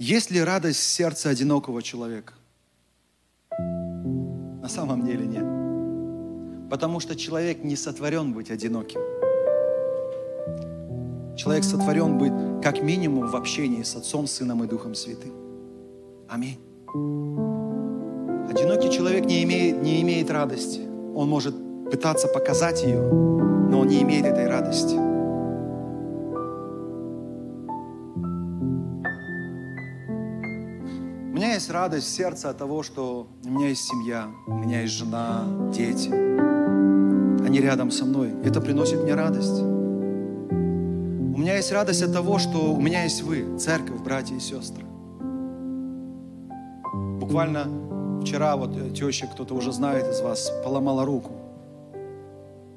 есть 0.00 0.32
ли 0.32 0.42
радость 0.42 0.80
в 0.80 0.82
сердце 0.82 1.30
одинокого 1.30 1.80
человека? 1.80 2.32
На 3.56 4.68
самом 4.68 5.06
деле 5.06 5.26
нет. 5.26 6.70
Потому 6.70 6.98
что 6.98 7.14
человек 7.14 7.62
не 7.62 7.76
сотворен 7.76 8.32
быть 8.32 8.50
одиноким. 8.50 9.00
Человек 11.36 11.62
сотворен 11.62 12.18
быть 12.18 12.32
как 12.64 12.82
минимум 12.82 13.28
в 13.28 13.36
общении 13.36 13.84
с 13.84 13.94
Отцом, 13.94 14.26
Сыном 14.26 14.64
и 14.64 14.66
Духом 14.66 14.96
Святым. 14.96 15.30
Аминь. 16.28 16.58
Одинокий 18.50 18.90
человек 18.90 19.24
не 19.24 19.44
имеет, 19.44 19.80
не 19.80 20.02
имеет 20.02 20.32
радости. 20.32 20.80
Он 21.14 21.28
может 21.28 21.63
пытаться 21.90 22.28
показать 22.28 22.82
ее, 22.82 23.00
но 23.00 23.80
он 23.80 23.88
не 23.88 24.02
имеет 24.02 24.24
этой 24.26 24.46
радости. 24.46 24.94
У 31.34 31.36
меня 31.36 31.54
есть 31.54 31.70
радость 31.70 32.06
в 32.06 32.10
сердце 32.10 32.50
от 32.50 32.58
того, 32.58 32.82
что 32.82 33.26
у 33.44 33.48
меня 33.48 33.68
есть 33.68 33.84
семья, 33.84 34.28
у 34.46 34.54
меня 34.54 34.82
есть 34.82 34.94
жена, 34.94 35.44
дети. 35.72 36.10
Они 37.44 37.60
рядом 37.60 37.90
со 37.90 38.04
мной. 38.04 38.32
Это 38.44 38.60
приносит 38.60 39.02
мне 39.02 39.14
радость. 39.14 39.60
У 39.60 41.36
меня 41.36 41.56
есть 41.56 41.72
радость 41.72 42.02
от 42.02 42.12
того, 42.12 42.38
что 42.38 42.72
у 42.72 42.80
меня 42.80 43.02
есть 43.02 43.22
вы, 43.22 43.58
церковь, 43.58 44.00
братья 44.00 44.34
и 44.34 44.40
сестры. 44.40 44.84
Буквально 47.20 47.66
вчера 48.22 48.56
вот 48.56 48.76
э, 48.76 48.90
теща, 48.90 49.26
кто-то 49.26 49.54
уже 49.54 49.72
знает 49.72 50.08
из 50.08 50.20
вас, 50.20 50.50
поломала 50.64 51.04
руку. 51.04 51.43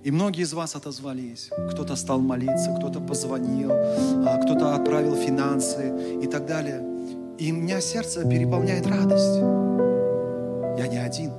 И 0.07 0.11
многие 0.11 0.43
из 0.43 0.53
вас 0.53 0.73
отозвались. 0.73 1.49
Кто-то 1.69 1.97
стал 1.97 2.21
молиться, 2.21 2.73
кто-то 2.77 3.01
позвонил, 3.01 3.71
а, 3.73 4.41
кто-то 4.41 4.73
отправил 4.73 5.15
финансы 5.15 6.21
и 6.23 6.27
так 6.27 6.45
далее. 6.45 6.81
И 7.37 7.51
у 7.51 7.55
меня 7.57 7.81
сердце 7.81 8.23
переполняет 8.23 8.87
радость. 8.87 9.35
Я 10.79 10.87
не 10.87 10.97
один. 10.97 11.33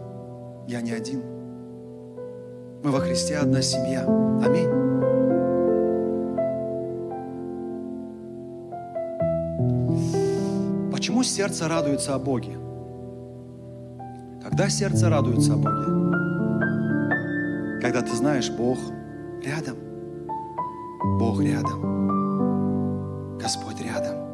Я 0.67 0.83
не 0.83 0.93
один. 0.93 1.23
Мы 2.85 2.91
во 2.91 3.01
Христе 3.01 3.39
одна 3.39 3.63
семья. 3.63 4.05
Аминь. 4.45 4.69
Почему 10.93 11.23
сердце 11.23 11.69
радуется 11.69 12.15
о 12.15 12.19
Боге? 12.19 12.59
Когда 14.43 14.69
сердце 14.69 15.09
радуется 15.09 15.55
о 15.55 15.57
Боге? 15.57 16.18
Когда 17.91 18.03
ты 18.03 18.15
знаешь, 18.15 18.51
Бог 18.51 18.77
рядом. 19.43 19.77
Бог 21.19 21.41
рядом. 21.41 23.39
Господь 23.39 23.81
рядом. 23.81 24.29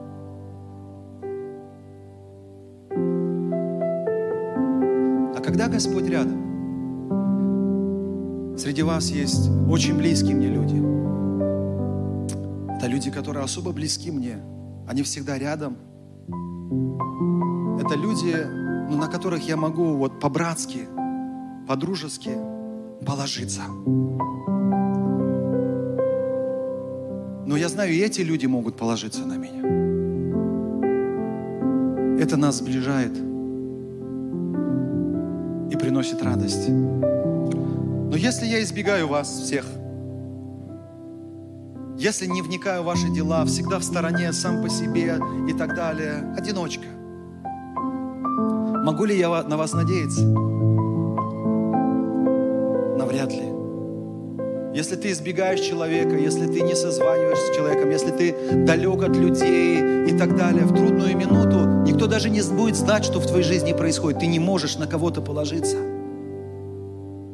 когда 5.40 5.68
Господь 5.68 6.08
рядом, 6.08 6.40
среди 8.58 8.82
вас 8.82 9.10
есть 9.10 9.48
очень 9.68 9.96
близкие 9.96 10.34
мне 10.34 10.48
люди. 10.48 10.82
Это 12.76 12.88
люди, 12.88 13.12
которые 13.12 13.44
особо 13.44 13.70
близки 13.70 14.10
мне. 14.10 14.42
Они 14.88 15.02
всегда 15.04 15.38
рядом. 15.38 15.76
Это 17.78 17.94
люди, 17.94 18.34
ну, 18.90 18.96
на 18.96 19.06
которых 19.06 19.46
я 19.46 19.56
могу 19.56 19.94
вот 19.94 20.18
по-братски, 20.18 20.88
по-дружески 21.68 22.53
положиться. 23.06 23.62
Но 27.46 27.56
я 27.56 27.68
знаю, 27.68 27.92
и 27.92 27.98
эти 27.98 28.22
люди 28.22 28.46
могут 28.46 28.76
положиться 28.76 29.24
на 29.24 29.36
меня. 29.36 29.62
Это 32.20 32.36
нас 32.36 32.56
сближает 32.56 33.12
и 35.70 35.76
приносит 35.76 36.22
радость. 36.22 36.68
Но 36.68 38.16
если 38.16 38.46
я 38.46 38.62
избегаю 38.62 39.08
вас 39.08 39.28
всех, 39.28 39.66
если 41.98 42.26
не 42.26 42.42
вникаю 42.42 42.82
в 42.82 42.86
ваши 42.86 43.08
дела, 43.10 43.44
всегда 43.44 43.78
в 43.78 43.84
стороне, 43.84 44.32
сам 44.32 44.62
по 44.62 44.68
себе 44.68 45.18
и 45.48 45.52
так 45.52 45.74
далее, 45.74 46.34
одиночка, 46.36 46.86
могу 48.84 49.04
ли 49.04 49.16
я 49.18 49.42
на 49.42 49.56
вас 49.56 49.72
надеяться? 49.72 50.22
Навряд 53.14 53.32
ли. 53.32 53.48
Если 54.74 54.96
ты 54.96 55.12
избегаешь 55.12 55.60
человека, 55.60 56.16
если 56.16 56.46
ты 56.46 56.62
не 56.62 56.74
созваниваешься 56.74 57.52
с 57.52 57.56
человеком, 57.56 57.90
если 57.90 58.10
ты 58.10 58.34
далек 58.66 59.04
от 59.04 59.16
людей 59.16 60.08
и 60.08 60.18
так 60.18 60.36
далее, 60.36 60.64
в 60.64 60.74
трудную 60.74 61.16
минуту 61.16 61.88
никто 61.88 62.08
даже 62.08 62.28
не 62.28 62.42
будет 62.42 62.74
знать, 62.74 63.04
что 63.04 63.20
в 63.20 63.26
твоей 63.26 63.44
жизни 63.44 63.72
происходит. 63.72 64.18
Ты 64.18 64.26
не 64.26 64.40
можешь 64.40 64.76
на 64.78 64.88
кого-то 64.88 65.20
положиться. 65.20 65.76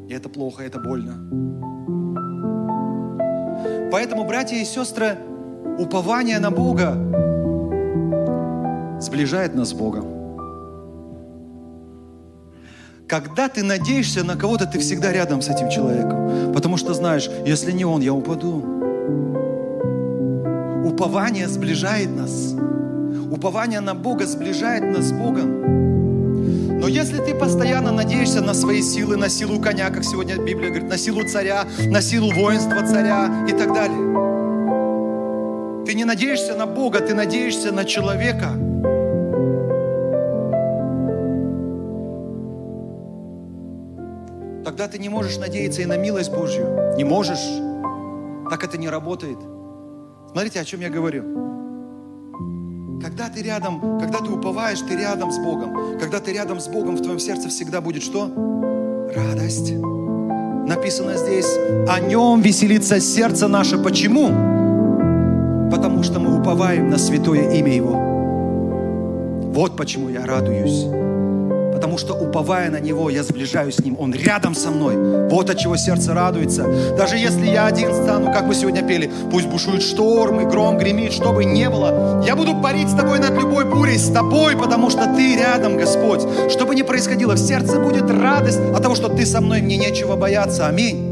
И 0.09 0.13
это 0.13 0.29
плохо, 0.29 0.65
это 0.65 0.79
больно. 0.79 1.15
Поэтому, 3.91 4.27
братья 4.27 4.57
и 4.57 4.65
сестры, 4.65 5.17
упование 5.79 6.41
на 6.41 6.51
Бога 6.51 6.93
сближает 9.01 9.55
нас 9.55 9.71
с 9.71 9.73
Богом. 9.73 10.20
Когда 13.11 13.49
ты 13.49 13.65
надеешься 13.65 14.23
на 14.23 14.37
кого-то, 14.37 14.67
ты 14.67 14.79
всегда 14.79 15.13
рядом 15.13 15.43
с 15.43 15.49
этим 15.49 15.69
человеком. 15.69 16.53
Потому 16.55 16.77
что 16.77 16.95
знаешь, 16.95 17.29
если 17.45 17.73
не 17.73 17.85
он, 17.85 18.03
я 18.03 18.13
упаду. 18.15 18.65
упование 20.85 21.49
сближает 21.49 22.17
нас. 22.17 22.55
Упование 23.33 23.81
на 23.81 23.95
Бога 23.97 24.27
сближает 24.27 24.85
нас 24.85 25.07
с 25.07 25.13
Богом. 25.13 26.79
Но 26.79 26.87
если 26.87 27.19
ты 27.19 27.35
постоянно 27.35 27.91
надеешься 27.91 28.43
на 28.43 28.55
свои 28.55 28.81
силы, 28.81 29.17
на 29.17 29.29
силу 29.29 29.59
коня, 29.61 29.91
как 29.91 30.05
сегодня 30.05 30.37
Библия 30.37 30.69
говорит, 30.69 30.89
на 30.89 30.97
силу 30.97 31.25
царя, 31.25 31.65
на 31.87 32.01
силу 32.01 32.31
воинства 32.33 32.87
царя 32.87 33.29
и 33.49 33.53
так 33.53 33.75
далее, 33.75 33.99
ты 35.85 35.95
не 35.95 36.05
надеешься 36.05 36.55
на 36.55 36.67
Бога, 36.67 37.01
ты 37.01 37.13
надеешься 37.13 37.73
на 37.73 37.85
человека. 37.85 38.70
Тогда 44.81 44.93
ты 44.93 44.99
не 44.99 45.11
можешь 45.11 45.37
надеяться 45.37 45.83
и 45.83 45.85
на 45.85 45.99
милость 45.99 46.31
Божью. 46.31 46.95
Не 46.97 47.05
можешь. 47.05 47.47
Так 48.49 48.65
это 48.65 48.79
не 48.79 48.89
работает. 48.89 49.37
Смотрите, 50.31 50.59
о 50.59 50.65
чем 50.65 50.81
я 50.81 50.89
говорю. 50.89 51.23
Когда 53.03 53.29
ты 53.29 53.43
рядом, 53.43 54.01
когда 54.01 54.21
ты 54.21 54.31
уповаешь, 54.31 54.81
ты 54.81 54.97
рядом 54.97 55.33
с 55.33 55.39
Богом. 55.39 55.99
Когда 56.01 56.19
ты 56.19 56.33
рядом 56.33 56.61
с 56.61 56.69
Богом, 56.69 56.97
в 56.97 57.03
твоем 57.03 57.19
сердце 57.19 57.51
всегда 57.51 57.83
будет 57.83 58.03
что? 58.03 58.33
Радость. 59.15 59.71
Написано 59.71 61.19
здесь, 61.19 61.59
о 61.87 62.01
нем 62.01 62.41
веселится 62.41 63.01
сердце 63.01 63.49
наше. 63.49 63.77
Почему? 63.77 64.29
Потому 65.71 66.03
что 66.03 66.21
мы 66.21 66.41
уповаем 66.41 66.89
на 66.89 66.97
святое 66.97 67.51
имя 67.53 67.75
Его. 67.75 67.93
Вот 69.53 69.77
почему 69.77 70.09
я 70.09 70.25
радуюсь 70.25 70.87
потому 71.81 71.97
что 71.97 72.13
уповая 72.13 72.71
на 72.71 72.79
Него, 72.79 73.09
я 73.09 73.23
сближаюсь 73.23 73.77
с 73.77 73.79
Ним. 73.79 73.97
Он 73.99 74.13
рядом 74.13 74.55
со 74.55 74.71
мной. 74.71 75.29
Вот 75.31 75.49
от 75.49 75.57
чего 75.57 75.79
сердце 75.79 76.13
радуется. 76.13 76.67
Даже 76.99 77.17
если 77.17 77.47
я 77.47 77.65
один 77.65 77.95
стану, 77.95 78.27
как 78.27 78.45
мы 78.45 78.55
сегодня 78.55 78.83
пели, 78.83 79.11
пусть 79.31 79.47
бушует 79.47 79.83
шторм 79.83 80.41
и 80.43 80.45
гром 80.45 80.77
гремит, 80.77 81.15
что 81.15 81.33
бы 81.33 81.43
ни 81.43 81.67
было, 81.69 82.23
я 82.27 82.37
буду 82.37 82.55
парить 82.61 82.91
с 82.91 82.95
Тобой 82.95 83.19
над 83.19 83.33
любой 83.33 83.65
бурей, 83.65 83.97
с 83.97 84.11
Тобой, 84.11 84.59
потому 84.59 84.91
что 84.91 85.07
Ты 85.17 85.37
рядом, 85.37 85.79
Господь. 85.79 86.21
Что 86.51 86.67
бы 86.67 86.75
ни 86.75 86.83
происходило, 86.83 87.33
в 87.33 87.39
сердце 87.39 87.81
будет 87.81 88.11
радость 88.11 88.61
от 88.61 88.83
того, 88.83 88.95
что 88.95 89.09
Ты 89.09 89.25
со 89.25 89.41
мной, 89.41 89.63
мне 89.63 89.79
нечего 89.79 90.17
бояться. 90.17 90.67
Аминь. 90.67 91.11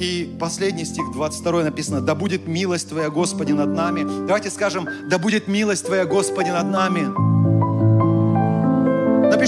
И 0.00 0.34
последний 0.40 0.86
стих, 0.86 1.04
22 1.12 1.64
написано, 1.64 2.00
«Да 2.00 2.14
будет 2.14 2.48
милость 2.48 2.88
Твоя, 2.88 3.10
Господи, 3.10 3.52
над 3.52 3.74
нами». 3.74 4.06
Давайте 4.26 4.48
скажем, 4.48 4.88
«Да 5.10 5.18
будет 5.18 5.48
милость 5.48 5.84
Твоя, 5.84 6.06
Господи, 6.06 6.48
над 6.48 6.70
нами». 6.70 7.27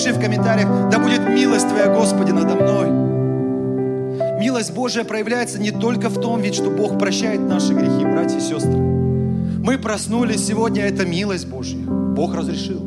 Напиши 0.01 0.18
в 0.18 0.20
комментариях, 0.22 0.88
да 0.90 0.98
будет 0.98 1.28
милость 1.28 1.68
Твоя, 1.68 1.94
Господи, 1.94 2.30
надо 2.30 2.55
мной. 2.55 2.88
Милость 4.40 4.72
Божия 4.72 5.05
проявляется 5.05 5.61
не 5.61 5.72
только 5.72 6.09
в 6.09 6.18
том, 6.18 6.40
ведь 6.40 6.55
что 6.55 6.70
Бог 6.70 6.98
прощает 6.98 7.42
наши 7.42 7.74
грехи, 7.74 8.07
братья 8.07 8.38
и 8.38 8.40
сестры. 8.40 8.78
Мы 8.78 9.76
проснулись 9.76 10.46
сегодня, 10.46 10.86
это 10.86 11.05
милость 11.05 11.48
Божья. 11.48 11.80
Бог 11.86 12.34
разрешил. 12.34 12.80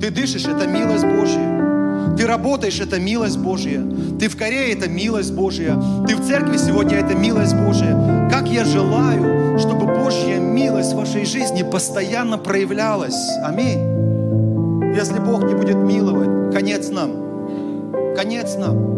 Ты 0.00 0.10
дышишь, 0.10 0.46
это 0.46 0.66
милость 0.66 1.04
Божья. 1.04 2.16
Ты 2.16 2.26
работаешь, 2.26 2.80
это 2.80 2.98
милость 2.98 3.36
Божья. 3.36 3.82
Ты 4.18 4.30
в 4.30 4.36
Корее, 4.38 4.72
это 4.72 4.88
милость 4.88 5.34
Божья. 5.34 5.78
Ты 6.08 6.16
в 6.16 6.26
церкви 6.26 6.56
сегодня, 6.56 6.96
это 6.96 7.14
милость 7.14 7.54
Божья. 7.54 8.30
Как 8.30 8.48
я 8.48 8.64
желаю, 8.64 9.58
чтобы 9.58 9.84
Божья 9.84 10.38
милость 10.38 10.94
в 10.94 10.96
вашей 10.96 11.26
жизни 11.26 11.62
постоянно 11.62 12.38
проявлялась. 12.38 13.36
Аминь. 13.42 14.94
Если 14.94 15.18
Бог 15.18 15.44
не 15.44 15.54
будет 15.54 15.76
миловать, 15.76 16.33
конец 16.54 16.88
нам. 16.88 17.10
Конец 18.14 18.56
нам. 18.56 18.94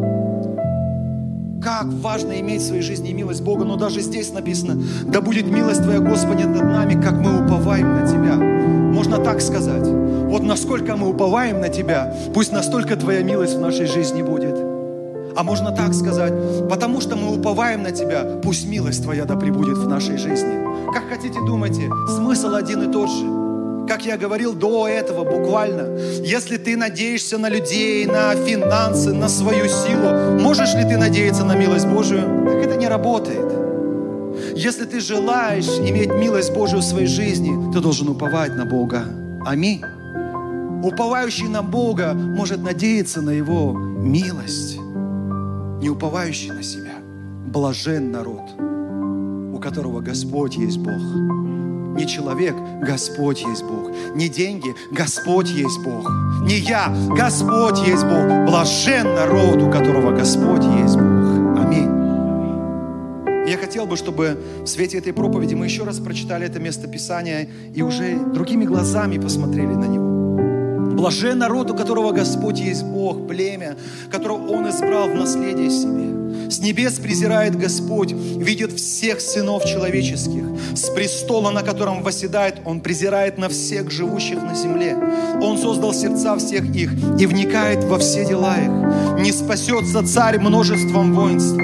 Как 1.63 1.87
важно 1.87 2.39
иметь 2.41 2.61
в 2.61 2.67
своей 2.67 2.83
жизни 2.83 3.13
милость 3.13 3.43
Бога, 3.43 3.65
но 3.65 3.77
даже 3.77 4.03
здесь 4.03 4.31
написано, 4.31 4.83
да 5.07 5.23
будет 5.23 5.47
милость 5.47 5.83
Твоя, 5.83 6.01
Господи, 6.01 6.43
над 6.43 6.65
нами, 6.65 7.01
как 7.03 7.15
мы 7.15 7.43
уповаем 7.43 7.95
на 7.95 8.07
Тебя. 8.07 8.37
Можно 8.37 9.19
так 9.25 9.41
сказать. 9.41 9.87
Вот 9.87 10.43
насколько 10.43 10.97
мы 10.97 11.09
уповаем 11.09 11.63
на 11.63 11.71
Тебя, 11.71 12.15
пусть 12.35 12.53
настолько 12.53 12.95
Твоя 12.95 13.23
милость 13.23 13.55
в 13.55 13.61
нашей 13.61 13.87
жизни 13.87 14.21
будет. 14.21 14.55
А 15.35 15.43
можно 15.43 15.71
так 15.71 15.95
сказать, 15.95 16.35
потому 16.69 17.01
что 17.01 17.17
мы 17.17 17.35
уповаем 17.39 17.83
на 17.83 17.91
Тебя, 17.91 18.39
пусть 18.43 18.69
милость 18.69 19.03
Твоя 19.03 19.25
да 19.25 19.35
пребудет 19.35 19.79
в 19.79 19.89
нашей 19.89 20.19
жизни. 20.19 20.93
Как 20.93 21.09
хотите, 21.09 21.41
думайте, 21.47 21.91
смысл 22.17 22.55
один 22.55 22.83
и 22.83 22.93
тот 22.93 23.09
же. 23.09 23.46
Как 23.89 24.05
я 24.05 24.17
говорил 24.17 24.53
до 24.53 24.89
этого 24.89 25.23
буквально, 25.23 25.97
если 26.25 26.57
ты 26.57 26.77
надеешься 26.77 27.39
на 27.39 27.49
людей, 27.49 28.05
на 28.07 28.35
финансы, 28.35 29.13
на 29.13 29.29
свою 29.29 29.69
силу, 29.69 30.41
можешь 30.41 30.75
ли 30.75 30.83
ты 30.83 30.97
надеяться 30.97 31.45
на 31.45 31.55
милость 31.55 31.87
Божию? 31.87 32.45
Так 32.47 32.67
это 32.67 32.77
не 32.77 32.89
работает. 32.89 33.47
Если 34.57 34.85
ты 34.85 35.01
желаешь 35.01 35.69
иметь 35.79 36.13
милость 36.13 36.53
Божию 36.53 36.81
в 36.81 36.85
своей 36.85 37.07
жизни, 37.07 37.73
ты 37.73 37.81
должен 37.81 38.09
уповать 38.09 38.57
на 38.57 38.65
Бога. 38.65 39.05
Аминь. 39.47 39.83
Уповающий 40.83 41.49
на 41.49 41.63
Бога 41.63 42.13
может 42.15 42.63
надеяться 42.63 43.23
на 43.23 43.31
Его 43.31 43.73
милость. 43.73 44.79
Не 45.81 45.91
уповающий 45.91 46.51
на 46.51 46.63
себя. 46.63 46.95
Блажен 47.47 48.11
народ, 48.11 48.51
у 49.55 49.59
которого 49.61 50.01
Господь 50.01 50.57
есть 50.57 50.79
Бог. 50.79 51.36
Не 51.97 52.07
человек, 52.07 52.55
Господь 52.83 53.43
есть 53.43 53.65
Бог. 53.65 53.91
Не 54.15 54.29
деньги, 54.29 54.75
Господь 54.91 55.49
есть 55.49 55.79
Бог. 55.83 56.11
Не 56.43 56.59
я, 56.59 56.95
Господь 57.09 57.79
есть 57.87 58.05
Бог. 58.05 58.47
Блажен 58.47 59.15
народ, 59.15 59.63
у 59.63 59.71
которого 59.71 60.15
Господь 60.15 60.63
есть 60.63 60.97
Бог. 60.97 61.59
Аминь. 61.59 61.89
Я 63.49 63.57
хотел 63.57 63.87
бы, 63.87 63.97
чтобы 63.97 64.37
в 64.63 64.67
свете 64.67 64.99
этой 64.99 65.15
проповеди 65.15 65.55
мы 65.55 65.65
еще 65.65 65.85
раз 65.85 65.99
прочитали 65.99 66.47
это 66.47 66.61
место 66.61 66.87
Писания 66.87 67.49
и 67.75 67.81
уже 67.81 68.19
другими 68.19 68.65
глазами 68.65 69.17
посмотрели 69.17 69.73
на 69.73 69.87
него. 69.87 70.93
Блажен 70.97 71.39
народ, 71.39 71.71
у 71.71 71.75
которого 71.75 72.13
Господь 72.13 72.59
есть 72.59 72.85
Бог, 72.85 73.27
племя, 73.27 73.77
которого 74.11 74.49
Он 74.49 74.69
избрал 74.69 75.09
в 75.09 75.15
наследие 75.15 75.71
себе. 75.71 76.16
С 76.49 76.61
небес 76.61 76.95
презирает 76.95 77.57
Господь, 77.57 78.13
видит 78.13 78.73
всех 78.73 79.21
сынов 79.21 79.65
человеческих. 79.65 80.45
С 80.75 80.89
престола, 80.91 81.51
на 81.51 81.63
котором 81.63 82.03
восседает, 82.03 82.57
Он 82.65 82.81
презирает 82.81 83.39
на 83.39 83.49
всех 83.49 83.91
живущих 83.91 84.43
на 84.43 84.55
земле. 84.55 84.97
Он 85.41 85.59
создал 85.59 85.93
сердца 85.93 86.37
всех 86.37 86.65
их 86.75 86.93
и 87.19 87.27
вникает 87.27 87.85
во 87.85 87.99
все 87.99 88.25
дела 88.25 88.57
их. 88.57 89.23
Не 89.23 89.33
спасется 89.33 90.07
царь 90.07 90.39
множеством 90.39 91.15
воинства. 91.15 91.63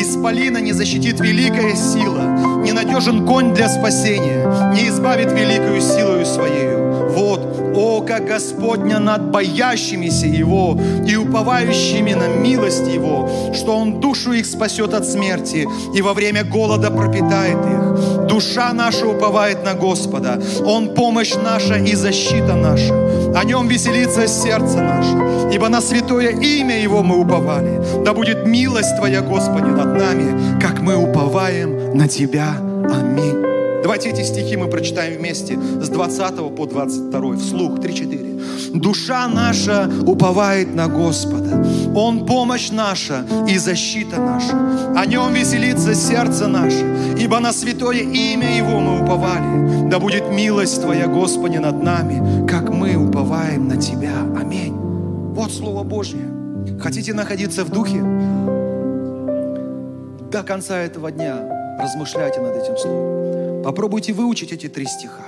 Исполина 0.00 0.58
не 0.58 0.72
защитит 0.72 1.20
великая 1.20 1.76
сила. 1.76 2.62
Не 2.64 2.72
надежен 2.72 3.26
конь 3.26 3.54
для 3.54 3.68
спасения. 3.68 4.72
Не 4.74 4.88
избавит 4.88 5.30
великую 5.32 5.80
силою 5.80 6.26
своею. 6.26 6.73
О, 7.76 8.02
как 8.02 8.26
Господня 8.26 8.98
над 8.98 9.30
боящимися 9.30 10.26
Его 10.26 10.78
и 11.06 11.16
уповающими 11.16 12.14
на 12.14 12.28
милость 12.28 12.86
Его, 12.86 13.28
что 13.54 13.76
Он 13.76 14.00
душу 14.00 14.32
их 14.32 14.46
спасет 14.46 14.94
от 14.94 15.06
смерти 15.06 15.66
и 15.94 16.02
во 16.02 16.14
время 16.14 16.44
голода 16.44 16.90
пропитает 16.90 17.58
их. 17.66 18.26
Душа 18.26 18.72
наша 18.72 19.06
уповает 19.06 19.64
на 19.64 19.74
Господа. 19.74 20.40
Он 20.64 20.94
помощь 20.94 21.34
наша 21.34 21.76
и 21.76 21.94
защита 21.94 22.54
наша. 22.54 22.94
О 23.34 23.44
Нем 23.44 23.68
веселится 23.68 24.26
сердце 24.26 24.80
наше, 24.80 25.54
ибо 25.54 25.68
на 25.68 25.80
святое 25.80 26.30
имя 26.30 26.80
Его 26.80 27.02
мы 27.02 27.20
уповали. 27.20 27.80
Да 28.04 28.12
будет 28.12 28.46
милость 28.46 28.96
Твоя, 28.96 29.20
Господи, 29.20 29.66
над 29.66 29.98
нами, 29.98 30.60
как 30.60 30.80
мы 30.80 30.96
уповаем 30.96 31.96
на 31.96 32.08
Тебя. 32.08 32.56
Аминь. 32.90 33.53
Давайте 33.84 34.08
эти 34.08 34.22
стихи 34.22 34.56
мы 34.56 34.68
прочитаем 34.68 35.18
вместе 35.18 35.58
с 35.60 35.90
20 35.90 36.56
по 36.56 36.64
22, 36.64 37.36
вслух, 37.36 37.72
3-4. 37.80 38.78
«Душа 38.80 39.28
наша 39.28 39.90
уповает 40.06 40.74
на 40.74 40.88
Господа, 40.88 41.62
Он 41.94 42.24
помощь 42.24 42.70
наша 42.70 43.26
и 43.46 43.58
защита 43.58 44.18
наша, 44.18 44.56
о 44.98 45.04
Нем 45.04 45.34
веселится 45.34 45.94
сердце 45.94 46.48
наше, 46.48 46.82
ибо 47.20 47.40
на 47.40 47.52
святое 47.52 47.98
имя 47.98 48.56
Его 48.56 48.80
мы 48.80 49.02
уповали. 49.02 49.90
Да 49.90 49.98
будет 49.98 50.30
милость 50.30 50.80
Твоя, 50.80 51.06
Господи, 51.06 51.58
над 51.58 51.82
нами, 51.82 52.46
как 52.46 52.70
мы 52.70 52.96
уповаем 52.96 53.68
на 53.68 53.76
Тебя. 53.76 54.14
Аминь». 54.40 54.72
Вот 55.34 55.52
Слово 55.52 55.82
Божье. 55.82 56.22
Хотите 56.80 57.12
находиться 57.12 57.64
в 57.66 57.68
Духе? 57.68 58.00
До 60.32 60.42
конца 60.42 60.78
этого 60.78 61.10
дня 61.10 61.36
размышляйте 61.78 62.40
над 62.40 62.56
этим 62.56 62.78
Словом. 62.78 63.23
Попробуйте 63.64 64.12
выучить 64.12 64.52
эти 64.52 64.68
три 64.68 64.84
стиха. 64.84 65.24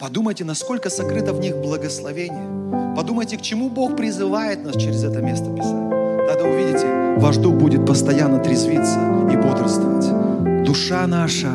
Подумайте, 0.00 0.44
насколько 0.44 0.90
сокрыто 0.90 1.32
в 1.32 1.38
них 1.38 1.56
благословение. 1.58 2.94
Подумайте, 2.96 3.36
к 3.36 3.42
чему 3.42 3.70
Бог 3.70 3.96
призывает 3.96 4.64
нас 4.64 4.74
через 4.74 5.04
это 5.04 5.22
место 5.22 5.48
Писания. 5.54 6.26
Тогда 6.26 6.44
увидите, 6.44 7.14
ваш 7.18 7.36
дух 7.36 7.54
будет 7.54 7.86
постоянно 7.86 8.40
трезвиться 8.40 8.98
и 9.32 9.36
бодрствовать. 9.36 10.64
Душа 10.64 11.06
наша 11.06 11.52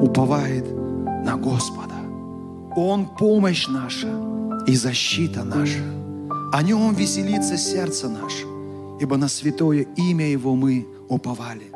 уповает 0.00 0.64
на 1.24 1.36
Господа. 1.36 1.94
Он 2.74 3.06
помощь 3.06 3.68
наша 3.68 4.08
и 4.66 4.74
защита 4.74 5.44
наша. 5.44 5.80
О 6.52 6.62
нем 6.62 6.94
веселится 6.94 7.58
сердце 7.58 8.08
наше, 8.08 8.46
ибо 8.98 9.18
на 9.18 9.28
святое 9.28 9.86
имя 9.96 10.26
Его 10.26 10.54
мы 10.54 10.86
уповали. 11.10 11.70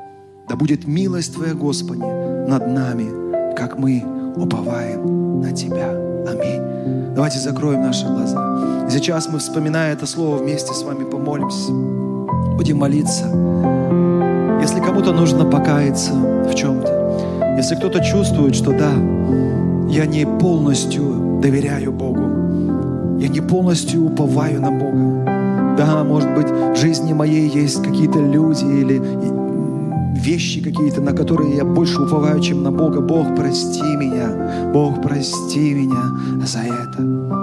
Да 0.49 0.57
будет 0.57 0.87
милость 0.87 1.35
Твоя, 1.35 1.53
Господи, 1.55 2.01
над 2.01 2.67
нами, 2.67 3.30
как 3.57 3.79
мы 3.79 4.05
уповаем 4.37 5.41
на 5.41 5.53
Тебя. 5.53 5.91
Аминь. 6.29 7.15
Давайте 7.15 7.39
закроем 7.39 7.83
наши 7.83 8.07
глаза. 8.07 8.87
И 8.89 8.91
сейчас 8.91 9.29
мы, 9.29 9.39
вспоминая 9.39 9.93
это 9.93 10.07
слово, 10.07 10.37
вместе 10.37 10.73
с 10.73 10.83
вами 10.83 11.05
помолимся. 11.05 11.73
Будем 12.57 12.79
молиться. 12.79 13.27
Если 14.61 14.81
кому-то 14.81 15.13
нужно 15.13 15.45
покаяться 15.45 16.13
в 16.13 16.55
чем-то, 16.55 17.55
если 17.57 17.75
кто-то 17.75 18.01
чувствует, 18.03 18.55
что 18.55 18.73
да, 18.73 18.93
я 19.89 20.07
не 20.07 20.27
полностью 20.27 21.41
доверяю 21.43 21.93
Богу, 21.93 23.19
я 23.19 23.29
не 23.29 23.41
полностью 23.41 24.05
уповаю 24.05 24.61
на 24.61 24.71
Бога. 24.71 25.77
Да, 25.77 26.05
может 26.05 26.35
быть, 26.35 26.49
в 26.49 26.77
жизни 26.77 27.13
моей 27.13 27.49
есть 27.49 27.83
какие-то 27.83 28.19
люди 28.19 28.65
или 28.65 28.97
вещи 30.21 30.63
какие-то, 30.63 31.01
на 31.01 31.13
которые 31.13 31.57
я 31.57 31.65
больше 31.65 32.01
уповаю, 32.01 32.41
чем 32.41 32.63
на 32.63 32.71
Бога. 32.71 33.01
Бог, 33.01 33.35
прости 33.37 33.83
меня. 33.97 34.71
Бог, 34.73 35.03
прости 35.03 35.75
меня 35.75 36.47
за 36.47 36.61
это. 36.61 37.40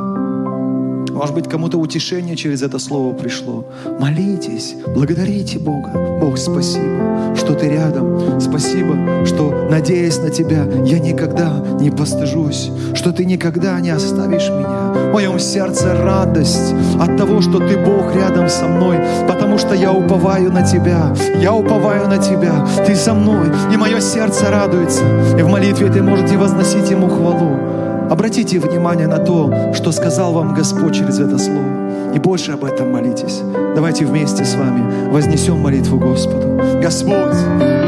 Может 1.18 1.34
быть, 1.34 1.49
кому-то 1.49 1.80
утешение 1.80 2.36
через 2.36 2.61
это 2.61 2.78
слово 2.78 3.11
пришло. 3.11 3.65
Молитесь, 3.99 4.76
благодарите 4.93 5.57
Бога. 5.57 6.20
Бог, 6.22 6.38
спасибо, 6.38 7.36
что 7.36 7.55
ты 7.55 7.70
рядом. 7.70 8.39
Спасибо, 8.39 9.26
что, 9.26 9.68
надеясь 9.68 10.20
на 10.20 10.30
Тебя, 10.30 10.65
я 10.86 10.99
никогда 10.99 11.51
не 11.80 11.89
постыжусь, 11.89 12.70
что 12.93 13.11
Ты 13.11 13.26
никогда 13.26 13.80
не 13.80 13.89
оставишь 13.89 14.47
меня. 14.49 14.93
В 15.09 15.13
моем 15.13 15.39
сердце 15.39 15.95
радость 15.95 16.76
от 16.99 17.18
того, 17.18 17.41
что 17.41 17.57
Ты, 17.57 17.78
Бог, 17.84 18.13
рядом 18.15 18.47
со 18.47 18.68
мной, 18.68 18.99
потому 19.28 19.57
что 19.57 19.74
я 19.74 19.91
уповаю 19.91 20.51
на 20.51 20.61
Тебя. 20.61 21.15
Я 21.41 21.51
уповаю 21.51 22.07
на 22.07 22.20
Тебя. 22.20 22.68
Ты 22.86 22.95
со 22.95 23.15
мной, 23.15 23.47
и 23.74 23.78
мое 23.78 23.99
сердце 24.01 24.51
радуется. 24.51 25.01
И 25.36 25.41
в 25.41 25.47
молитве 25.47 25.91
ты 25.91 26.03
можете 26.03 26.38
возносить 26.38 26.91
Ему 26.91 27.09
хвалу. 27.09 27.76
Обратите 28.10 28.58
внимание 28.60 29.05
на 29.08 29.18
то, 29.18 29.74
что 29.74 29.91
сказал 29.91 30.32
вам 30.32 30.53
Господь 30.53 30.95
через 30.95 31.20
это 31.20 31.38
слово. 31.38 32.14
И 32.14 32.20
больше 32.20 32.53
об 32.53 32.64
этом 32.64 32.93
молитесь. 32.93 33.41
Давайте 33.76 34.05
вместе 34.05 34.45
с 34.45 34.55
вами 34.55 35.10
вознесем 35.12 35.60
молитву 35.60 35.99
Господу. 35.99 36.58
Господь, 36.82 37.36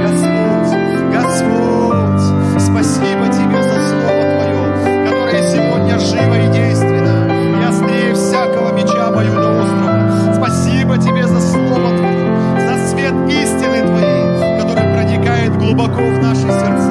Господь, 0.04 0.72
Господь, 1.14 2.22
спасибо 2.60 3.28
Тебе 3.32 3.64
за 3.64 3.80
Слово 3.88 4.24
Твое, 4.36 5.08
которое 5.08 5.52
сегодня 5.52 5.98
живо 6.00 6.36
и 6.36 6.54
действенно, 6.54 7.62
и 7.62 7.64
острее 7.64 8.14
всякого 8.14 8.74
меча 8.74 9.08
обоюдоострого. 9.08 10.34
Спасибо 10.36 10.98
Тебе 10.98 11.26
за 11.26 11.40
Слово 11.40 11.98
Твое, 11.98 12.68
за 12.68 12.88
свет 12.90 13.14
истины 13.30 13.88
Твоей, 13.88 14.60
который 14.60 14.94
проникает 14.94 15.58
глубоко 15.58 16.02
в 16.02 16.22
наши 16.22 16.42
сердца. 16.42 16.89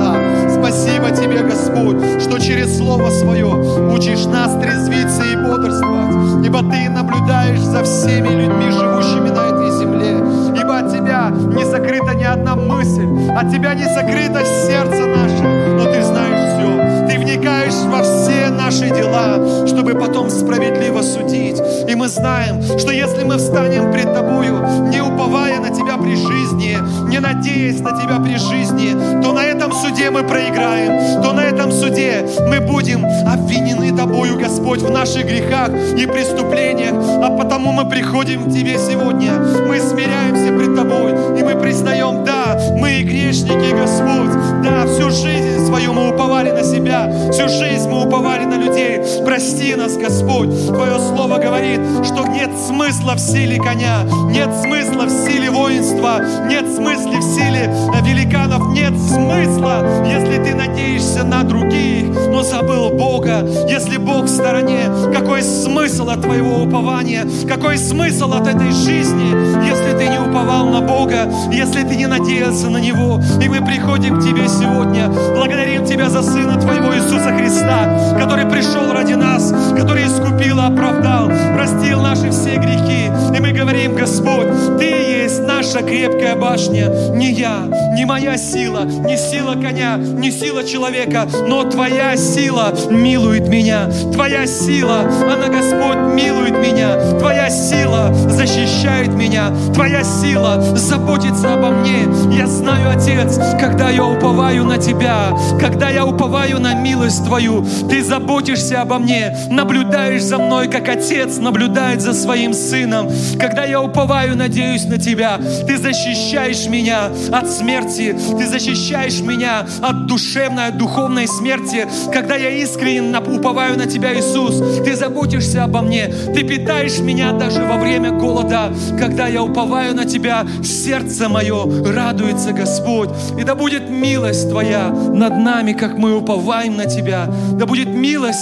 Спасибо 0.69 1.11
Тебе, 1.11 1.43
Господь, 1.45 1.97
что 2.21 2.39
через 2.39 2.77
Слово 2.77 3.09
Свое 3.09 3.47
учишь 3.91 4.27
нас 4.27 4.53
трезвиться 4.61 5.25
и 5.25 5.35
бодрствовать, 5.35 6.45
ибо 6.45 6.59
Ты 6.59 6.91
наблюдаешь 6.91 7.61
за 7.61 7.85
всеми 7.85 8.29
людьми, 8.29 8.71
живущими 8.71 9.31
на 9.31 9.47
этой 9.47 9.71
земле, 9.79 10.19
ибо 10.61 10.79
от 10.79 10.93
Тебя 10.93 11.31
не 11.31 11.64
сокрыта 11.64 12.14
ни 12.14 12.25
одна 12.25 12.55
мысль, 12.55 13.09
от 13.35 13.51
Тебя 13.51 13.73
не 13.73 13.85
сокрыто 13.85 14.45
сердце 14.45 15.07
наше, 15.07 15.43
но 15.73 15.85
Ты 15.85 16.03
знаешь 16.03 16.59
все, 16.59 17.09
Ты 17.09 17.19
вникаешь 17.19 17.87
во 17.87 18.03
все 18.03 18.51
наши 18.51 18.91
дела, 18.91 19.66
чтобы 19.66 19.95
потом 19.95 20.29
справедливо 20.29 21.01
судить. 21.01 21.62
И 21.89 21.95
мы 21.95 22.09
знаем, 22.09 22.61
что 22.79 22.93
если 22.93 23.25
мы 23.25 23.39
встанем 23.39 23.91
пред 23.91 24.12
Тобою, 24.12 24.62
не 24.91 25.01
уповая 25.01 25.61
на 25.61 25.71
Тебя 25.71 25.88
при 26.09 26.17
жизни, 26.17 26.79
не 27.09 27.21
надеясь 27.21 27.81
на 27.81 27.91
Тебя 27.91 28.19
при 28.19 28.37
жизни, 28.37 28.93
то 29.23 29.33
на 29.33 29.45
этом 29.45 29.73
суде 29.73 30.11
мы 30.11 30.23
проиграем, 30.23 31.23
то 31.23 31.33
на 31.33 31.41
этом 31.41 31.71
суде 31.71 32.27
мы 32.49 32.61
будем 32.61 33.05
обвинены 33.27 33.95
Тобою, 33.95 34.39
Господь, 34.39 34.81
в 34.81 34.91
наших 34.91 35.27
грехах 35.27 35.71
и 35.71 36.07
преступлениях. 36.07 36.95
А 37.23 37.31
потому 37.31 37.73
мы 37.73 37.89
приходим 37.89 38.45
к 38.45 38.55
Тебе 38.55 38.79
сегодня, 38.79 39.33
мы 39.67 39.81
смиряемся 39.81 40.53
пред 40.57 40.77
Тобой, 40.77 41.39
и 41.39 41.43
мы 41.43 41.61
признаем, 41.61 42.25
да, 42.25 42.59
мы 42.77 43.03
грешники, 43.03 43.75
Господь, 43.79 44.33
да, 44.65 44.87
всю 44.87 45.11
жизнь 45.11 45.67
свою 45.67 45.93
мы 45.93 46.15
уповали 46.15 46.51
на 46.51 46.63
себя, 46.63 47.11
всю 47.31 47.49
жизнь 47.49 47.89
мы 47.91 48.07
уповали 48.07 48.45
на 48.45 48.58
людей. 48.79 49.24
Прости 49.24 49.74
нас, 49.74 49.97
Господь. 49.97 50.66
Твое 50.66 50.99
Слово 50.99 51.39
говорит, 51.39 51.81
что 52.05 52.26
нет 52.26 52.51
смысла 52.59 53.14
в 53.14 53.18
силе 53.18 53.57
коня, 53.57 54.05
нет 54.31 54.49
смысла 54.62 55.05
в 55.05 55.11
силе 55.11 55.51
воинства, 55.51 56.20
нет 56.47 56.66
смысла 56.66 57.18
в 57.18 57.22
силе 57.22 57.70
великанов, 58.03 58.68
нет 58.72 58.95
смысла, 58.99 59.85
если 60.07 60.43
ты 60.43 60.55
надеешься 60.55 61.24
на 61.24 61.43
других, 61.43 62.07
но 62.31 62.43
забыл 62.43 62.91
Бога. 62.91 63.45
Если 63.68 63.97
Бог 63.97 64.24
в 64.24 64.29
стороне, 64.29 64.91
какой 65.14 65.43
смысл 65.43 66.11
от 66.11 66.22
твоего 66.22 66.62
упования? 66.62 67.26
Какой 67.49 67.79
смысл 67.79 68.33
от 68.33 68.47
этой 68.47 68.70
жизни, 68.70 69.66
если 69.66 69.97
ты 69.99 70.09
не 70.09 70.18
уповал 70.18 70.66
на 70.66 70.81
Бога, 70.81 71.31
если 71.53 71.83
ты 71.83 71.97
не 71.97 72.07
надеялся 72.07 72.68
на 72.68 72.79
Него? 72.79 73.20
И 73.43 73.49
мы 73.49 73.64
приходим 73.64 74.18
к 74.18 74.22
Тебе 74.22 74.49
сегодня, 74.49 75.09
благодарим 75.37 75.85
Тебя 75.85 76.09
за 76.09 76.22
Сына 76.22 76.61
Твоего 76.61 76.95
Иисуса 76.95 77.37
Христа, 77.37 78.16
который 78.18 78.47
пришел 78.47 78.68
ради 78.93 79.14
нас, 79.14 79.53
который 79.77 80.07
искупил 80.07 80.61
оправдал, 80.61 81.29
простил 81.55 82.01
наши 82.01 82.31
все 82.31 82.57
грехи. 82.57 83.11
И 83.37 83.41
мы 83.41 83.53
говорим, 83.53 83.95
Господь, 83.95 84.49
Ты 84.79 84.85
есть 84.85 85.41
наша 85.43 85.83
крепкая 85.83 86.37
башня, 86.37 86.89
не 87.12 87.33
я, 87.33 87.62
не 87.95 88.05
моя 88.05 88.37
сила, 88.37 88.85
не 88.85 89.16
сила 89.16 89.55
коня, 89.55 89.97
не 89.97 90.31
сила 90.31 90.64
человека, 90.64 91.27
но 91.47 91.64
Твоя 91.64 92.16
сила 92.16 92.73
милует 92.91 93.49
меня. 93.49 93.89
Твоя 94.12 94.47
сила, 94.47 95.01
она, 95.01 95.49
Господь, 95.49 96.14
милует 96.14 96.59
меня. 96.59 97.19
Твоя 97.19 97.51
сила 97.51 98.12
защищает 98.12 99.09
меня. 99.09 99.51
Твоя 99.75 100.03
сила 100.05 100.61
заботится 100.77 101.55
обо 101.55 101.69
мне. 101.71 102.09
Я 102.37 102.47
знаю, 102.47 102.91
Отец, 102.91 103.39
когда 103.61 103.91
я 103.91 104.05
уповаю 104.05 104.64
на 104.64 104.79
Тебя, 104.79 105.37
когда 105.61 105.91
я 105.91 106.05
уповаю 106.05 106.61
на 106.61 106.75
милость 106.75 107.25
Твою, 107.25 107.64
Ты 107.89 108.03
заботишься 108.03 108.58
обо 108.75 108.99
мне, 108.99 109.37
наблюдаешь 109.51 110.23
за 110.23 110.39
мной, 110.39 110.69
как 110.69 110.89
Отец 110.89 111.39
наблюдает 111.39 112.01
за 112.01 112.13
своим 112.13 112.53
Сыном. 112.53 113.11
Когда 113.39 113.65
я 113.65 113.81
уповаю, 113.81 114.37
надеюсь 114.37 114.85
на 114.85 114.99
Тебя, 114.99 115.39
Ты 115.67 115.77
защищаешь 115.79 116.67
меня 116.67 117.11
от 117.33 117.51
смерти, 117.51 118.17
Ты 118.39 118.47
защищаешь 118.47 119.21
меня 119.21 119.67
от 119.81 120.07
душевной, 120.07 120.69
от 120.69 120.79
духовной 120.79 121.27
смерти. 121.27 121.87
Когда 122.13 122.37
я 122.37 122.51
искренне 122.51 123.19
уповаю 123.19 123.77
на 123.77 123.87
Тебя, 123.87 124.15
Иисус, 124.15 124.83
Ты 124.85 124.97
заботишься 124.97 125.65
обо 125.65 125.81
мне, 125.81 126.09
Ты 126.09 126.43
питаешь 126.43 126.99
меня 126.99 127.33
даже 127.33 127.65
во 127.65 127.77
время 127.77 128.11
голода. 128.11 128.73
Когда 128.99 129.27
я 129.27 129.43
уповаю 129.43 129.95
на 129.95 130.05
Тебя, 130.05 130.47
сердце 130.63 131.29
мое 131.29 131.65
радуется, 131.93 132.53
Господь. 132.53 133.11
И 133.39 133.45
да 133.45 133.55
будет 133.55 133.89
милость 133.89 134.51
Твоя 134.51 134.89
над 134.89 135.37
нами, 135.39 135.73
как 135.73 135.99
мы 135.99 136.17
уповаем 136.17 136.77
на 136.77 136.87
Тебя. 136.87 137.29
Да 137.53 137.67
будет 137.67 137.89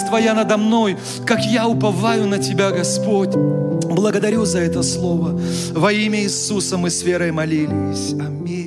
милость 0.06 0.08
Твоя 0.08 0.34
надо 0.34 0.56
мной, 0.56 0.96
как 1.26 1.44
я 1.44 1.66
уповаю 1.66 2.26
на 2.26 2.38
Тебя, 2.38 2.70
Господь. 2.70 3.34
Благодарю 3.34 4.44
за 4.44 4.60
это 4.60 4.82
слово. 4.82 5.38
Во 5.74 5.92
имя 5.92 6.20
Иисуса 6.20 6.76
мы 6.76 6.90
с 6.90 7.02
верой 7.02 7.32
молились. 7.32 8.14
Аминь. 8.20 8.65